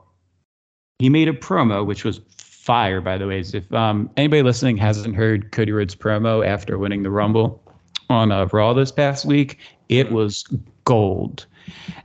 [1.00, 3.02] he made a promo which was fire.
[3.02, 7.12] By the way, if um, anybody listening hasn't heard Cody Rhodes' promo after winning the
[7.12, 7.62] Rumble
[8.10, 9.60] on uh, Raw this past week,
[9.90, 10.44] it was
[10.86, 11.46] gold.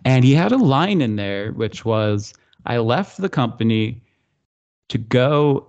[0.05, 2.35] And he had a line in there which was,
[2.66, 4.03] "I left the company."
[4.89, 5.68] to go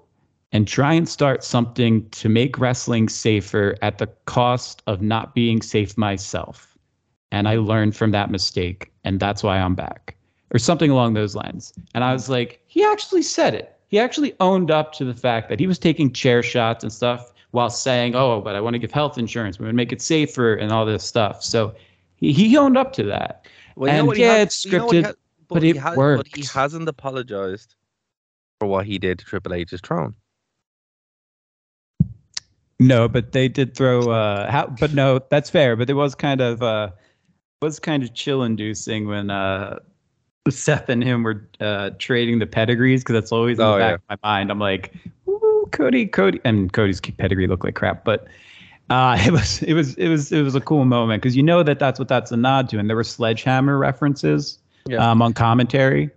[0.52, 5.62] and try and start something to make wrestling safer at the cost of not being
[5.62, 6.78] safe myself.
[7.32, 10.16] And I learned from that mistake, and that's why I'm back,
[10.52, 11.74] or something along those lines.
[11.94, 13.76] And I was like, he actually said it.
[13.90, 17.32] He actually owned up to the fact that he was taking chair shots and stuff
[17.52, 19.60] while saying, oh, but I want to give health insurance.
[19.60, 21.44] We want to make it safer and all this stuff.
[21.44, 21.76] So
[22.16, 23.46] he, he owned up to that.
[23.76, 25.16] Well, And yeah, has- it's you know scripted,
[25.48, 26.54] but he it has- But he worked.
[26.54, 27.76] hasn't apologized
[28.60, 30.16] for what he did to Triple H's throne.
[32.80, 34.12] No, but they did throw.
[34.12, 35.76] Uh, how, but no, that's fair.
[35.76, 36.90] But it was kind of uh,
[37.62, 39.80] was kind of chill inducing when uh,
[40.50, 43.96] Seth and him were uh, trading the pedigrees because that's always in the Oh, back
[43.96, 44.50] of my mind.
[44.52, 44.94] I'm like,
[45.28, 48.28] Ooh, Cody, Cody, and Cody's pedigree looked like crap, but.
[48.92, 51.62] Uh, it was it was it was it was a cool moment because you know
[51.62, 54.58] that that's what that's a nod to, and there were sledgehammer references
[54.88, 55.12] Yeah.
[55.12, 56.10] um, on commentary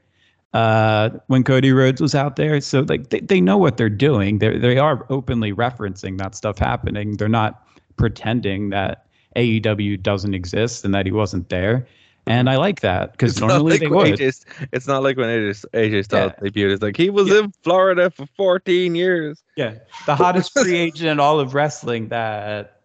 [0.53, 2.61] uh, when Cody Rhodes was out there.
[2.61, 4.39] So like they, they know what they're doing.
[4.39, 7.17] They they are openly referencing that stuff happening.
[7.17, 11.87] They're not pretending that AEW doesn't exist and that he wasn't there.
[12.27, 14.19] And I like that because normally like they would.
[14.19, 16.49] AJ, it's not like when AJ, AJ Styles Yeah.
[16.49, 16.73] debuted.
[16.75, 19.43] It's like he was in Florida for 14 years.
[19.57, 19.75] Yeah,
[20.07, 22.82] the hottest free agent in all of wrestling that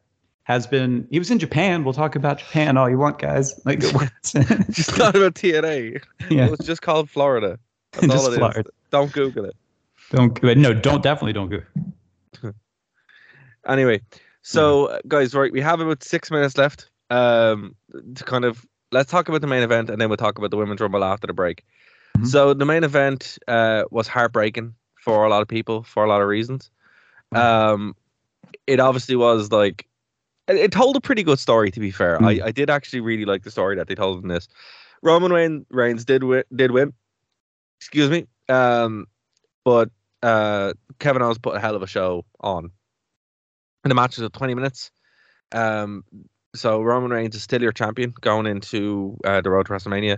[0.48, 1.06] has been.
[1.12, 1.84] He was in Japan.
[1.84, 3.60] We'll talk about Japan all you want, guys.
[3.66, 3.80] Like,
[4.72, 6.02] Just not about TNA.
[6.30, 7.60] yeah, It was just called Florida.
[7.91, 8.38] That's Just all it is.
[8.38, 8.70] Florida.
[8.89, 9.56] Don't Google it.
[10.12, 11.62] don't no, don't definitely don't go.
[13.68, 14.00] Anyway,
[14.43, 16.89] so uh, guys, right, we have about six minutes left.
[17.10, 17.76] Um,
[18.16, 20.58] to kind of let's talk about the main event, and then we'll talk about the
[20.58, 21.64] women's rumble after the break.
[22.18, 22.28] Mhm.
[22.28, 26.22] So the main event uh, was heartbreaking for a lot of people for a lot
[26.22, 26.70] of reasons.
[27.34, 27.95] Um,
[28.68, 29.86] it obviously was like
[30.48, 31.72] it, told a pretty good story.
[31.72, 34.30] To be fair, I, I did actually really like the story that they told in
[34.30, 34.48] this.
[35.04, 36.93] Roman Reigns, Reigns did win, did win.
[37.80, 38.26] Excuse me.
[38.50, 39.06] Um,
[39.64, 39.89] but
[40.24, 42.72] uh, Kevin Owens put a hell of a show on.
[43.84, 44.91] And the match was of 20 minutes.
[45.52, 46.04] Um,
[46.56, 50.18] so Roman Reigns is still your champion going into uh, the road to WrestleMania.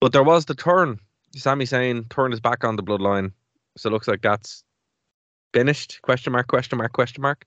[0.00, 0.98] But there was the turn.
[1.34, 3.32] Sami Zayn turned his back on the bloodline.
[3.76, 4.64] So it looks like that's
[5.52, 6.00] finished.
[6.02, 7.46] Question mark, question mark, question mark.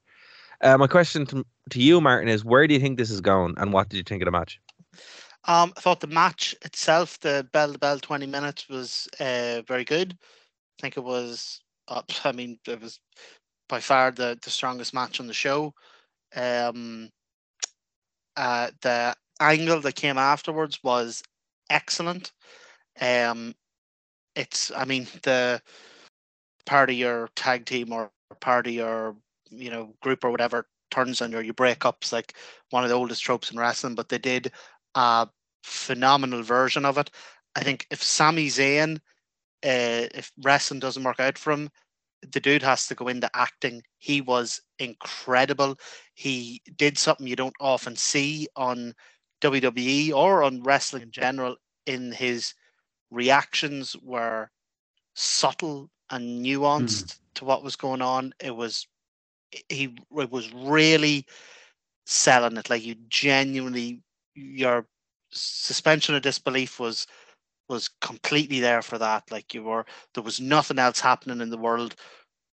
[0.61, 3.55] Uh, my question to, to you, Martin, is where do you think this is going
[3.57, 4.59] and what did you think of the match?
[5.45, 9.83] Um, I thought the match itself, the bell to bell 20 minutes, was uh, very
[9.83, 10.13] good.
[10.13, 12.99] I think it was, uh, I mean, it was
[13.67, 15.73] by far the, the strongest match on the show.
[16.35, 17.09] Um,
[18.37, 21.23] uh, the angle that came afterwards was
[21.69, 22.31] excellent.
[22.99, 23.55] Um,
[24.35, 25.61] it's, I mean, the
[26.65, 29.15] part of your tag team or part of your,
[29.51, 31.97] you know, group or whatever turns on you, you break up.
[32.01, 32.35] It's like
[32.69, 34.51] one of the oldest tropes in wrestling, but they did
[34.95, 35.27] a
[35.63, 37.09] phenomenal version of it.
[37.55, 38.97] I think if Sami Zayn,
[39.63, 41.69] uh, if wrestling doesn't work out for him,
[42.31, 43.81] the dude has to go into acting.
[43.97, 45.77] He was incredible.
[46.13, 48.93] He did something you don't often see on
[49.41, 51.55] WWE or on wrestling in general.
[51.87, 52.53] In his
[53.09, 54.49] reactions were
[55.15, 57.19] subtle and nuanced mm.
[57.35, 58.33] to what was going on.
[58.39, 58.87] It was
[59.69, 61.25] he was really
[62.05, 62.69] selling it.
[62.69, 64.01] Like you genuinely
[64.35, 64.87] your
[65.31, 67.07] suspension of disbelief was
[67.69, 69.31] was completely there for that.
[69.31, 71.95] Like you were, there was nothing else happening in the world.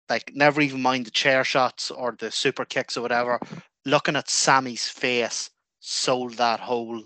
[0.09, 3.39] Like never even mind the chair shots or the super kicks or whatever.
[3.87, 7.05] Looking at Sami's face sold that whole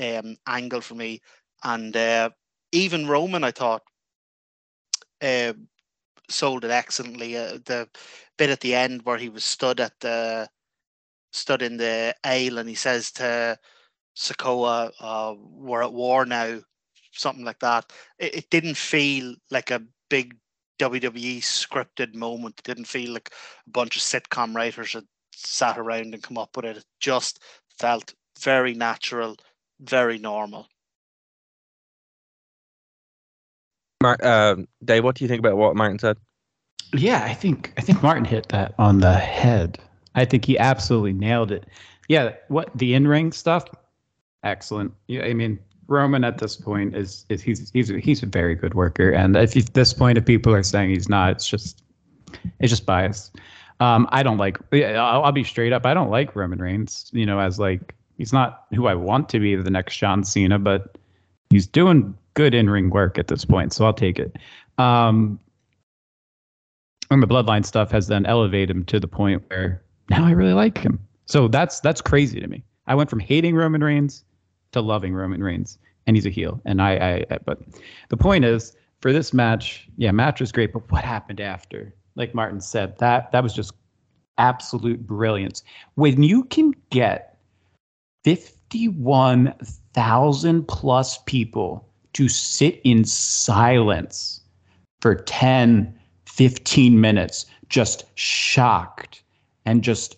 [0.00, 1.20] um, angle for me.
[1.64, 2.30] And uh,
[2.72, 3.82] even Roman, I thought,
[5.22, 5.54] uh,
[6.28, 7.36] sold it excellently.
[7.36, 7.88] Uh, the
[8.38, 10.48] bit at the end where he was stood at the
[11.32, 13.58] stood in the aisle and he says to
[14.16, 16.60] Sikoa, uh, we're at war now,
[17.12, 17.92] something like that.
[18.18, 20.36] It, it didn't feel like a big
[20.78, 22.58] WWE scripted moment.
[22.58, 23.30] It didn't feel like
[23.66, 25.04] a bunch of sitcom writers had
[25.34, 26.78] sat around and come up with it.
[26.78, 27.42] It just
[27.78, 29.36] felt very natural,
[29.80, 30.68] very normal.
[34.04, 36.16] Uh, Dave, what do you think about what Martin said?
[36.94, 39.78] Yeah, I think I think Martin hit that on the head.
[40.14, 41.66] I think he absolutely nailed it.
[42.08, 43.64] Yeah, what the in ring stuff
[44.44, 44.92] excellent.
[45.08, 48.74] Yeah, I mean Roman at this point is is he's he's he's a very good
[48.74, 51.82] worker, and if at this point if people are saying he's not, it's just
[52.60, 53.30] it's just bias.
[53.78, 54.58] Um, I don't like.
[54.72, 55.84] I'll, I'll be straight up.
[55.84, 57.10] I don't like Roman Reigns.
[57.12, 60.58] You know, as like he's not who I want to be the next John Cena,
[60.58, 60.96] but
[61.50, 64.36] he's doing good in ring work at this point, so I'll take it.
[64.78, 65.40] Um,
[67.10, 70.52] and the bloodline stuff has then elevated him to the point where now I really
[70.52, 71.00] like him.
[71.26, 72.62] So that's that's crazy to me.
[72.86, 74.24] I went from hating Roman Reigns
[74.72, 76.60] to loving Roman Reigns, and he's a heel.
[76.64, 77.58] And I, I, I, but
[78.10, 81.94] the point is, for this match, yeah, match was great, but what happened after?
[82.14, 83.72] Like Martin said, that that was just
[84.38, 85.62] absolute brilliance.
[85.94, 87.38] When you can get
[88.24, 89.54] fifty-one
[89.94, 94.40] thousand plus people to sit in silence
[95.02, 95.94] for 10,
[96.24, 99.22] 15 minutes, just shocked
[99.66, 100.16] and just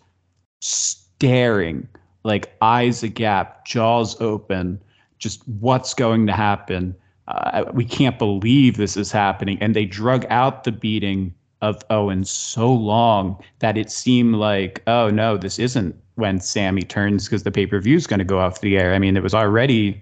[0.61, 1.89] staring
[2.23, 4.81] like eyes agap, jaws open,
[5.19, 6.95] just what's going to happen.
[7.27, 9.59] Uh, we can't believe this is happening.
[9.61, 15.11] And they drug out the beating of Owen so long that it seemed like, oh
[15.11, 18.39] no, this isn't when Sami turns because the pay per view is going to go
[18.39, 18.95] off the air.
[18.95, 20.01] I mean, it was already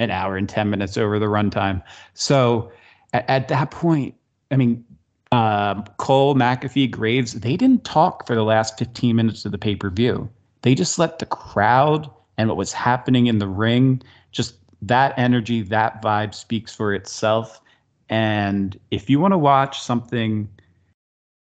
[0.00, 1.82] an hour and 10 minutes over the runtime.
[2.14, 2.72] So
[3.12, 4.14] at, at that point,
[4.50, 4.84] I mean,
[5.30, 9.76] um, Cole, McAfee, Graves, they didn't talk for the last 15 minutes of the pay
[9.76, 10.28] per view.
[10.62, 15.62] They just let the crowd and what was happening in the ring, just that energy,
[15.62, 17.60] that vibe speaks for itself.
[18.08, 20.48] And if you want to watch something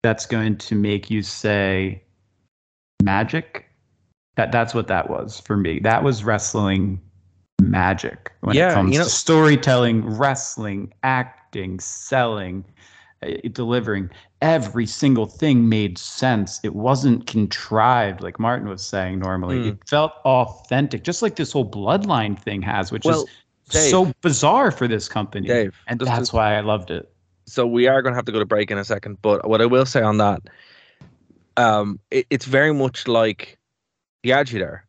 [0.04, 2.04] that's going to make you say
[3.02, 3.66] magic,
[4.36, 5.80] that that's what that was for me.
[5.80, 7.02] That was wrestling
[7.60, 12.66] magic when yeah, it comes you know, to storytelling, wrestling, acting, selling,
[13.24, 14.10] uh, delivering
[14.42, 16.60] every single thing made sense.
[16.64, 19.58] It wasn't contrived, like Martin was saying normally.
[19.58, 19.68] Mm.
[19.72, 23.30] It felt authentic, just like this whole bloodline thing has, which well, is
[23.70, 25.48] Dave, so bizarre for this company.
[25.48, 27.12] Dave, and that's why I loved it.
[27.46, 29.62] So we are going to have to go to break in a second, but what
[29.62, 30.42] I will say on that,
[31.58, 33.58] um, it, it's very much like
[34.24, 34.86] the Agitator.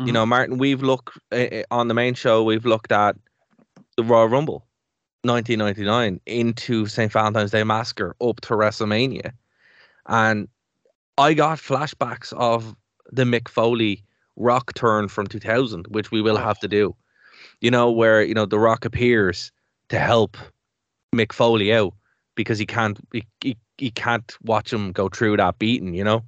[0.00, 0.06] Mm-hmm.
[0.06, 3.16] You know, Martin, we've looked uh, on the main show, we've looked at
[3.98, 4.66] the Royal Rumble
[5.24, 7.12] 1999 into St.
[7.12, 9.32] Valentine's Day Massacre up to WrestleMania.
[10.06, 10.48] And
[11.18, 12.74] I got flashbacks of
[13.12, 14.02] the Mick Foley
[14.36, 16.96] rock turn from 2000, which we will have to do.
[17.60, 19.52] you know, where you know the Rock appears
[19.88, 20.36] to help
[21.14, 21.92] Mick Foley out
[22.34, 26.24] because he can't he, he, he can't watch him go through that beating, you know.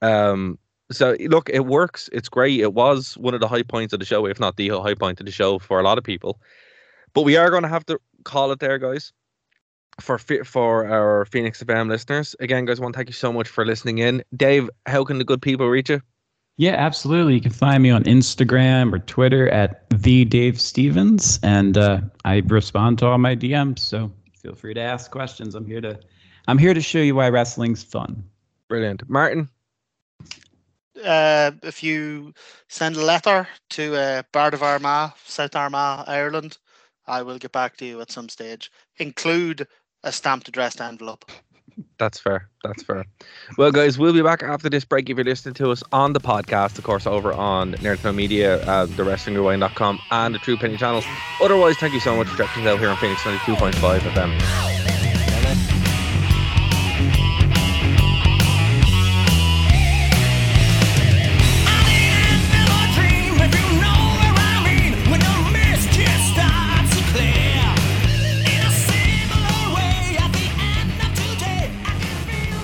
[0.00, 0.58] Um,
[0.90, 2.08] so look, it works.
[2.12, 2.60] It's great.
[2.60, 5.20] It was one of the high points of the show, if not the high point
[5.20, 6.40] of the show for a lot of people.
[7.14, 9.12] But we are going to have to call it there, guys.
[10.00, 13.98] For for our Phoenix FM listeners, again, guys, one thank you so much for listening
[13.98, 14.24] in.
[14.34, 16.00] Dave, how can the good people reach you?
[16.56, 17.34] Yeah, absolutely.
[17.34, 22.42] You can find me on Instagram or Twitter at the Dave Stevens, and uh, I
[22.46, 23.80] respond to all my DMs.
[23.80, 25.54] So feel free to ask questions.
[25.54, 25.98] I'm here to,
[26.48, 28.24] I'm here to show you why wrestling's fun.
[28.68, 29.48] Brilliant, Martin.
[31.02, 32.34] Uh, if you
[32.68, 36.58] send a letter to uh, Bard of Armagh, South Armagh, Ireland,
[37.06, 38.70] I will get back to you at some stage.
[38.98, 39.66] Include
[40.04, 41.24] a stamped addressed envelope.
[41.98, 42.48] That's fair.
[42.64, 43.06] That's fair.
[43.56, 45.08] Well, guys, we'll be back after this break.
[45.08, 48.62] If you're listening to us on the podcast, of course, over on Nerd No Media,
[48.66, 51.02] uh, the WrestlingRewind.com, and the True Penny channel.
[51.40, 54.81] Otherwise, thank you so much for checking us out here on Phoenix 92.5 FM.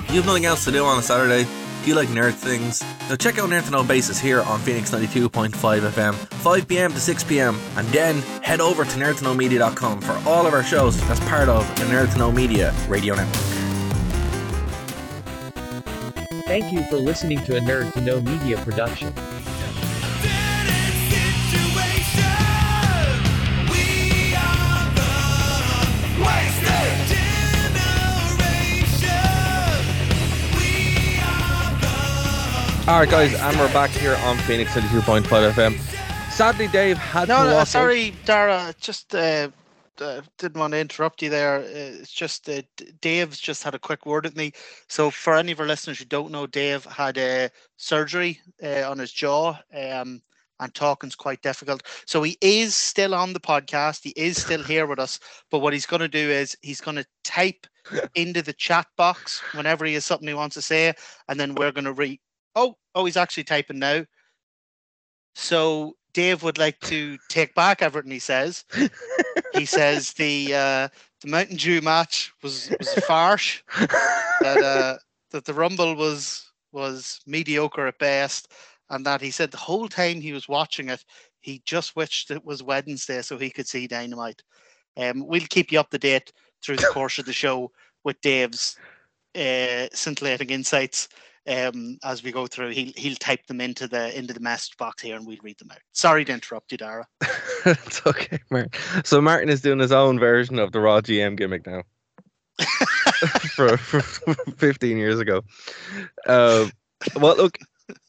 [0.09, 1.43] You have nothing else to do on a Saturday?
[1.43, 2.81] Do you like nerd things?
[3.07, 7.77] Now check out Nerd to Know Basis here on Phoenix 92.5 FM, 5pm to 6pm,
[7.77, 11.85] and then head over to nerdtoknowmedia.com for all of our shows as part of the
[11.85, 13.35] Nerd to Know Media radio network.
[16.47, 19.13] Thank you for listening to a Nerd to Know Media production.
[32.89, 35.21] All right, guys, and we're back here on Phoenix 92.5
[35.51, 36.31] FM.
[36.31, 37.67] Sadly, Dave had No, to no, out.
[37.67, 38.73] sorry, Dara.
[38.81, 39.49] Just uh,
[40.01, 41.59] uh, didn't want to interrupt you there.
[41.59, 42.63] Uh, it's just uh,
[42.99, 44.53] Dave's just had a quick word with me.
[44.87, 48.97] So, for any of our listeners who don't know, Dave had uh, surgery uh, on
[48.97, 50.23] his jaw, um,
[50.59, 51.83] and talking's quite difficult.
[52.07, 53.99] So he is still on the podcast.
[54.03, 55.19] He is still here with us.
[55.51, 57.67] But what he's going to do is he's going to type
[58.15, 60.95] into the chat box whenever he has something he wants to say,
[61.27, 62.19] and then we're going to read.
[62.59, 64.03] Oh, oh, he's actually typing now.
[65.33, 68.65] So Dave would like to take back everything he says.
[69.53, 70.87] he says the uh,
[71.21, 73.63] the Mountain Dew match was was a farce.
[74.41, 74.97] that uh,
[75.31, 78.51] that the Rumble was was mediocre at best,
[78.89, 81.05] and that he said the whole time he was watching it,
[81.39, 84.43] he just wished it was Wednesday so he could see Dynamite.
[84.97, 87.71] Um, we'll keep you up to date through the course of the show
[88.03, 88.77] with Dave's
[89.35, 91.07] uh, scintillating insights
[91.47, 92.69] um, as we go through.
[92.69, 95.71] He'll he'll type them into the into the message box here, and we'll read them
[95.71, 95.79] out.
[95.91, 97.07] Sorry to interrupt you, Dara.
[97.65, 98.71] it's okay, Martin.
[99.03, 101.83] So Martin is doing his own version of the Raw GM gimmick now.
[103.55, 104.01] for, for
[104.57, 105.41] 15 years ago.
[106.25, 106.67] Uh,
[107.15, 107.57] well, look,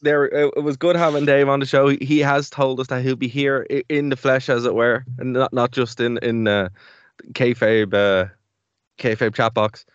[0.01, 1.87] there it, was good having Dave on the show.
[1.87, 5.05] He, he has told us that he'll be here in the flesh, as it were,
[5.17, 6.69] and not not just in in uh,
[7.33, 8.29] kayfabe uh,
[8.97, 9.85] kayfabe chat box.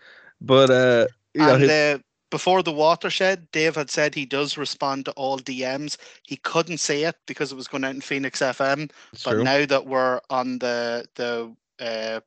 [0.40, 1.98] But uh, you know, and his, uh,
[2.30, 5.96] before the watershed, Dave had said he does respond to all DMs.
[6.22, 8.90] He couldn't say it because it was going out in Phoenix FM.
[9.24, 9.44] But true.
[9.44, 12.20] now that we're on the the uh,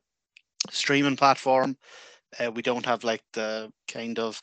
[0.70, 1.76] streaming platform,
[2.38, 4.40] uh, we don't have like the kind of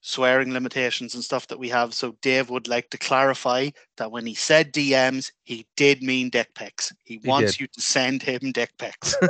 [0.00, 1.94] swearing limitations and stuff that we have.
[1.94, 6.54] So Dave would like to clarify that when he said DMs, he did mean dick
[6.54, 6.92] pics.
[7.04, 7.60] He, He wants did.
[7.60, 9.14] you to send him dick pics.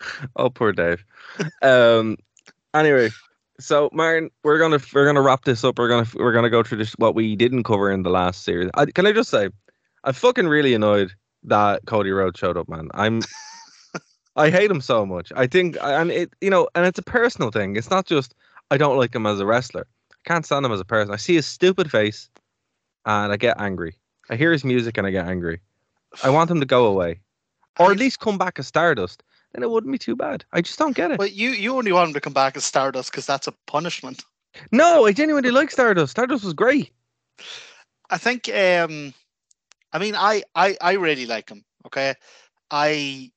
[0.36, 1.04] oh, poor Dave.
[1.62, 2.16] Um.
[2.74, 3.10] Anyway,
[3.60, 5.78] so Martin, we're gonna we're gonna wrap this up.
[5.78, 8.70] We're gonna we're gonna go through this what we didn't cover in the last series.
[8.74, 9.48] I, can I just say,
[10.04, 11.12] I'm fucking really annoyed
[11.44, 12.88] that Cody Rhodes showed up, man.
[12.94, 13.22] I'm.
[14.36, 15.32] I hate him so much.
[15.34, 17.74] I think, and it, you know, and it's a personal thing.
[17.74, 18.36] It's not just
[18.70, 19.84] I don't like him as a wrestler.
[20.12, 21.12] I can't stand him as a person.
[21.12, 22.30] I see his stupid face,
[23.04, 23.96] and I get angry.
[24.30, 25.60] I hear his music and I get angry.
[26.22, 27.20] I want him to go away,
[27.80, 29.24] or at least come back as Stardust.
[29.52, 30.44] Then it wouldn't be too bad.
[30.52, 31.18] I just don't get it.
[31.18, 34.24] But you you only want him to come back as Stardust because that's a punishment.
[34.72, 36.12] No, I genuinely like Stardust.
[36.12, 36.92] Stardust was great.
[38.10, 39.14] I think um
[39.92, 41.64] I mean I I I really like him.
[41.86, 42.14] Okay.
[42.70, 43.30] I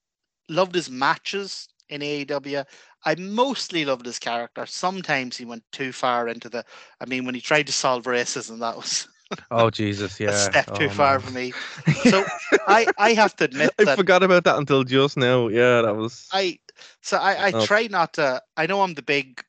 [0.49, 2.65] loved his matches in AEW.
[3.05, 4.65] I mostly loved his character.
[4.65, 6.65] Sometimes he went too far into the
[6.99, 9.07] I mean when he tried to solve racism that was
[9.51, 10.27] Oh Jesus, yeah.
[10.27, 11.19] a step too Oh, far man.
[11.19, 11.55] for me.
[12.03, 12.29] So
[12.65, 15.47] I I have to admit I forgot about that until just now.
[15.47, 16.31] Yeah, that was.
[16.31, 16.59] I
[17.01, 17.67] so I, I Oh.
[17.67, 19.43] try not to I know I'm the big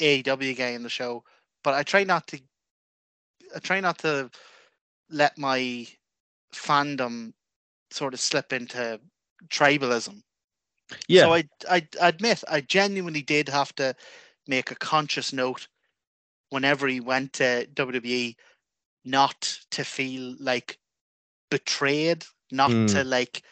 [0.00, 1.24] AEW guy in the show,
[1.62, 2.40] but I try not to
[3.54, 4.30] I try not to
[5.10, 5.86] let my
[6.52, 7.34] fandom
[7.90, 9.00] sort of slip into
[9.48, 10.22] tribalism.
[11.08, 11.26] Yeah.
[11.26, 13.94] So I I admit I genuinely did have to
[14.46, 15.68] make a conscious note
[16.50, 18.36] whenever he went to WWE
[19.04, 20.78] not to feel like
[21.50, 22.86] betrayed, not Mm.
[22.88, 23.42] to like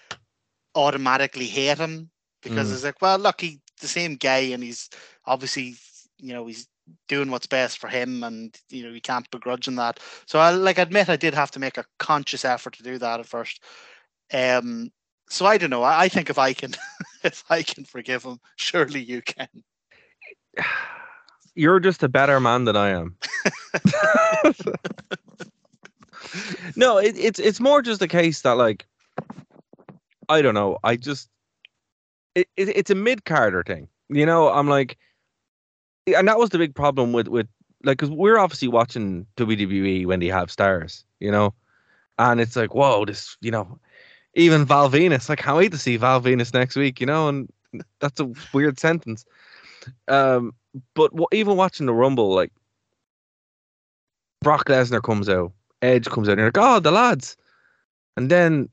[0.74, 2.10] automatically hate him
[2.42, 2.74] because Mm.
[2.74, 4.88] it's like, well, look, he's the same guy and he's
[5.26, 5.76] obviously,
[6.18, 6.68] you know, he's
[7.08, 10.00] doing what's best for him and you know, you can't begrudge him that.
[10.26, 13.20] So I like admit I did have to make a conscious effort to do that
[13.20, 13.62] at first.
[14.32, 14.90] Um
[15.28, 15.82] so I don't know.
[15.82, 16.74] I, I think if I can
[17.24, 19.48] if I can forgive him, surely you can.
[21.54, 23.16] You're just a better man than I am.
[26.76, 28.86] no, it, it's it's more just a case that like
[30.28, 30.78] I don't know.
[30.84, 31.28] I just
[32.34, 33.88] it, it it's a mid Carter thing.
[34.08, 34.96] You know, I'm like,
[36.06, 37.48] and that was the big problem with with
[37.84, 41.04] like because we're obviously watching WWE when they have stars.
[41.18, 41.54] You know,
[42.18, 43.78] and it's like, whoa, this you know,
[44.34, 45.30] even Val Venis.
[45.30, 47.00] I can't wait to see Val Venis next week.
[47.00, 47.50] You know, and
[48.00, 49.24] that's a weird sentence.
[50.08, 50.54] Um,
[50.94, 52.52] but even watching the Rumble, like
[54.40, 55.52] Brock Lesnar comes out,
[55.82, 57.36] Edge comes out, and you're like, oh, the lads.
[58.16, 58.68] And then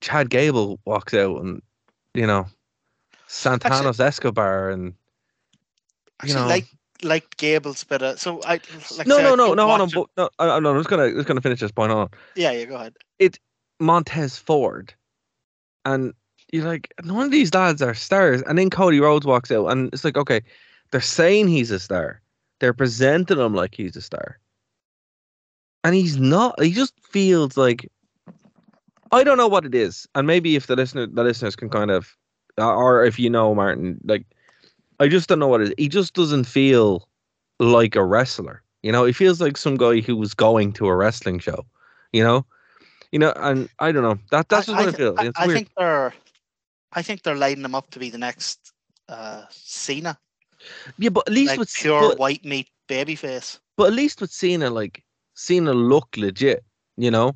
[0.00, 1.62] Chad Gable walks out, and
[2.14, 2.46] you know,
[3.28, 4.92] Santanos Escobar, and you
[6.20, 6.66] Actually, know, like
[7.02, 8.60] like Gable's of so I
[8.96, 11.12] like no, no, no, no, hold on, watch but, no, I- no, I'm just gonna
[11.12, 11.92] just gonna finish this point.
[11.92, 12.08] On.
[12.34, 12.94] Yeah, yeah, go ahead.
[13.18, 13.38] It
[13.80, 14.94] Montez Ford,
[15.84, 16.14] and
[16.52, 18.42] you're like, none of these lads are stars.
[18.42, 20.40] And then Cody Rhodes walks out, and it's like, okay,
[20.90, 22.20] they're saying he's a star,
[22.60, 24.38] they're presenting him like he's a star,
[25.84, 26.60] and he's not.
[26.62, 27.90] He just feels like
[29.12, 31.90] I don't know what it is, and maybe if the listener, the listeners can kind
[31.90, 32.16] of,
[32.58, 34.24] or if you know Martin, like,
[35.00, 35.74] I just don't know what it is.
[35.78, 37.08] He just doesn't feel
[37.58, 38.62] like a wrestler.
[38.82, 41.64] You know, he feels like some guy who was going to a wrestling show.
[42.12, 42.46] You know,
[43.12, 44.18] you know, and I don't know.
[44.30, 45.14] That that's just what I, th- feel.
[45.16, 46.14] I, I think they're
[46.92, 48.72] I think they're lining him up to be the next
[49.08, 50.18] uh Cena.
[50.98, 53.58] Yeah, but at least Like with pure but, white meat babyface.
[53.76, 55.02] but at least with Cena, like
[55.34, 56.64] Cena looked legit.
[56.96, 57.32] You know,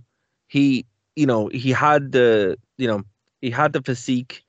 [0.48, 3.02] he, you know, he had the, you know,
[3.42, 4.42] he had the physique.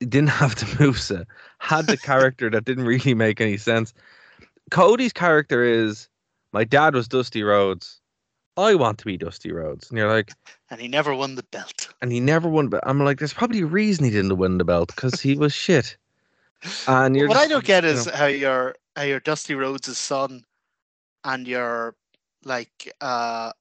[0.00, 1.22] He didn't have the moveset.
[1.22, 1.24] Uh,
[1.58, 3.92] had the character that didn't really make any sense.
[4.70, 6.08] Cody's character is
[6.52, 8.00] my dad was Dusty Rhodes.
[8.56, 9.88] I want to be Dusty Rhodes.
[9.88, 10.32] And you're like,
[10.70, 11.88] And he never won the belt.
[12.02, 12.68] and he never won.
[12.68, 15.52] But I'm like, there's probably a reason he didn't win the belt because he was
[15.54, 15.96] shit.
[16.86, 19.98] And you're what I don't get you is know, how you're how you're Dusty Rhodes'
[19.98, 20.44] son
[21.24, 21.94] and you're
[22.44, 23.52] like uh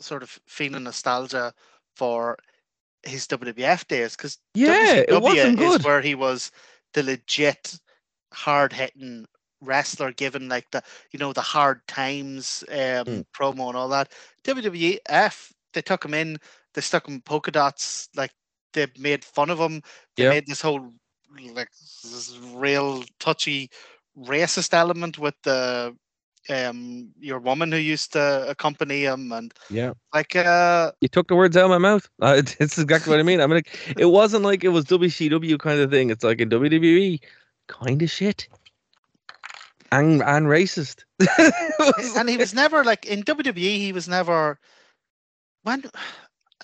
[0.00, 1.52] sort of feeling nostalgia
[1.96, 2.36] for
[3.02, 6.50] his WWF days because Yeah, it wasn't is where he was
[6.94, 7.78] the legit
[8.32, 9.26] hard hitting
[9.60, 10.82] wrestler given like the
[11.12, 13.24] you know the hard times um Mm.
[13.34, 14.12] promo and all that
[14.44, 16.38] WWF they took him in
[16.74, 18.32] they stuck him polka dots like
[18.74, 19.82] they made fun of him
[20.16, 20.30] they Yeah.
[20.30, 20.92] made this whole
[21.54, 21.70] like
[22.02, 23.70] this real touchy
[24.18, 25.96] racist element with the
[26.48, 29.92] um your woman who used to accompany him and yeah.
[30.12, 32.08] like uh You took the words out of my mouth.
[32.20, 33.40] Uh, it's exactly what I mean.
[33.40, 36.10] I mean, like, it wasn't like it was WCW kind of thing.
[36.10, 37.20] It's like a WWE,
[37.68, 38.48] kind of shit.
[39.90, 41.04] And, and racist.
[42.16, 43.56] and he was never like in WWE.
[43.56, 44.58] He was never
[45.62, 45.84] when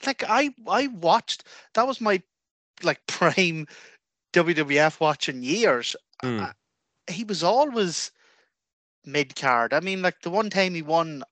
[0.07, 1.45] like I I watched
[1.75, 2.23] that was my
[2.83, 3.67] like prime
[4.33, 5.97] WWF watching years.
[6.39, 6.53] I-
[7.11, 8.13] he was always
[9.05, 9.73] mid card.
[9.73, 11.25] I mean, like the one time he won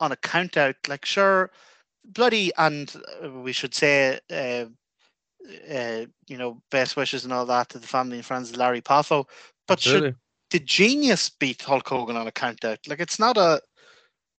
[0.00, 1.50] on a count out, like sure,
[2.04, 4.66] bloody, and uh, we should say, uh,
[5.72, 8.80] uh, you know, best wishes and all that to the family and friends of Larry
[8.82, 9.26] Poffo.
[9.66, 10.06] But should
[10.50, 12.80] the Genius beat Hulk Hogan on a count out?
[12.88, 13.60] Like it's not a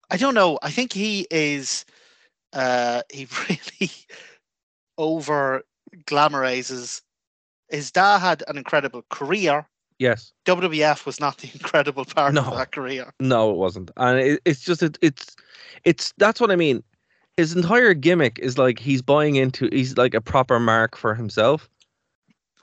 [0.09, 0.59] I don't know.
[0.63, 1.85] I think he is
[2.53, 3.91] uh he really
[4.97, 5.63] over
[6.05, 7.01] glamorizes
[7.69, 9.67] his dad had an incredible career.
[9.99, 10.31] Yes.
[10.45, 12.41] WWF was not the incredible part No.
[12.41, 13.13] of that career.
[13.19, 13.91] No, it wasn't.
[13.97, 15.35] And it, it's just, it, it's,
[15.83, 16.83] it's, that's what I mean.
[17.37, 21.69] His entire gimmick is like he's buying into, he's like a proper mark for himself.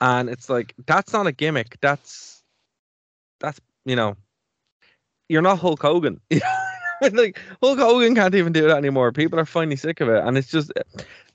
[0.01, 1.77] And it's like, that's not a gimmick.
[1.81, 2.43] That's,
[3.39, 4.15] that's, you know,
[5.29, 6.19] you're not Hulk Hogan.
[6.99, 9.11] Like Hulk Hogan can't even do that anymore.
[9.11, 10.23] People are finally sick of it.
[10.23, 10.71] And it's just,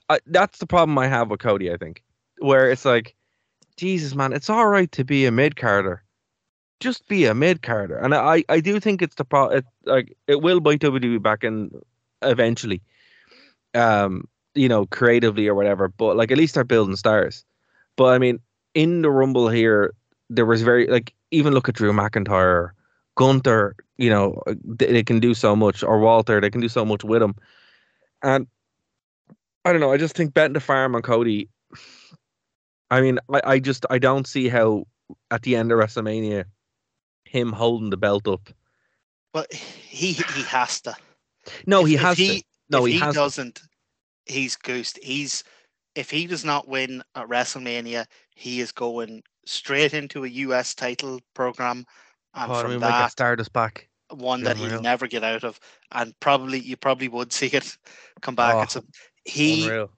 [0.09, 2.03] I, that's the problem I have with Cody, I think,
[2.39, 3.15] where it's like,
[3.77, 6.03] Jesus, man, it's all right to be a mid carder
[6.83, 10.15] just be a mid carder, and I I do think it's the pro it, like
[10.27, 11.71] it will bite WWE back in
[12.21, 12.81] eventually,
[13.73, 15.87] um you know creatively or whatever.
[15.87, 17.45] But like at least they're building stars.
[17.95, 18.39] But I mean,
[18.73, 19.93] in the Rumble here,
[20.29, 22.71] there was very like even look at Drew McIntyre
[23.15, 26.83] Gunther, you know, they, they can do so much, or Walter, they can do so
[26.83, 27.35] much with him.
[28.23, 28.47] And
[29.63, 29.93] I don't know.
[29.93, 31.47] I just think betting the farm on Cody.
[32.93, 34.85] I mean, I, I just I don't see how
[35.31, 36.45] at the end of WrestleMania,
[37.25, 38.49] him holding the belt up.
[39.33, 40.95] But he he has to.
[41.65, 42.43] No, If- he if has he, to.
[42.69, 43.15] No, if he, has.
[43.15, 43.61] doesn't.
[44.27, 44.99] He's goosed.
[45.01, 45.43] He's
[45.95, 51.19] if he does not win at WrestleMania, he is going straight into a US title
[51.33, 51.85] program,
[52.35, 53.89] and Oh, I from mean, like a that Stardust back.
[54.11, 55.59] one be that he'll never get out of,
[55.91, 57.75] and probably you probably would see it
[58.21, 58.55] come back.
[58.55, 58.83] Oh, it's a,
[59.25, 59.89] he Unreal.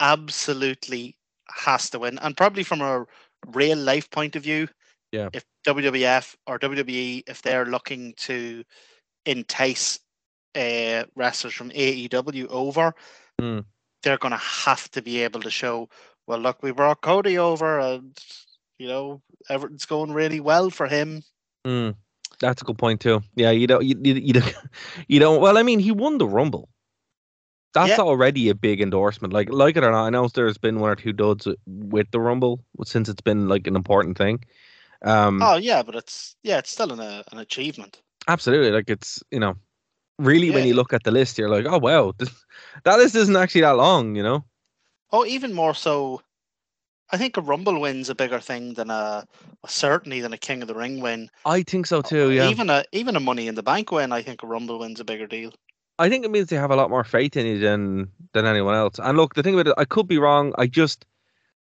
[0.00, 1.16] absolutely
[1.56, 3.04] has to win, and probably from a
[3.48, 4.68] real life point of view,
[5.12, 5.28] Yeah.
[5.32, 8.64] if WWF or WWE, if they're looking to
[9.26, 9.98] entice
[10.56, 12.94] uh, wrestlers from AEW over,
[13.40, 13.64] Mm.
[14.02, 15.88] they're going to have to be able to show,
[16.26, 18.18] well, look, we brought Cody over, and
[18.78, 21.22] you know everything's going really well for him.
[21.66, 21.94] Mm,
[22.40, 23.22] that's a good point too.
[23.36, 24.54] Yeah, you don't, you, you, you don't,
[25.08, 25.40] you don't.
[25.40, 26.68] Well, I mean, he won the Rumble.
[27.72, 27.98] That's Yeah.
[27.98, 29.32] already a big endorsement.
[29.32, 32.20] Like, like it or not, I know there's been one or two duds with the
[32.20, 34.40] Rumble since it's been like an important thing.
[35.02, 38.02] Um, Oh yeah, but it's yeah, it's still an uh, an achievement.
[38.28, 38.70] absolutely.
[38.70, 39.56] Like, it's you know,
[40.18, 42.30] really when you look at the list, you're like, oh wow, this,
[42.84, 44.16] that list isn't actually that long.
[44.16, 44.44] You know.
[45.12, 46.22] Oh, even more so,
[47.10, 49.26] I think a Rumble win's a bigger thing than a
[49.66, 51.30] certainly than a King of the Ring win.
[51.44, 52.30] I think so too.
[52.32, 52.48] Yeah.
[52.50, 55.04] Even a even a Money in the Bank win, I think a Rumble win's a
[55.04, 55.52] bigger deal.
[56.00, 58.74] I think it means they have a lot more faith in you than than anyone
[58.74, 58.98] else.
[59.00, 60.54] And look, the thing about it, I could be wrong.
[60.58, 61.06] I just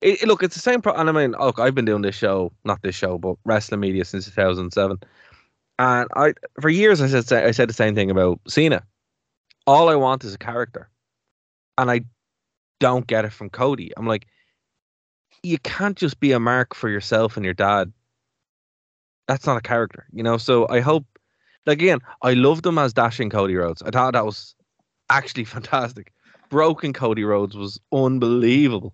[0.01, 0.81] it, it- look, it's the same.
[0.81, 3.81] Pro- and I mean, look, I've been doing this show, not this show, but wrestling
[3.81, 4.99] media since 2007.
[5.79, 8.83] And I, for years, I said I said the same thing about Cena.
[9.67, 10.89] All I want is a character,
[11.77, 12.01] and I
[12.79, 13.91] don't get it from Cody.
[13.97, 14.27] I'm like,
[15.43, 17.91] you can't just be a mark for yourself and your dad.
[19.27, 20.37] That's not a character, you know.
[20.37, 21.05] So I hope,
[21.65, 23.81] again, I loved him as dashing Cody Rhodes.
[23.81, 24.55] I thought that was
[25.09, 26.11] actually fantastic.
[26.49, 28.93] Broken Cody Rhodes was unbelievable,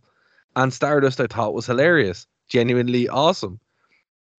[0.56, 3.60] and Stardust I thought was hilarious, genuinely awesome.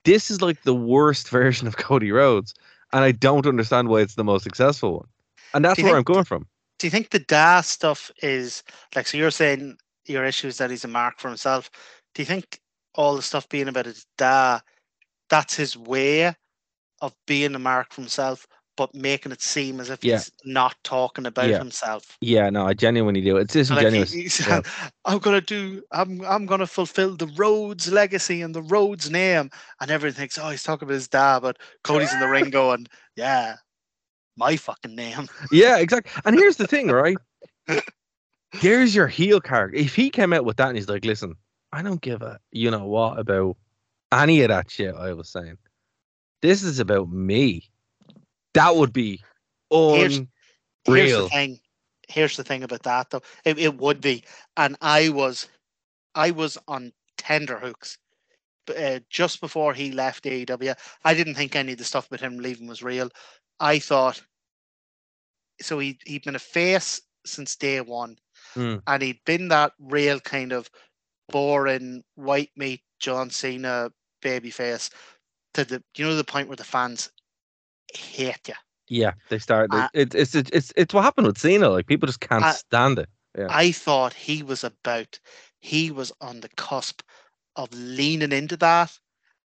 [0.05, 2.55] This is like the worst version of Cody Rhodes,
[2.93, 5.09] and I don't understand why it's the most successful one.
[5.53, 6.47] And that's where think I'm coming from.
[6.79, 8.63] Do you think the Da stuff is
[8.95, 9.19] like so?
[9.19, 9.77] You're saying
[10.07, 11.71] your issue is that he's a mark for himself.
[12.15, 12.61] Do you think
[12.95, 14.61] all the stuff being about his Da,
[15.29, 16.35] that's his way
[17.01, 18.47] of being a mark for himself,
[18.77, 20.17] but making it seem as if Yeah.
[20.19, 21.59] he's not talking about Yeah.
[21.59, 22.17] himself?
[22.21, 23.37] Yeah, no, I genuinely do.
[23.37, 24.63] It's So, like, he- yeah.
[25.05, 25.83] I'm gonna do.
[25.93, 30.49] I'm I'm gonna fulfill the Rhodes legacy and the Rhodes name, and everyone thinks, oh,
[30.51, 32.87] he's talking about his dad, but Cody's in the ring going,
[33.17, 33.57] yeah,
[34.37, 35.29] my fucking name.
[35.51, 36.13] Yeah, exactly.
[36.25, 37.17] And here's the thing, right?
[38.63, 39.77] There's your heel character.
[39.79, 41.35] If he came out with that and he's like, listen,
[41.73, 43.57] I don't give a you know what about
[44.13, 45.57] any of that shit I was saying.
[46.43, 47.69] This is about me.
[48.55, 49.23] That would be
[49.71, 50.27] Here's- unreal.
[50.87, 51.61] Here's the thing.
[52.09, 53.23] Here's the thing about that though.
[53.45, 54.25] It, it would be,
[54.57, 55.49] and I was,
[56.15, 57.99] I was on tender hooks,
[58.77, 60.75] uh, just before he left AEW.
[61.05, 63.11] I didn't think any of the stuff about him leaving was real.
[63.61, 64.21] I thought,
[65.61, 68.17] so he he'd been a face since day one,
[68.57, 68.83] Mm.
[68.89, 70.69] and he'd been that real kind of
[71.29, 74.91] boring white meat John Cena baby face
[75.55, 77.11] to the you know the point where the fans
[77.95, 78.55] hate you.
[78.89, 79.71] Yeah, they start.
[79.73, 81.69] Uh, it, it's it's it's it's what happened with Cena.
[81.69, 83.09] Like people just can't stand it.
[83.39, 83.47] Yeah.
[83.49, 85.19] I thought he was about,
[85.61, 87.03] he was on the cusp
[87.57, 88.99] of leaning into that,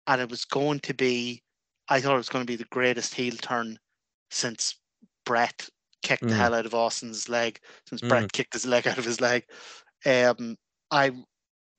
[0.07, 1.43] and it was going to be,
[1.89, 3.79] I thought it was going to be the greatest heel turn
[4.31, 4.77] since
[5.25, 5.69] Brett
[6.03, 6.39] kicked the Mm.
[6.39, 8.09] hell out of Austin's leg, since Mm.
[8.09, 9.45] Brett kicked his leg out of his leg.
[10.05, 10.59] Um,
[10.91, 11.13] I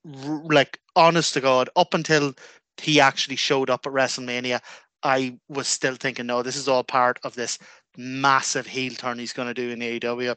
[0.03, 2.33] like, honest to God, up until
[2.81, 4.59] he actually showed up at WrestleMania,
[5.03, 7.57] I was still thinking, no, this is all part of this
[7.97, 10.35] massive heel turn he's going to do in AEW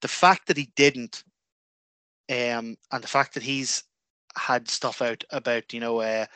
[0.00, 1.24] the fact that he didn't,
[2.30, 3.84] um, and the fact that he's
[4.36, 6.26] had stuff out about, you know, uh,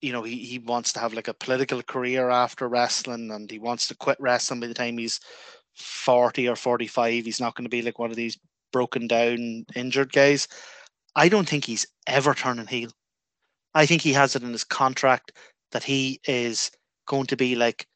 [0.00, 3.58] you know, he, he wants to have like a political career after wrestling and he
[3.58, 5.20] wants to quit wrestling by the time he's
[5.76, 7.24] 40 or 45.
[7.24, 8.38] He's not going to be like one of these
[8.72, 10.48] broken down, injured guys.
[11.14, 12.90] I don't think he's ever turning heel.
[13.74, 15.32] I think he has it in his contract
[15.72, 16.70] that he is
[17.06, 17.86] going to be like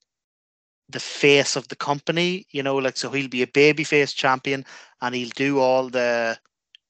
[0.89, 4.65] the face of the company, you know, like so he'll be a babyface champion
[5.01, 6.39] and he'll do all the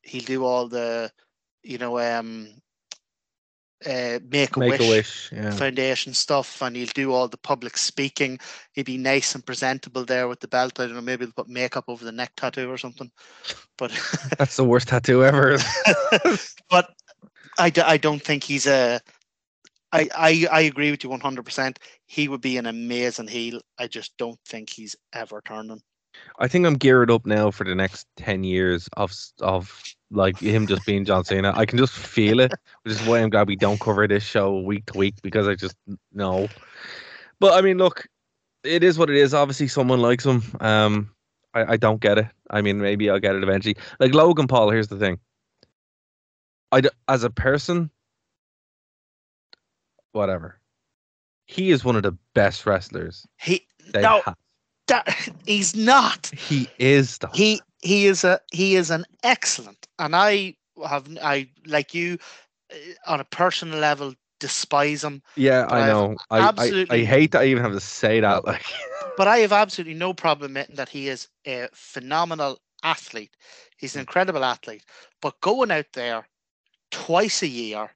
[0.02, 1.10] he'll do all the
[1.62, 2.48] you know um
[3.84, 5.32] uh make a wish.
[5.32, 5.50] Yeah.
[5.50, 8.38] foundation stuff and he'll do all the public speaking.
[8.72, 10.78] He'll be nice and presentable there with the belt.
[10.78, 13.10] I don't know, maybe he'll put makeup over the neck tattoo or something.
[13.78, 13.92] But
[14.38, 15.58] That's the worst tattoo ever.
[16.70, 16.90] but
[17.58, 19.00] I, d- I don't think he's a
[19.92, 21.78] I, I I agree with you one hundred percent.
[22.06, 23.60] He would be an amazing heel.
[23.78, 25.82] I just don't think he's ever turning.
[26.38, 30.66] I think I'm geared up now for the next ten years of of like him
[30.66, 31.52] just being John Cena.
[31.56, 32.52] I can just feel it,
[32.82, 35.54] which is why I'm glad we don't cover this show week to week because I
[35.54, 35.76] just
[36.12, 36.48] know.
[37.38, 38.06] But I mean, look,
[38.64, 39.34] it is what it is.
[39.34, 40.42] Obviously, someone likes him.
[40.60, 41.10] Um,
[41.54, 42.26] I, I don't get it.
[42.50, 43.76] I mean, maybe I'll get it eventually.
[44.00, 44.70] Like Logan Paul.
[44.70, 45.18] Here's the thing.
[46.76, 47.90] I as a person,
[50.12, 50.60] whatever.
[51.46, 53.26] He is one of the best wrestlers.
[53.40, 54.36] He no, have.
[54.88, 56.26] that, he's not.
[56.36, 57.30] He is though.
[57.32, 62.18] He he is a he is an excellent, and I have I like you
[62.72, 62.76] uh,
[63.06, 66.16] on a personal level despise him, Yeah, I know.
[66.30, 68.44] I, I I hate that I even have to say that.
[68.44, 68.64] Like,
[69.16, 73.34] but I have absolutely no problem admitting that he is a phenomenal athlete.
[73.78, 74.84] He's an incredible athlete,
[75.22, 76.26] but going out there
[76.96, 77.90] twice a year,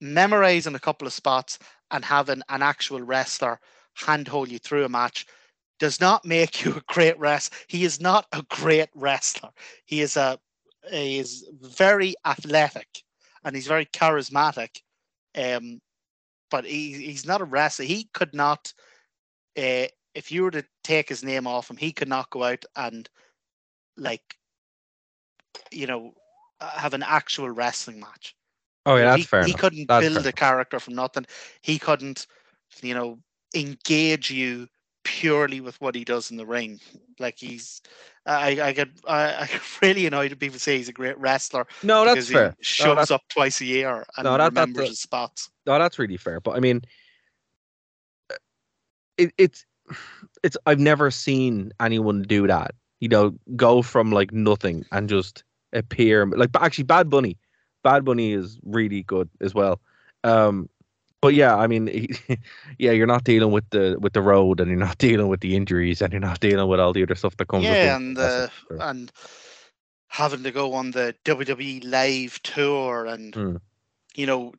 [0.00, 1.58] memorizing a couple of spots,
[1.90, 3.58] and having an actual wrestler
[3.94, 5.26] handhold you through a match
[5.80, 7.58] does not make you a great wrestler.
[7.66, 9.50] He is not a great wrestler.
[9.84, 10.38] He is a
[10.90, 13.02] he is very athletic
[13.42, 14.82] and he's very charismatic.
[15.36, 15.80] Um,
[16.48, 17.86] but he, he's not a wrestler.
[17.86, 18.72] He could not,
[19.58, 22.64] uh, if you were to take his name off him, he could not go out
[22.76, 23.10] and
[23.96, 24.36] like,
[25.72, 26.14] you know,
[26.60, 28.35] have an actual wrestling match.
[28.86, 29.42] Oh yeah, that's he, fair.
[29.44, 29.60] He enough.
[29.60, 31.26] couldn't That's build a character from nothing.
[31.60, 32.26] He couldn't,
[32.82, 33.18] you know,
[33.54, 34.68] engage you
[35.04, 36.80] purely with what he does in the ring.
[37.20, 37.80] Like he's,
[38.26, 41.66] I, I get, I, I get really annoyed when people say he's a great wrestler.
[41.82, 42.48] No, that's because he fair.
[42.48, 45.50] No, shows that's- up twice a year and No, that- that's remembers a- his spots.
[45.66, 46.40] No, that's really fair.
[46.40, 46.82] But I mean,
[48.30, 48.34] uh,
[49.18, 49.64] it, it's
[50.42, 52.72] it's I've never seen anyone do that.
[53.00, 57.36] You know, go from like nothing and just appear like but actually Bad Bunny.
[57.86, 59.80] Bad Bunny is really good as well.
[60.24, 60.68] Um,
[61.20, 62.08] but yeah, I mean, he,
[62.78, 65.54] yeah, you're not dealing with the with the road, and you're not dealing with the
[65.54, 67.62] injuries, and you're not dealing with all the other stuff that comes.
[67.68, 68.48] with Yeah, and uh,
[68.80, 69.12] and
[70.08, 73.60] having to go on the WWE live tour and Mm.
[74.14, 74.52] you know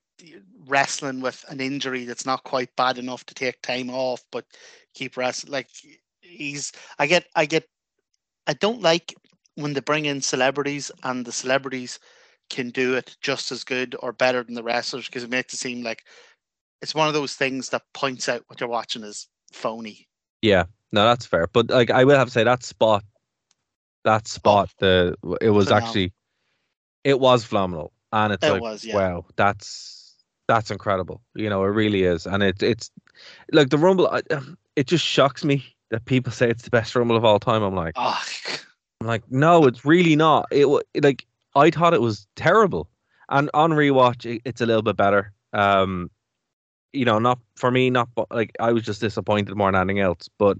[0.67, 4.45] wrestling with an injury that's not quite bad enough to take time off, but
[4.93, 5.51] keep wrestling.
[5.51, 5.69] Like
[6.21, 7.67] he's, I get, I get,
[8.47, 9.15] I don't like
[9.55, 11.99] when they bring in celebrities and the celebrities
[12.49, 15.57] can do it just as good or better than the wrestlers because it makes it
[15.57, 16.03] seem like
[16.81, 20.07] it's one of those things that points out what you're watching is phony.
[20.41, 21.47] Yeah, no, that's fair.
[21.47, 23.03] But like, I will have to say that spot,
[24.03, 25.87] that spot, the it was phenomenal.
[25.87, 26.13] actually,
[27.03, 28.95] it was phenomenal, and it's It like, was, yeah.
[28.95, 30.15] wow, that's
[30.47, 31.21] that's incredible.
[31.35, 32.91] You know, it really is, and it it's
[33.51, 34.09] like the Rumble.
[34.75, 37.63] It just shocks me that people say it's the best Rumble of all time.
[37.63, 38.21] I'm like, Oh,
[39.01, 40.47] I'm like, no, it's really not.
[40.51, 40.67] It
[41.01, 41.25] like
[41.57, 42.89] I thought it was terrible,
[43.29, 45.34] and on rewatch, it's a little bit better.
[45.53, 46.09] Um,
[46.93, 50.29] you know, not for me, not like I was just disappointed more than anything else.
[50.38, 50.57] But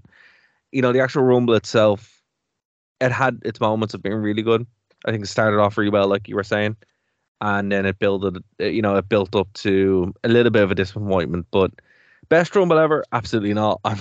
[0.72, 2.22] you know, the actual Rumble itself,
[3.00, 4.66] it had its moments of being really good.
[5.06, 6.76] I think it started off really well, like you were saying,
[7.40, 8.24] and then it built,
[8.58, 11.46] it, you know, it built up to a little bit of a disappointment.
[11.50, 11.70] But
[12.28, 13.80] best Rumble ever, absolutely not.
[13.84, 13.98] I'm,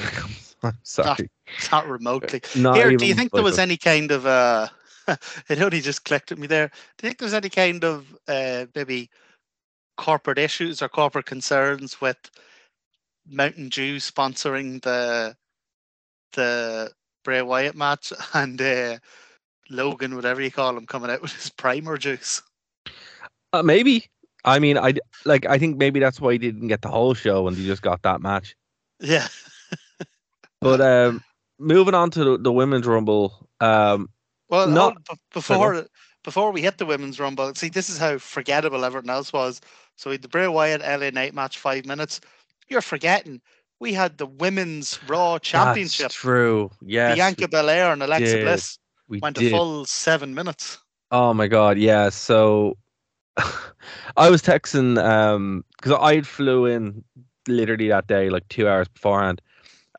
[0.64, 1.30] I'm sorry,
[1.72, 2.42] not remotely.
[2.56, 4.68] not Here, do you think there was any kind of uh
[5.50, 6.68] it only just clicked at me there.
[6.68, 6.74] Do
[7.08, 9.10] you think there's any kind of uh maybe
[9.98, 12.18] corporate issues or corporate concerns with
[13.28, 15.36] Mountain Dew sponsoring the
[16.34, 16.92] the
[17.24, 18.98] Bray Wyatt match and uh
[19.70, 22.42] Logan, whatever you call him, coming out with his primer juice?
[23.54, 24.06] Uh, maybe.
[24.46, 24.94] I mean, I
[25.26, 25.46] like.
[25.46, 28.02] I think maybe that's why he didn't get the whole show and he just got
[28.04, 28.56] that match.
[29.00, 29.28] Yeah.
[30.60, 31.24] But um,
[31.60, 33.48] moving on to the, the women's rumble.
[33.60, 34.10] Um,
[34.50, 35.88] Well, Not- b- before
[36.24, 39.62] before we hit the women's rumble, see this is how forgettable everything else was.
[39.96, 42.20] So we had the Bray Wyatt LA Knight match, five minutes.
[42.68, 43.42] You're forgetting
[43.80, 46.06] we had the women's Raw Championship.
[46.06, 46.72] That's true.
[46.82, 47.16] Yes.
[47.16, 48.44] Bianca Belair and Alexa did.
[48.44, 49.54] Bliss we went did.
[49.54, 50.80] a full seven minutes.
[51.12, 52.10] Oh my god, yeah.
[52.10, 52.78] So
[54.18, 57.04] I was texting um because I flew in
[57.48, 59.42] literally that day, like two hours beforehand,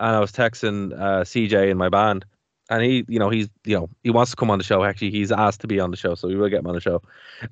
[0.00, 2.24] and I was texting uh CJ in my band,
[2.70, 4.84] and he, you know, he's you know he wants to come on the show.
[4.84, 6.80] Actually, he's asked to be on the show, so we will get him on the
[6.80, 7.02] show.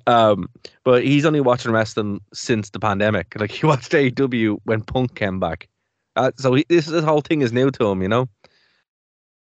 [0.05, 0.49] Um,
[0.83, 3.35] but he's only watching wrestling since the pandemic.
[3.39, 5.67] Like he watched AEW when Punk came back,
[6.15, 8.27] uh, so he, this this whole thing is new to him, you know.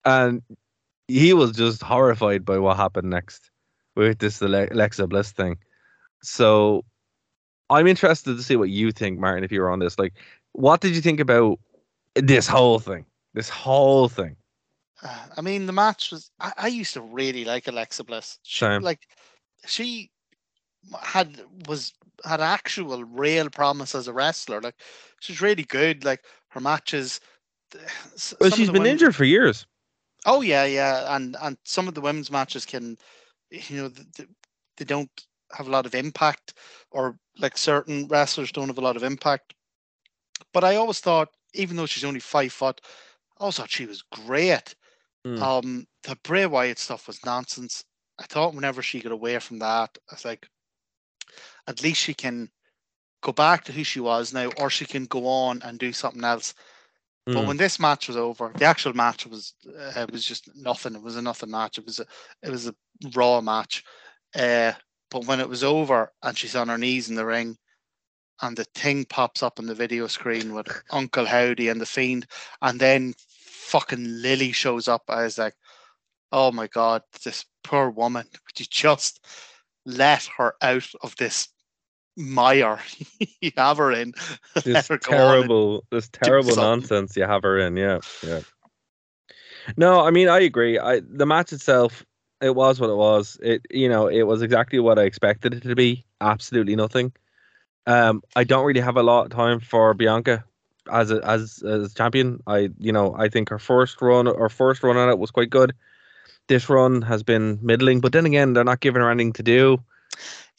[0.05, 0.41] And
[1.07, 3.51] he was just horrified by what happened next
[3.95, 5.57] with this Alexa Bliss thing.
[6.23, 6.85] So
[7.69, 9.99] I'm interested to see what you think, Martin, if you were on this.
[9.99, 10.13] Like,
[10.53, 11.59] what did you think about
[12.15, 13.05] this whole thing?
[13.33, 14.35] This whole thing.
[15.03, 16.31] Uh, I mean, the match was.
[16.39, 18.39] I, I used to really like Alexa Bliss.
[18.43, 18.81] She, Same.
[18.81, 19.07] like,
[19.65, 20.11] she
[21.01, 21.93] had was
[22.25, 24.61] had actual real promise as a wrestler.
[24.61, 24.75] Like
[25.19, 26.03] she's really good.
[26.03, 27.19] Like her matches.
[28.39, 29.65] Well, she's been women- injured for years.
[30.25, 32.97] Oh yeah, yeah, and and some of the women's matches can,
[33.49, 34.29] you know, th- th-
[34.77, 35.09] they don't
[35.53, 36.53] have a lot of impact,
[36.91, 39.55] or like certain wrestlers don't have a lot of impact.
[40.53, 42.81] But I always thought, even though she's only five foot,
[43.39, 44.75] I always thought she was great.
[45.25, 45.41] Hmm.
[45.41, 47.83] Um, the Bray Wyatt stuff was nonsense.
[48.19, 50.47] I thought whenever she got away from that, I was like,
[51.67, 52.49] at least she can
[53.21, 56.23] go back to who she was now, or she can go on and do something
[56.23, 56.53] else.
[57.25, 57.47] But Mm.
[57.47, 60.95] when this match was over, the actual match was uh, it was just nothing.
[60.95, 61.77] It was a nothing match.
[61.77, 62.05] It was a
[62.41, 62.75] it was a
[63.13, 63.83] raw match.
[64.35, 64.73] Uh,
[65.11, 67.57] but when it was over and she's on her knees in the ring,
[68.41, 72.25] and the thing pops up on the video screen with Uncle Howdy and the Fiend,
[72.61, 73.13] and then
[73.61, 75.55] fucking Lily shows up, I was like,
[76.31, 78.25] oh my god, this poor woman.
[78.45, 79.25] Could you just
[79.85, 81.49] let her out of this
[82.17, 82.79] mire
[83.41, 84.13] you have her in?
[84.55, 87.77] Let this her go on and terrible this terrible nonsense you have her in.
[87.77, 88.41] Yeah yeah.
[89.77, 90.79] No i mean i agree.
[90.79, 92.05] I the match itself
[92.41, 93.37] it was what it was.
[93.41, 96.03] It you know it was exactly what i expected it to be.
[96.19, 97.13] Absolutely nothing.
[97.85, 100.43] Um i don't really have a lot of time for bianca
[100.91, 104.83] as a as as champion i you know i think her first run or first
[104.83, 105.73] run on it was quite good
[106.47, 109.79] this run has been middling but then again they're not giving her anything to do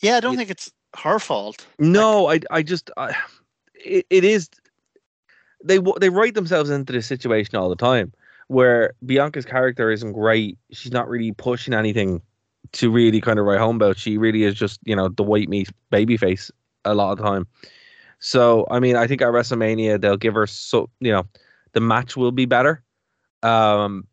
[0.00, 1.66] Yeah, I don't think it's her fault.
[1.78, 3.14] no, I I just I,
[3.74, 4.50] it, it is
[5.64, 8.12] they they write themselves into this situation all the time
[8.48, 10.58] where Bianca's character isn't great.
[10.72, 12.20] She's not really pushing anything
[12.72, 13.96] to really kind of write home about.
[13.96, 16.50] She really is just you know the white meat baby face
[16.84, 17.46] a lot of the time.
[18.22, 21.26] So I mean, I think at WrestleMania they'll give her so you know
[21.72, 22.82] the match will be better.
[23.42, 24.06] Um,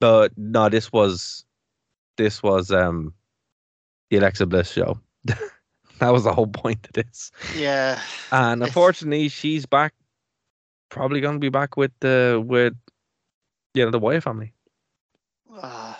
[0.00, 1.44] but no, this was
[2.16, 3.12] this was um
[4.10, 4.98] the Alexa Bliss show.
[5.24, 7.30] that was the whole point of this.
[7.54, 8.00] Yeah.
[8.30, 9.92] And unfortunately, she's back.
[10.88, 12.74] Probably going to be back with the with,
[13.74, 14.54] you know, the Wyatt family.
[15.54, 15.94] Uh,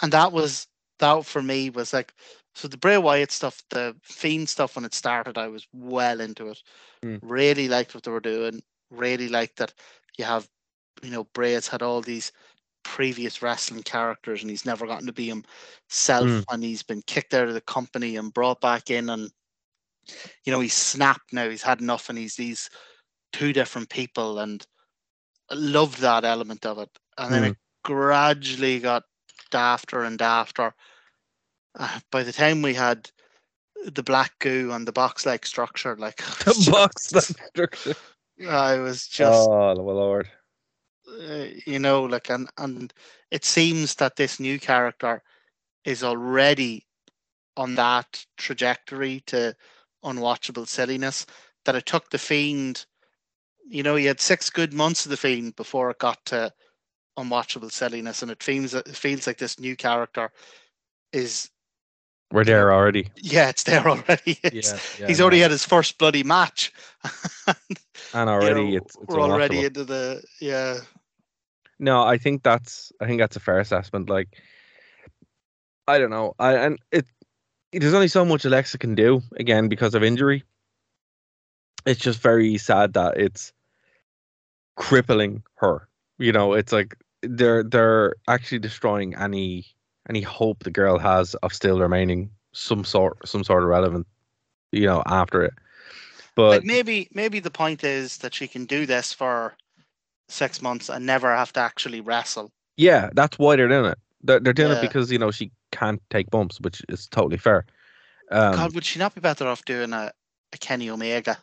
[0.00, 0.68] and that was
[1.00, 2.14] that for me was like
[2.56, 6.48] so the Bray Wyatt stuff, the Fiend stuff when it started, I was well into
[6.48, 6.62] it.
[7.04, 7.18] Mm.
[7.20, 8.62] Really liked what they were doing.
[8.90, 9.74] Really liked that
[10.16, 10.48] you have,
[11.02, 12.32] you know, Bray's had all these
[12.82, 16.44] previous wrestling characters and he's never gotten to be himself Mm.
[16.50, 19.30] and he's been kicked out of the company and brought back in and
[20.44, 22.70] you know he's snapped now he's had enough and he's these
[23.32, 24.64] two different people and
[25.50, 26.88] I loved that element of it
[27.18, 29.02] and then it gradually got
[29.50, 30.72] dafter and dafter
[31.76, 33.10] uh, by the time we had
[33.84, 37.70] the black goo and the box like structure like The box structure.
[38.48, 40.28] I was just oh my lord.
[41.08, 42.92] uh, you know like and and
[43.30, 45.22] it seems that this new character
[45.84, 46.86] is already
[47.56, 49.54] on that trajectory to
[50.04, 51.26] unwatchable silliness
[51.64, 52.86] that it took the fiend
[53.68, 56.52] you know he had six good months of the fiend before it got to
[57.18, 60.30] unwatchable silliness and it feels it feels like this new character
[61.12, 61.50] is
[62.32, 63.08] We're there already.
[63.16, 64.52] yeah it's there already It's-
[64.98, 66.72] Yeah, yeah, he's already had his first bloody match
[67.46, 70.78] And You already know, it's, it's we're already into the yeah
[71.78, 74.08] No, I think that's I think that's a fair assessment.
[74.08, 74.28] Like,
[75.86, 77.06] I don't know, I and it
[77.72, 80.42] there's only so much Alexa can do again because of injury.
[81.84, 83.52] It's just very sad that it's
[84.76, 85.88] crippling her.
[86.18, 89.66] You know, it's like they're they're actually destroying any
[90.08, 94.06] any hope the girl has of still remaining some sort some sort of relevant.
[94.72, 95.54] You know, after it.
[96.34, 99.54] But like maybe maybe the point is that she can do this for
[100.28, 102.50] six months and never have to actually wrestle.
[102.76, 103.98] Yeah, that's why they're doing it.
[104.22, 104.78] They're, they're doing Yeah.
[104.78, 107.64] it because you know she can't take bumps, which is totally fair.
[108.30, 110.12] Um, God, would she not be better off doing a,
[110.52, 111.38] a Kenny Omega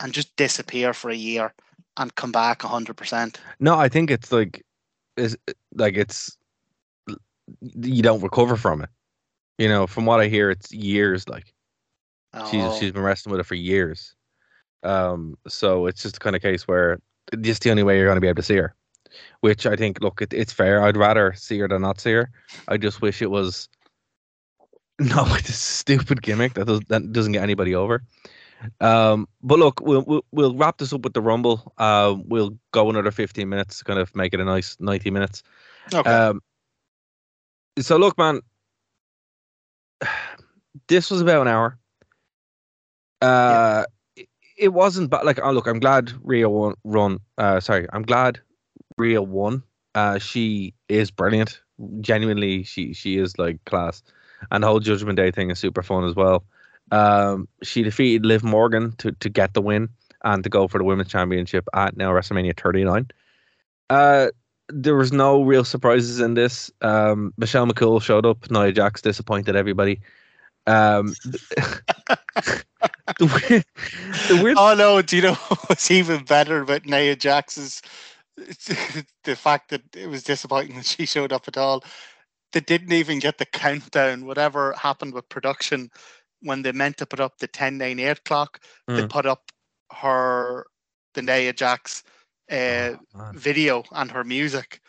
[0.00, 1.54] and just disappear for a year
[1.96, 3.40] and come back hundred percent?
[3.60, 4.64] no, I think it's like,
[5.16, 5.36] is
[5.74, 6.36] like it's
[7.60, 8.88] you don't recover from it.
[9.58, 11.28] You know, from what I hear, it's years.
[11.28, 11.52] Like
[12.50, 12.76] she's Oh.
[12.78, 14.14] she's been wrestling with it for years.
[14.82, 17.00] Um, so it's just the kind of case where
[17.40, 18.74] just the only way you're going to be able to see her.
[19.40, 20.82] Which I think, look, it, it's fair.
[20.82, 22.30] I'd rather see her than not see her.
[22.68, 23.68] I just wish it was
[24.98, 28.02] no this stupid gimmick that does that doesn't get anybody over.
[28.80, 31.72] Um, but look, we'll, we'll we'll wrap this up with the rumble.
[31.78, 35.42] Uh, we'll go another 15 minutes, kind of make it a nice 90 minutes.
[35.94, 36.10] Okay.
[36.10, 36.42] Um,
[37.80, 38.40] so look, man,
[40.88, 41.78] this was about an hour.
[43.20, 43.84] Uh,
[44.16, 46.74] it, it wasn't, but like, oh look, I'm glad Rhea won.
[46.84, 48.40] Run, uh, sorry, I'm glad
[48.96, 49.62] Rhea won.
[49.94, 51.60] Uh, she is brilliant.
[52.00, 54.02] Genuinely, she she is like class.
[54.50, 56.44] and the whole Judgment Day thing is super fun as well.
[56.90, 59.88] Um, she defeated Liv Morgan to to get the win
[60.24, 63.08] and to go for the women's championship at now WrestleMania 39.
[63.90, 64.28] Uh,
[64.68, 66.70] there was no real surprises in this.
[66.82, 68.50] Um, Michelle McCool showed up.
[68.50, 70.00] Nia Jax disappointed everybody.
[70.66, 71.14] Um,
[71.56, 72.64] the,
[73.20, 73.64] weird,
[74.28, 74.56] the weird.
[74.58, 75.00] Oh no!
[75.00, 75.34] Do you know
[75.66, 77.82] what's even better about Nia Jax's
[79.24, 81.84] the fact that it was disappointing that she showed up at all.
[82.52, 84.26] They didn't even get the countdown.
[84.26, 85.90] Whatever happened with production
[86.40, 89.10] when they meant to put up the 10 9 8 clock, they Mm.
[89.10, 89.50] put up
[89.92, 90.66] her
[91.14, 92.04] the Nia Jax
[92.50, 94.80] uh, Oh, video and her music.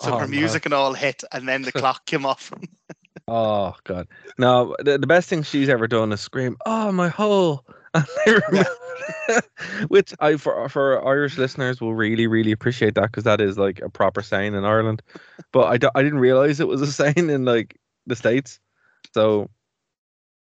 [0.00, 0.30] So Oh, her no.
[0.30, 2.52] music and all hit, and then the clock came off.
[3.30, 4.08] Oh god.
[4.38, 7.66] No, the, the best thing she's ever done is scream, "Oh my hole!"
[9.88, 13.80] Which I for for Irish listeners will really really appreciate that because that is like
[13.80, 15.02] a proper saying in Ireland.
[15.52, 18.60] But I didn't realize it was a saying in like the states.
[19.12, 19.50] So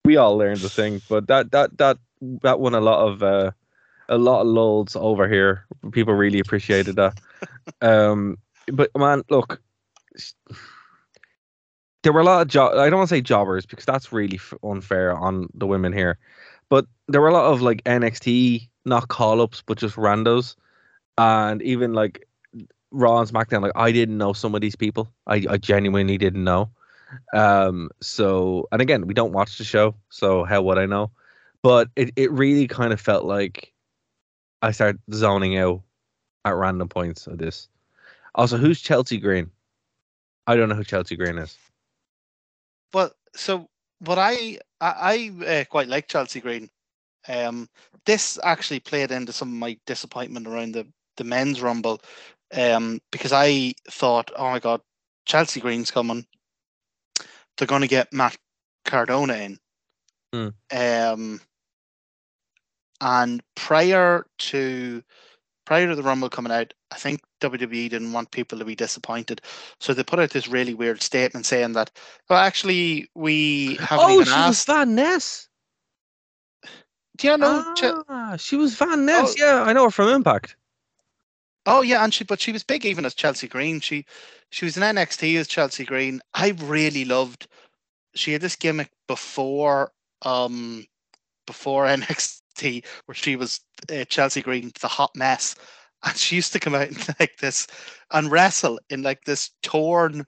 [0.06, 1.02] we all learned the thing.
[1.10, 1.98] But that that that
[2.44, 3.52] that won a lot of uh,
[4.10, 5.66] a lot of lulls over here.
[5.92, 7.20] People really appreciated that.
[7.82, 8.38] um,
[8.72, 9.62] but man, look,
[12.04, 12.74] there were a lot of job.
[12.78, 16.18] I don't want to say jobbers because that's really unfair on the women here,
[16.70, 20.56] but there were a lot of like NXT not call ups, but just randos,
[21.18, 22.26] and even like
[22.92, 23.62] Raw and SmackDown.
[23.62, 25.12] Like I didn't know some of these people.
[25.28, 26.70] I I genuinely didn't know.
[27.34, 27.90] Um.
[28.02, 31.12] So and again, we don't watch the show, so how would I know?
[31.62, 33.74] But it it really kind of felt like
[34.62, 35.82] I started zoning out
[36.46, 37.68] at random points of this.
[38.36, 39.52] Also, who's Chelsea Green?
[40.46, 41.58] I don't know who Chelsea Green is.
[42.92, 43.68] But so
[44.00, 46.70] what I I, I uh, quite like Chelsea Green.
[47.28, 47.68] Um,
[48.06, 52.00] this actually played into some of my disappointment around the the men's rumble,
[52.56, 54.82] um, because I thought, oh my god,
[55.26, 56.26] Chelsea Green's coming.
[57.58, 58.38] They're going to get Matt
[58.86, 59.60] Cardona in.
[60.34, 60.50] Hmm.
[60.72, 61.42] Um,
[63.02, 65.04] and prior to
[65.66, 69.42] prior to the rumble coming out, I think WWE didn't want people to be disappointed,
[69.80, 71.92] so they put out this really weird statement saying that,
[72.30, 74.64] well, actually, we haven't Oh, even she was.
[74.64, 75.50] Van Ness.
[77.18, 77.74] Do you know?
[77.76, 79.36] Ch- Ah, she was Van Ness.
[79.40, 79.46] Oh.
[79.46, 80.56] Yeah, I know her from Impact.
[81.66, 83.82] Oh yeah, and she but she was big even as Chelsea Green.
[83.82, 84.06] She
[84.52, 86.22] she was in NXT as Chelsea Green.
[86.34, 87.48] I really loved.
[88.16, 89.92] She had this gimmick before
[90.22, 90.86] um
[91.46, 93.60] before NXT where she was
[93.92, 95.56] uh, Chelsea Green, the hot mess,
[96.04, 97.68] and she used to come out in like this
[98.12, 100.26] and wrestle in like this torn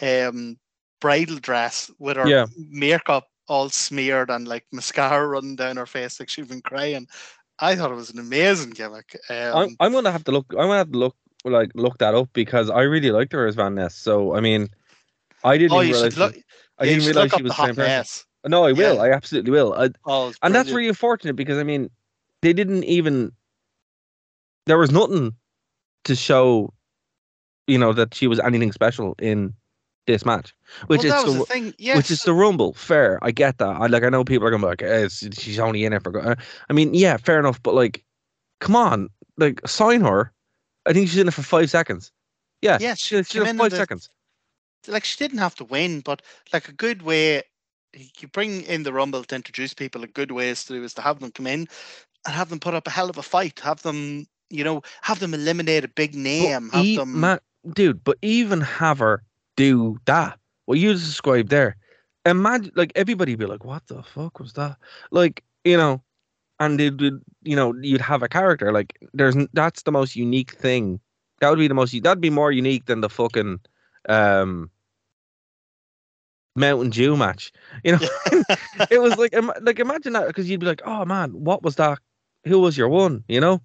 [0.00, 0.56] um
[1.00, 2.46] bridal dress with her Yeah.
[2.56, 7.06] makeup all smeared and like mascara running down her face like she'd been crying.
[7.58, 9.16] I thought it was an amazing gimmick.
[9.28, 10.46] Um, I'm, I'm gonna have to look.
[10.50, 13.54] I'm gonna have to look like look that up because I really liked her as
[13.56, 13.94] Van Ness.
[13.94, 14.68] So I mean,
[15.44, 16.14] I didn't oh, realize.
[16.14, 16.34] should look.
[16.34, 16.44] she-
[16.78, 17.84] I yeah, didn't realize look she was the same hot person.
[17.84, 18.24] mess.
[18.46, 18.96] No, I will.
[18.96, 19.02] Yeah.
[19.02, 19.72] I absolutely will.
[19.74, 21.90] I, Oh, and that's really unfortunate because I mean,
[22.42, 23.32] they didn't even.
[24.66, 25.34] There was nothing
[26.04, 26.72] to show,
[27.66, 29.54] you know, that she was anything special in
[30.06, 30.54] this match,
[30.86, 31.74] which well, is the, the thing.
[31.78, 32.72] Yes, which is the rumble.
[32.74, 33.68] Fair, I get that.
[33.68, 34.02] I like.
[34.02, 36.36] I know people are gonna be like, eh, she's only in it for.
[36.68, 37.62] I mean, yeah, fair enough.
[37.62, 38.04] But like,
[38.60, 40.32] come on, like, sign her.
[40.86, 42.10] I think she's in it for five seconds.
[42.60, 44.10] Yeah, Yeah, she's, she's in in five the- seconds.
[44.88, 47.42] like she didn't have to win, but like a good way
[47.94, 50.02] you bring in the rumble to introduce people.
[50.04, 51.68] A good way is to do is to have them come in
[52.26, 53.60] and have them put up a hell of a fight.
[53.60, 56.68] Have them, you know, have them eliminate a big name.
[56.68, 57.12] But Have e- them.
[57.12, 57.38] ma-
[57.72, 59.22] dude, but even have her
[59.56, 61.76] do that, what you described there,
[62.24, 64.76] imagine like everybody be like, "What the fuck was that?"
[65.10, 66.02] Like you know,
[66.58, 70.52] and they would, you know, you'd have a character like there's that's the most unique
[70.52, 71.00] thing.
[71.40, 72.00] That would be the most.
[72.02, 73.60] That'd be more unique than the fucking
[74.08, 74.70] um
[76.54, 77.52] Mountain Dew match.
[77.84, 77.98] You know,
[78.90, 81.98] it was like like imagine that because you'd be like, "Oh man, what was that?
[82.44, 83.60] Who was your one?" You know,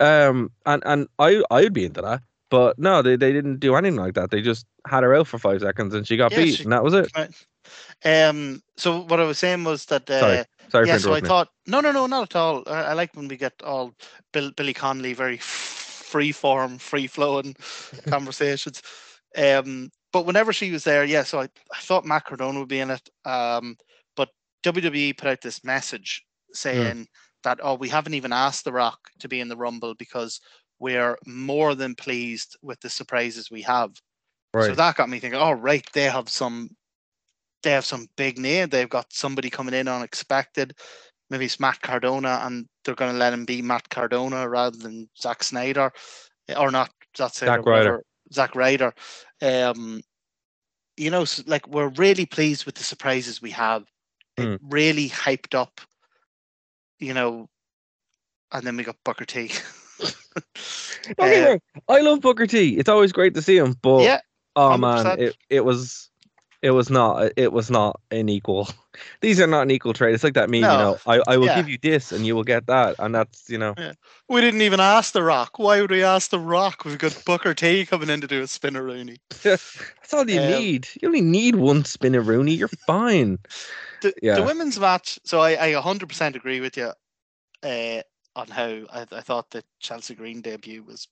[0.00, 2.22] um, and and I I'd be into that.
[2.50, 4.30] But no, they, they didn't do anything like that.
[4.30, 6.72] They just had her out for five seconds and she got Yeah, beat, she- and
[6.72, 7.10] that was it.
[8.04, 8.62] Um.
[8.76, 10.10] So what I was saying was that.
[10.10, 11.28] Uh, Sorry, sorry yeah, so I me.
[11.28, 12.62] thought no, no, no, not at all.
[12.66, 13.94] I, I like when we get all
[14.32, 17.54] Bill, Billy Connolly very free form, free flowing
[18.06, 18.82] conversations.
[19.36, 22.80] Um, but whenever she was there, yeah, so I, I thought Matt Cardona would be
[22.80, 23.08] in it.
[23.24, 23.76] Um,
[24.16, 24.30] but
[24.64, 27.06] WWE put out this message saying
[27.44, 30.40] that oh, we haven't even asked The Rock to be in the Rumble because
[30.78, 33.90] we're more than pleased with the surprises we have.
[34.68, 36.70] So that got me thinking, oh right, they have some
[37.62, 38.68] they have some big name.
[38.68, 40.74] They've got somebody coming in unexpected.
[41.30, 45.42] Maybe it's Matt Cardona and they're gonna let him be Matt Cardona rather than Zack
[45.42, 45.92] Snyder.
[46.56, 47.70] Or not Snyder, Zack Ryder.
[47.70, 48.94] whatever, Zack Ryder.
[49.42, 50.02] Um
[50.96, 53.84] you know, like we're really pleased with the surprises we have.
[54.36, 55.80] It really hyped up,
[57.00, 57.48] you know,
[58.52, 59.52] and then we got Booker T.
[59.98, 61.58] Don't get me
[61.88, 62.76] Uh, I love Booker T.
[62.76, 64.20] It's always great to see him, but yeah,
[64.56, 65.18] oh man, 100%.
[65.18, 66.10] it, it was
[66.62, 68.68] it was not it was not an equal.
[69.20, 70.14] These are not an equal trade.
[70.14, 70.98] It's like that meme, you know.
[71.06, 71.56] I, I will yeah.
[71.56, 73.74] give you this and you will get that, and that's you know.
[74.28, 75.58] we didn't even ask The Rock.
[75.58, 76.84] Why would we ask The Rock?
[76.84, 79.18] We've got Booker T coming in to do a Spinaroonie.
[79.42, 80.88] That's all you Um, need.
[81.00, 82.56] You only need one Spinaroonie.
[82.58, 83.38] You're fine.
[84.02, 84.34] The, Yeah.
[84.36, 85.18] the women's match.
[85.24, 86.92] So I, I 100% agree with you
[87.62, 88.02] uh,
[88.36, 91.08] on how I, I thought the Chelsea Green debut was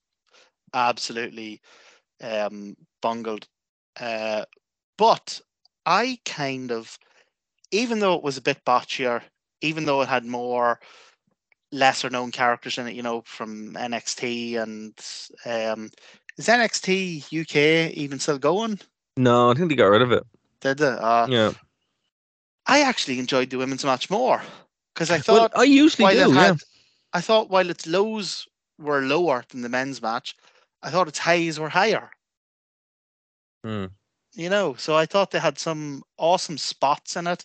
[0.73, 1.61] absolutely
[2.21, 3.47] um, bungled.
[3.99, 4.45] Uh,
[4.97, 5.41] but
[5.85, 6.97] I kind of,
[7.71, 9.21] even though it was a bit botchier,
[9.61, 10.79] even though it had more
[11.71, 14.93] lesser known characters in it, you know, from NXT and
[15.45, 15.89] um,
[16.37, 18.79] is NXT UK even still going?
[19.17, 20.23] No, I think they got rid of it.
[20.61, 20.87] Did they?
[20.87, 21.51] Uh, Yeah.
[22.65, 24.41] I actually enjoyed the women's match more
[24.93, 26.31] because I Well, thought I usually do.
[26.31, 26.55] it Yeah.
[27.13, 30.35] I thought while its lows were lower than the men's match,
[30.83, 32.11] I thought its highs were higher.
[33.63, 33.85] Hmm.
[34.37, 37.43] You know, so I thought they had some awesome spots in it.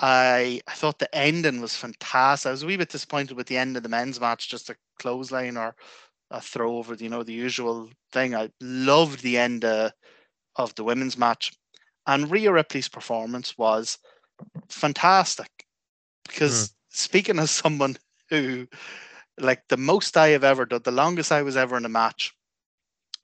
[0.00, 2.48] I I thought the ending was fantastic.
[2.48, 4.76] I was a wee bit disappointed with the end of the men's match, just a
[4.98, 5.76] clothesline or
[6.32, 8.34] a throw over, you know, the usual thing.
[8.34, 9.90] I loved the end uh,
[10.56, 11.52] of the women's match,
[12.08, 13.98] and Rhea Ripley's performance was
[14.68, 15.64] fantastic.
[16.26, 17.96] Because speaking as someone
[18.30, 18.66] who,
[19.38, 22.34] like, the most I have ever done, the longest I was ever in a match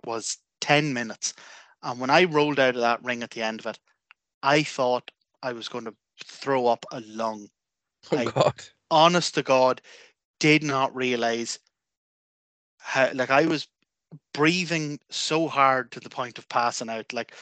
[0.05, 1.35] was ten minutes,
[1.83, 3.79] and when I rolled out of that ring at the end of it,
[4.43, 5.11] I thought
[5.43, 5.95] I was going to
[6.25, 7.49] throw up a lung.
[8.13, 8.63] Oh I- God.
[8.91, 9.81] honest to God,
[10.41, 11.59] did not realize
[12.79, 13.69] how like I was
[14.35, 17.13] breathing so hard to the point of passing out.
[17.13, 17.35] Like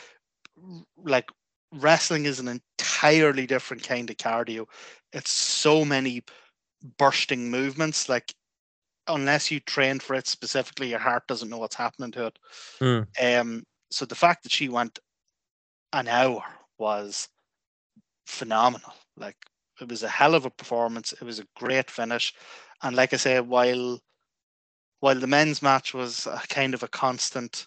[1.03, 1.31] like
[1.73, 4.67] wrestling is an entirely different kind of cardio.
[5.13, 6.23] It's so many
[6.99, 8.09] bursting movements.
[8.09, 8.35] Like
[9.07, 12.39] unless you train for it specifically, your heart doesn't know what's happening to it.
[12.81, 13.03] Hmm.
[13.23, 14.99] Um so the fact that she went
[15.93, 16.43] an hour
[16.79, 17.29] was
[18.27, 18.93] phenomenal.
[19.17, 19.37] Like
[19.81, 21.13] it was a hell of a performance.
[21.13, 22.35] It was a great finish,
[22.83, 24.01] and like I say, while
[25.01, 27.67] while the men's match was a kind of a constant,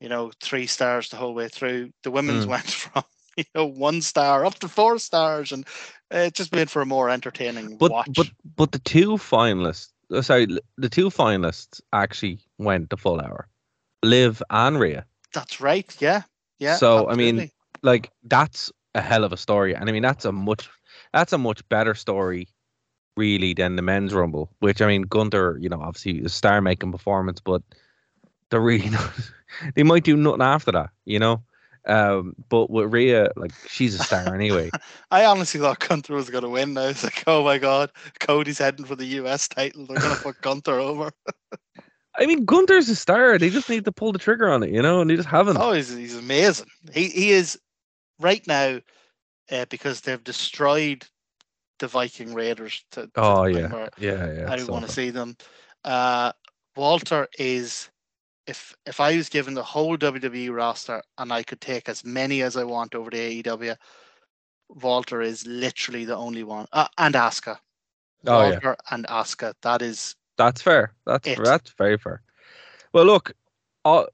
[0.00, 2.48] you know, three stars the whole way through, the women's Mm.
[2.54, 3.04] went from
[3.36, 5.66] you know one star up to four stars, and
[6.10, 8.08] it just made for a more entertaining But watch.
[8.16, 8.26] but
[8.56, 10.46] but the two finalists, uh, sorry,
[10.76, 13.48] the two finalists actually went the full hour,
[14.02, 15.06] Liv and Rhea.
[15.32, 15.94] That's right.
[16.00, 16.22] Yeah.
[16.58, 16.76] Yeah.
[16.76, 17.50] so I mean,
[17.82, 20.68] like that's a hell of a story, and I mean that's a much
[21.12, 22.48] that's a much better story,
[23.16, 24.50] really, than the men's rumble.
[24.60, 27.62] Which I mean, Gunther, you know, obviously a star making performance, but
[28.50, 29.10] they're really not.
[29.74, 31.42] they might do nothing after that, you know.
[31.84, 34.70] Um, but with Rhea, like she's a star anyway.
[35.10, 36.78] I honestly thought Gunther was going to win.
[36.78, 37.90] I was like, oh my god,
[38.20, 39.86] Cody's heading for the US title.
[39.86, 41.10] They're going to put Gunther over.
[42.16, 43.38] I mean, Gunther's a star.
[43.38, 45.56] They just need to pull the trigger on it, you know, and they just haven't.
[45.58, 46.66] Oh, he's he's amazing.
[46.92, 47.58] He he is
[48.20, 48.80] right now
[49.50, 51.06] uh, because they've destroyed
[51.78, 52.84] the Viking Raiders.
[52.92, 53.88] To, to Oh, yeah.
[53.98, 55.36] Yeah, yeah, I so want to see them.
[55.84, 56.32] Uh,
[56.76, 57.88] Walter is.
[58.46, 62.42] If if I was given the whole WWE roster and I could take as many
[62.42, 63.76] as I want over the AEW,
[64.68, 66.66] Walter is literally the only one.
[66.72, 67.58] Uh, and Asuka.
[68.26, 68.50] Oh, yeah.
[68.50, 69.54] Walter and Asuka.
[69.62, 70.92] That is That's fair.
[71.06, 71.38] That's It.
[71.42, 72.20] that's very fair.
[72.92, 73.32] Well, look,
[73.84, 74.04] i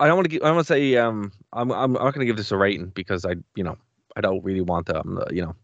[0.00, 0.42] I don't want to give.
[0.42, 3.24] I want to say um, I'm I'm not going to give this a rating because
[3.24, 3.76] I you know
[4.16, 5.00] I don't really want to.
[5.00, 5.54] I'm you know,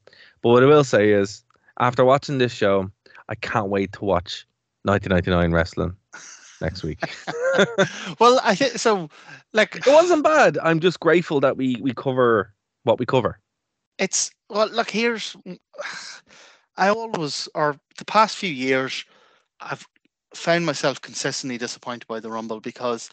[0.43, 1.45] but what I will say is
[1.79, 2.91] after watching this show,
[3.29, 4.47] I can't wait to watch
[4.83, 5.97] 1999 wrestling
[6.61, 6.99] next week.
[8.19, 9.09] well, I think so.
[9.53, 10.59] Like it wasn't bad.
[10.59, 12.53] I'm just grateful that we we cover
[12.83, 13.39] what we cover.
[13.99, 15.37] it's well look here's
[16.77, 19.05] i always or the past few years
[19.65, 19.87] i've
[20.35, 23.11] found myself consistently disappointed by the rumble because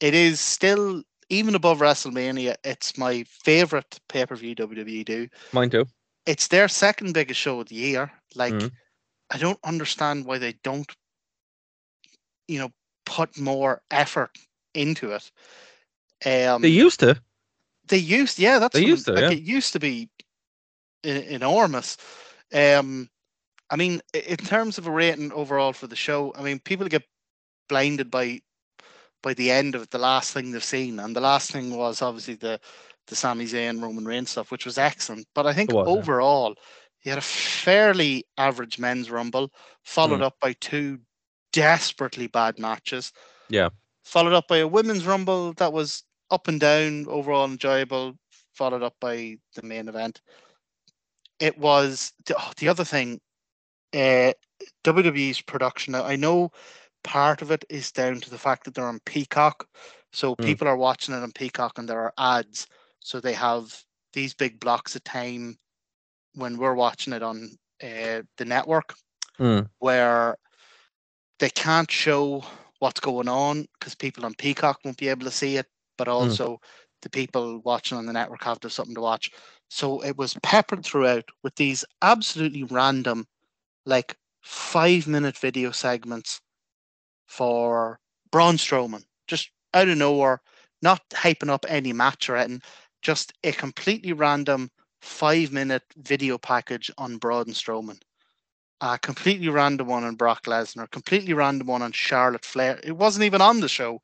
[0.00, 5.86] it is still even above wrestlemania it's my favorite pay-per-view wwe do Mine too.
[6.26, 8.70] it's their second biggest show of the year like Mhm.
[9.30, 10.90] i don't understand why they don't
[12.48, 12.70] you know
[13.06, 14.38] put more effort
[14.74, 15.30] into it
[16.26, 17.20] um They used to.
[17.86, 19.30] they used, yeah, that's They used to, like, yeah.
[19.32, 20.08] It used to be
[21.02, 21.98] enormous.
[22.52, 23.10] Um,
[23.74, 27.02] I mean, in terms of a rating overall for the show, I mean, people get
[27.68, 28.40] blinded by
[29.20, 32.36] by the end of the last thing they've seen, and the last thing was obviously
[32.36, 32.60] the
[33.08, 35.26] the Sami Zayn Roman Reigns stuff, which was excellent.
[35.34, 36.54] But I think was, overall,
[37.02, 39.50] you had a fairly average men's rumble,
[39.82, 40.26] followed Mm.
[40.26, 41.00] up by two
[41.52, 43.12] desperately bad matches
[43.48, 43.70] Yeah.
[44.04, 48.16] followed up by a women's rumble that was up and down, overall enjoyable,
[48.52, 50.20] followed up by the main event.
[51.40, 53.20] It was the, oh, the other thing,
[53.94, 54.32] uh,
[54.82, 55.92] WWE's production.
[55.92, 56.50] Now, I know
[57.02, 59.68] part of it is down to the fact that they're on Peacock,
[60.12, 60.44] so Mm.
[60.44, 62.66] people are watching it on Peacock, and there are ads,
[63.00, 65.58] so they have these big blocks of time
[66.34, 68.94] when we're watching it on uh, the network
[69.38, 69.68] Mm.
[69.78, 70.36] where
[71.40, 72.44] they can't show
[72.78, 75.66] what's going on because people on Peacock won't be able to see it,
[75.98, 76.60] but also
[77.02, 79.30] the people watching on the network have to have something to watch.
[79.68, 83.26] So it was peppered throughout with these absolutely random,
[83.86, 86.40] like five minute video segments
[87.26, 87.98] for
[88.30, 90.40] Braun Strowman, just out of nowhere,
[90.82, 92.62] not hyping up any match or anything,
[93.02, 94.70] just a completely random
[95.00, 98.00] five minute video package on Braun Strowman
[98.80, 102.80] a completely random one on Brock Lesnar, completely random one on Charlotte Flair.
[102.82, 104.00] It wasn't even on the show.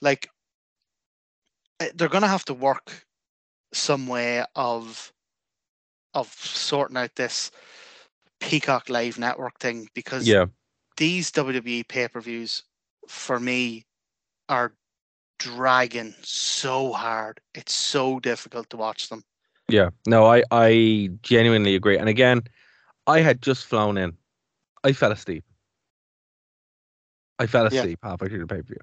[0.00, 0.28] Like
[1.80, 3.06] eh, they're gonna have to work
[3.72, 5.12] some way of
[6.14, 7.50] of sorting out this
[8.48, 10.46] Peacock Live Network thing because Yeah.
[10.96, 12.62] these WWE pay per views
[13.08, 13.86] for me
[14.48, 14.74] are
[15.38, 17.40] dragging so hard.
[17.54, 19.24] It's so difficult to watch them.
[19.68, 21.96] Yeah, no, I I genuinely agree.
[21.98, 22.42] And again,
[23.06, 24.16] I had just flown in.
[24.84, 25.44] I fell asleep.
[27.38, 27.80] I fell Yeah.
[27.80, 28.80] asleep halfway through the pay per view.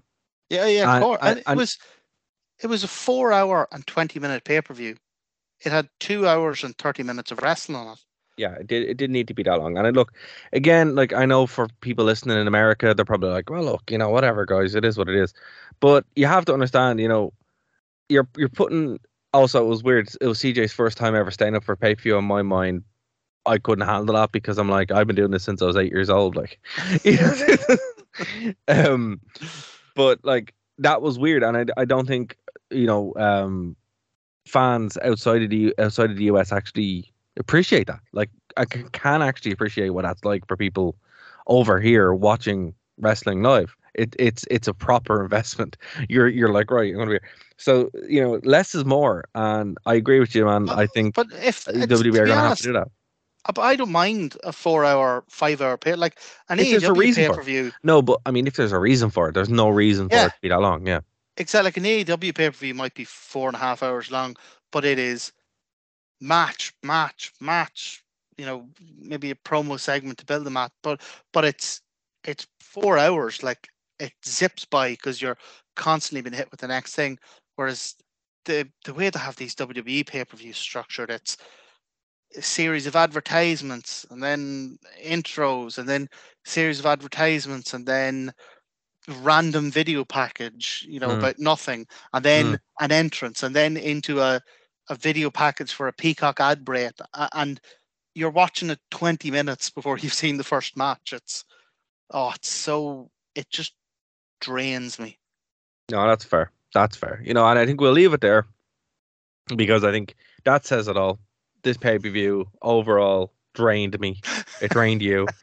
[0.50, 1.20] Yeah, yeah, And- of course.
[1.22, 1.78] and- And it was
[2.60, 4.98] it was a four hour and twenty minute pay per view.
[5.60, 8.00] It had two hours and thirty minutes of wrestling on it.
[8.42, 8.90] Yeah, it did.
[8.90, 9.78] It didn't need to be that long.
[9.78, 10.14] And I look
[10.54, 13.98] again, like I know for people listening in America, they're probably like, "Well, look, you
[14.00, 15.34] know, whatever, guys, it is what it is."
[15.80, 17.34] But you have to understand, you know,
[18.10, 19.00] you're you're putting.
[19.34, 20.10] Also, it was weird.
[20.22, 22.18] It was CJ's first time ever staying up for pay per view.
[22.18, 22.84] In my mind,
[23.46, 25.92] I couldn't handle that because I'm like, I've been doing this since I was eight
[25.92, 26.36] years old.
[26.36, 26.60] Like,
[28.68, 29.22] um,
[29.96, 32.38] but like that was weird, and I I don't think
[32.72, 33.76] you know um
[34.48, 37.11] fans outside of the outside of the US actually
[37.42, 38.00] appreciate that.
[38.14, 40.96] Like I can actually appreciate what that's like for people
[41.48, 43.76] over here watching wrestling live.
[43.96, 45.78] It it's it's a proper investment.
[46.10, 46.92] You're you're like right.
[46.94, 47.26] I'm gonna be
[47.58, 50.70] so you know less is more, and I agree with you, man.
[50.70, 52.90] I think But if WWE to are gonna have to do that.
[53.46, 56.20] uh, but I don't mind a four hour, five hour pay like
[56.50, 57.44] an If AEW reason pay for per it.
[57.44, 57.72] view.
[57.84, 60.34] No, but I mean, if there's a reason for it, there's no reason for it
[60.34, 60.88] to be that long.
[60.88, 61.02] Yeah,
[61.38, 64.36] Except like an AEW pay per view might be four and a half hours long,
[64.72, 65.32] but it is
[66.22, 68.04] match, match, match.
[68.38, 71.02] You know, maybe a promo segment to build the match, but
[71.34, 71.82] but it's
[72.26, 73.44] it's four hours.
[73.44, 73.70] Like
[74.00, 75.38] it zips by because you're
[75.76, 77.20] constantly being hit with the next thing.
[77.56, 77.96] Whereas
[78.46, 81.38] the the way they have these WWE pay per views structured, it's
[82.38, 86.08] a series of advertisements and then intros and then
[86.46, 88.32] series of advertisements and then
[89.22, 91.14] random video package, you know, Mm.
[91.14, 92.60] about nothing, and then Mm.
[92.80, 94.42] an entrance, and then into a,
[94.92, 96.92] a video package for a Peacock ad break,
[97.34, 97.60] and
[98.14, 101.14] you're watching it 20 minutes before you've seen the first match.
[101.14, 101.46] It's
[102.12, 103.74] oh, it's so it just
[104.42, 105.18] drains me.
[105.90, 106.52] no, that's fair.
[106.74, 107.22] That's fair.
[107.24, 108.46] You know, and I think we'll leave it there
[109.56, 111.20] because I think that says it all.
[111.64, 114.20] This pay per view overall drained me.
[114.62, 115.28] It drained you.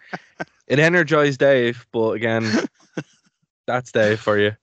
[0.69, 2.47] It energized Dave, but again,
[3.67, 4.55] that's Dave for you.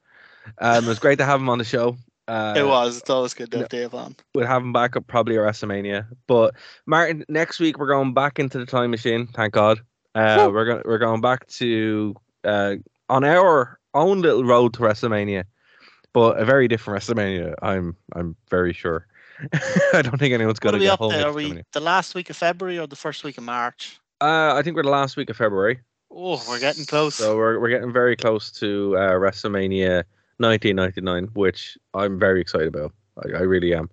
[0.60, 1.98] Um, it was great to have him on the show.
[2.28, 2.98] Uh, it was.
[2.98, 3.62] It's always good to no.
[3.64, 4.16] have Dave on.
[4.34, 6.08] We'll have him back up probably at WrestleMania.
[6.28, 9.28] But Martin, next week we're going back into the time machine.
[9.28, 9.80] Thank God.
[10.16, 12.76] Uh, we're going we're going back to uh,
[13.10, 15.44] on our own little road to WrestleMania,
[16.14, 17.54] but a very different WrestleMania.
[17.62, 19.08] I'm I'm very sure.
[19.94, 21.12] I don't think anyone's What going are to we get up home.
[21.12, 21.28] there?
[21.28, 24.00] Are we the last week of February or the first week of March?
[24.22, 25.82] Uh, I think we're the last week of February.
[26.10, 27.16] Oh, we're getting close.
[27.16, 30.06] So we're we're getting very close to uh, WrestleMania
[30.38, 32.94] 1999, which I'm very excited about.
[33.24, 33.90] I, I really am.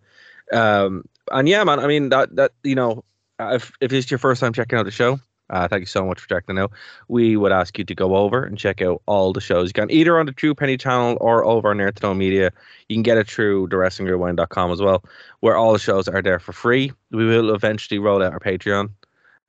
[0.52, 1.78] Um, and yeah, man.
[1.78, 3.04] I mean that that you know,
[3.38, 5.18] if if it's your first time checking out the show,
[5.50, 6.72] uh, thank you so much for checking out.
[7.08, 9.68] We would ask you to go over and check out all the shows.
[9.68, 12.52] You can either on the True Penny channel or over on Nerd to Media.
[12.88, 15.04] You can get it through the WrestlingRewind.com as well,
[15.40, 16.92] where all the shows are there for free.
[17.10, 18.90] We will eventually roll out our Patreon.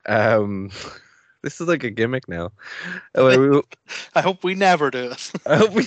[0.06, 0.70] Um,
[1.44, 2.50] this is like a gimmick now.
[3.14, 3.62] I
[4.20, 5.32] hope we never do it.
[5.46, 5.86] I hope we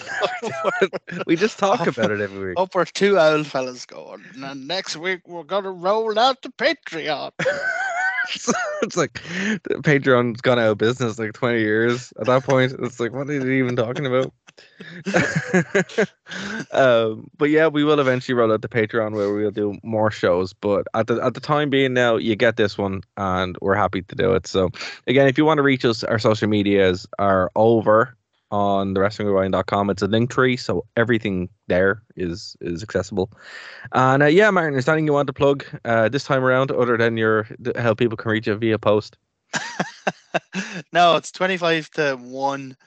[1.25, 2.57] we just talk about it every week.
[2.57, 4.23] Hope we're two old fellas going.
[4.33, 7.31] And then next week we're gonna roll out the Patreon.
[8.29, 8.53] it's,
[8.83, 9.13] it's like
[9.63, 12.13] the Patreon's gone out of business like 20 years.
[12.19, 14.31] At that point, it's like, what are they even talking about?
[16.71, 20.53] um, but yeah, we will eventually roll out the Patreon where we'll do more shows.
[20.53, 24.01] But at the at the time being now, you get this one, and we're happy
[24.01, 24.47] to do it.
[24.47, 24.69] So
[25.07, 28.15] again, if you want to reach us, our social medias are over
[28.49, 29.89] on the wrestlingrewind.com.
[29.89, 33.31] It's a link tree, so everything there is is accessible.
[33.91, 36.71] And uh, yeah, Martin, is there anything you want to plug uh, this time around,
[36.71, 37.47] other than your
[37.77, 39.17] how people can reach you via post?
[40.93, 42.77] no, it's 25 to 1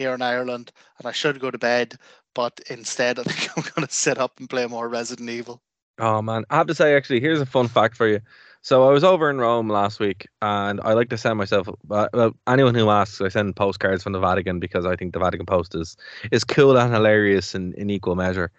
[0.00, 1.98] here in Ireland, and I should go to bed,
[2.34, 5.60] but instead, I think I'm going to sit up and play more Resident Evil.
[5.98, 6.44] Oh, man.
[6.48, 8.20] I have to say, actually, here's a fun fact for you.
[8.62, 11.68] So I was over in Rome last week, and I like to send myself.
[11.90, 15.18] Uh, well, anyone who asks, I send postcards from the Vatican because I think the
[15.18, 15.96] Vatican Post is
[16.30, 18.50] is cool and hilarious in, in equal measure.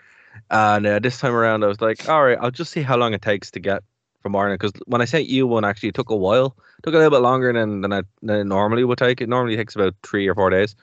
[0.50, 3.14] And uh, this time around, I was like, all right, I'll just see how long
[3.14, 3.84] it takes to get
[4.22, 4.60] from Ireland.
[4.60, 6.56] Because when I sent you one, actually, it took a while.
[6.80, 9.22] It took a little bit longer than than, I, than it normally would take.
[9.22, 10.76] It normally takes about three or four days.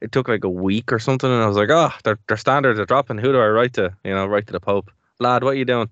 [0.00, 2.78] It took like a week or something, and I was like, oh, their their standards
[2.78, 3.18] are dropping.
[3.18, 3.94] Who do I write to?
[4.04, 4.90] You know, write to the Pope,
[5.20, 5.42] lad.
[5.42, 5.88] What are you doing?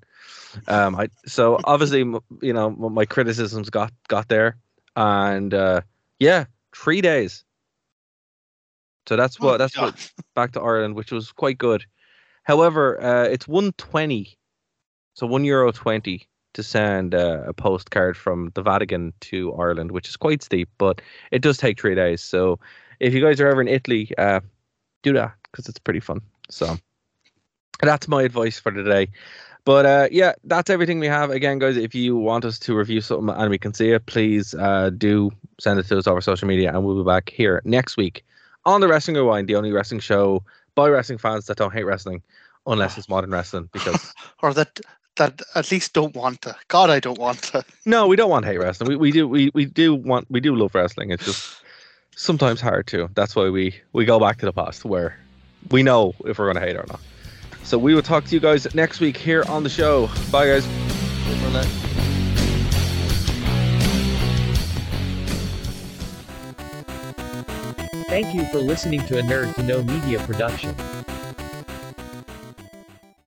[0.68, 2.00] Um, I so obviously
[2.42, 4.56] you know my criticisms got got there,
[4.96, 5.80] and uh,
[6.18, 6.44] yeah,
[6.74, 7.44] three days.
[9.08, 9.94] So that's what Oh, that's God.
[9.94, 11.84] what back to Ireland, which was quite good.
[12.44, 14.36] However, uh, it's one twenty,
[15.14, 20.08] so one euro twenty to send uh, a postcard from the Vatican to Ireland, which
[20.08, 21.02] is quite steep, but
[21.32, 22.22] it does take three days.
[22.22, 22.60] So
[23.04, 24.40] if you guys are ever in Italy, uh,
[25.02, 26.22] do that because it's pretty fun.
[26.50, 26.76] So
[27.82, 29.08] that's my advice for today.
[29.66, 31.30] But uh, yeah, that's everything we have.
[31.30, 34.54] Again, guys, if you want us to review something and we can see it, please
[34.54, 37.96] uh, do send it to us over social media, and we'll be back here next
[37.96, 38.24] week
[38.64, 40.42] on the Wrestling Rewind, the only wrestling show
[40.74, 42.22] by wrestling fans that don't hate wrestling,
[42.66, 43.68] unless it's modern wrestling.
[43.72, 44.12] Because
[44.42, 44.80] Or that
[45.16, 46.56] that at least don't want to.
[46.68, 47.64] God, I don't want to.
[47.86, 48.88] no, we don't want to hate wrestling.
[48.88, 51.10] We we do we, we do want we do love wrestling.
[51.10, 51.53] It's just
[52.16, 53.08] sometimes hard to.
[53.14, 55.18] That's why we we go back to the past where
[55.70, 57.00] we know if we're gonna hate or not.
[57.62, 60.08] So we will talk to you guys next week here on the show.
[60.30, 60.66] Bye guys.
[68.08, 70.76] Thank you for listening to a Nerd to Know Media production.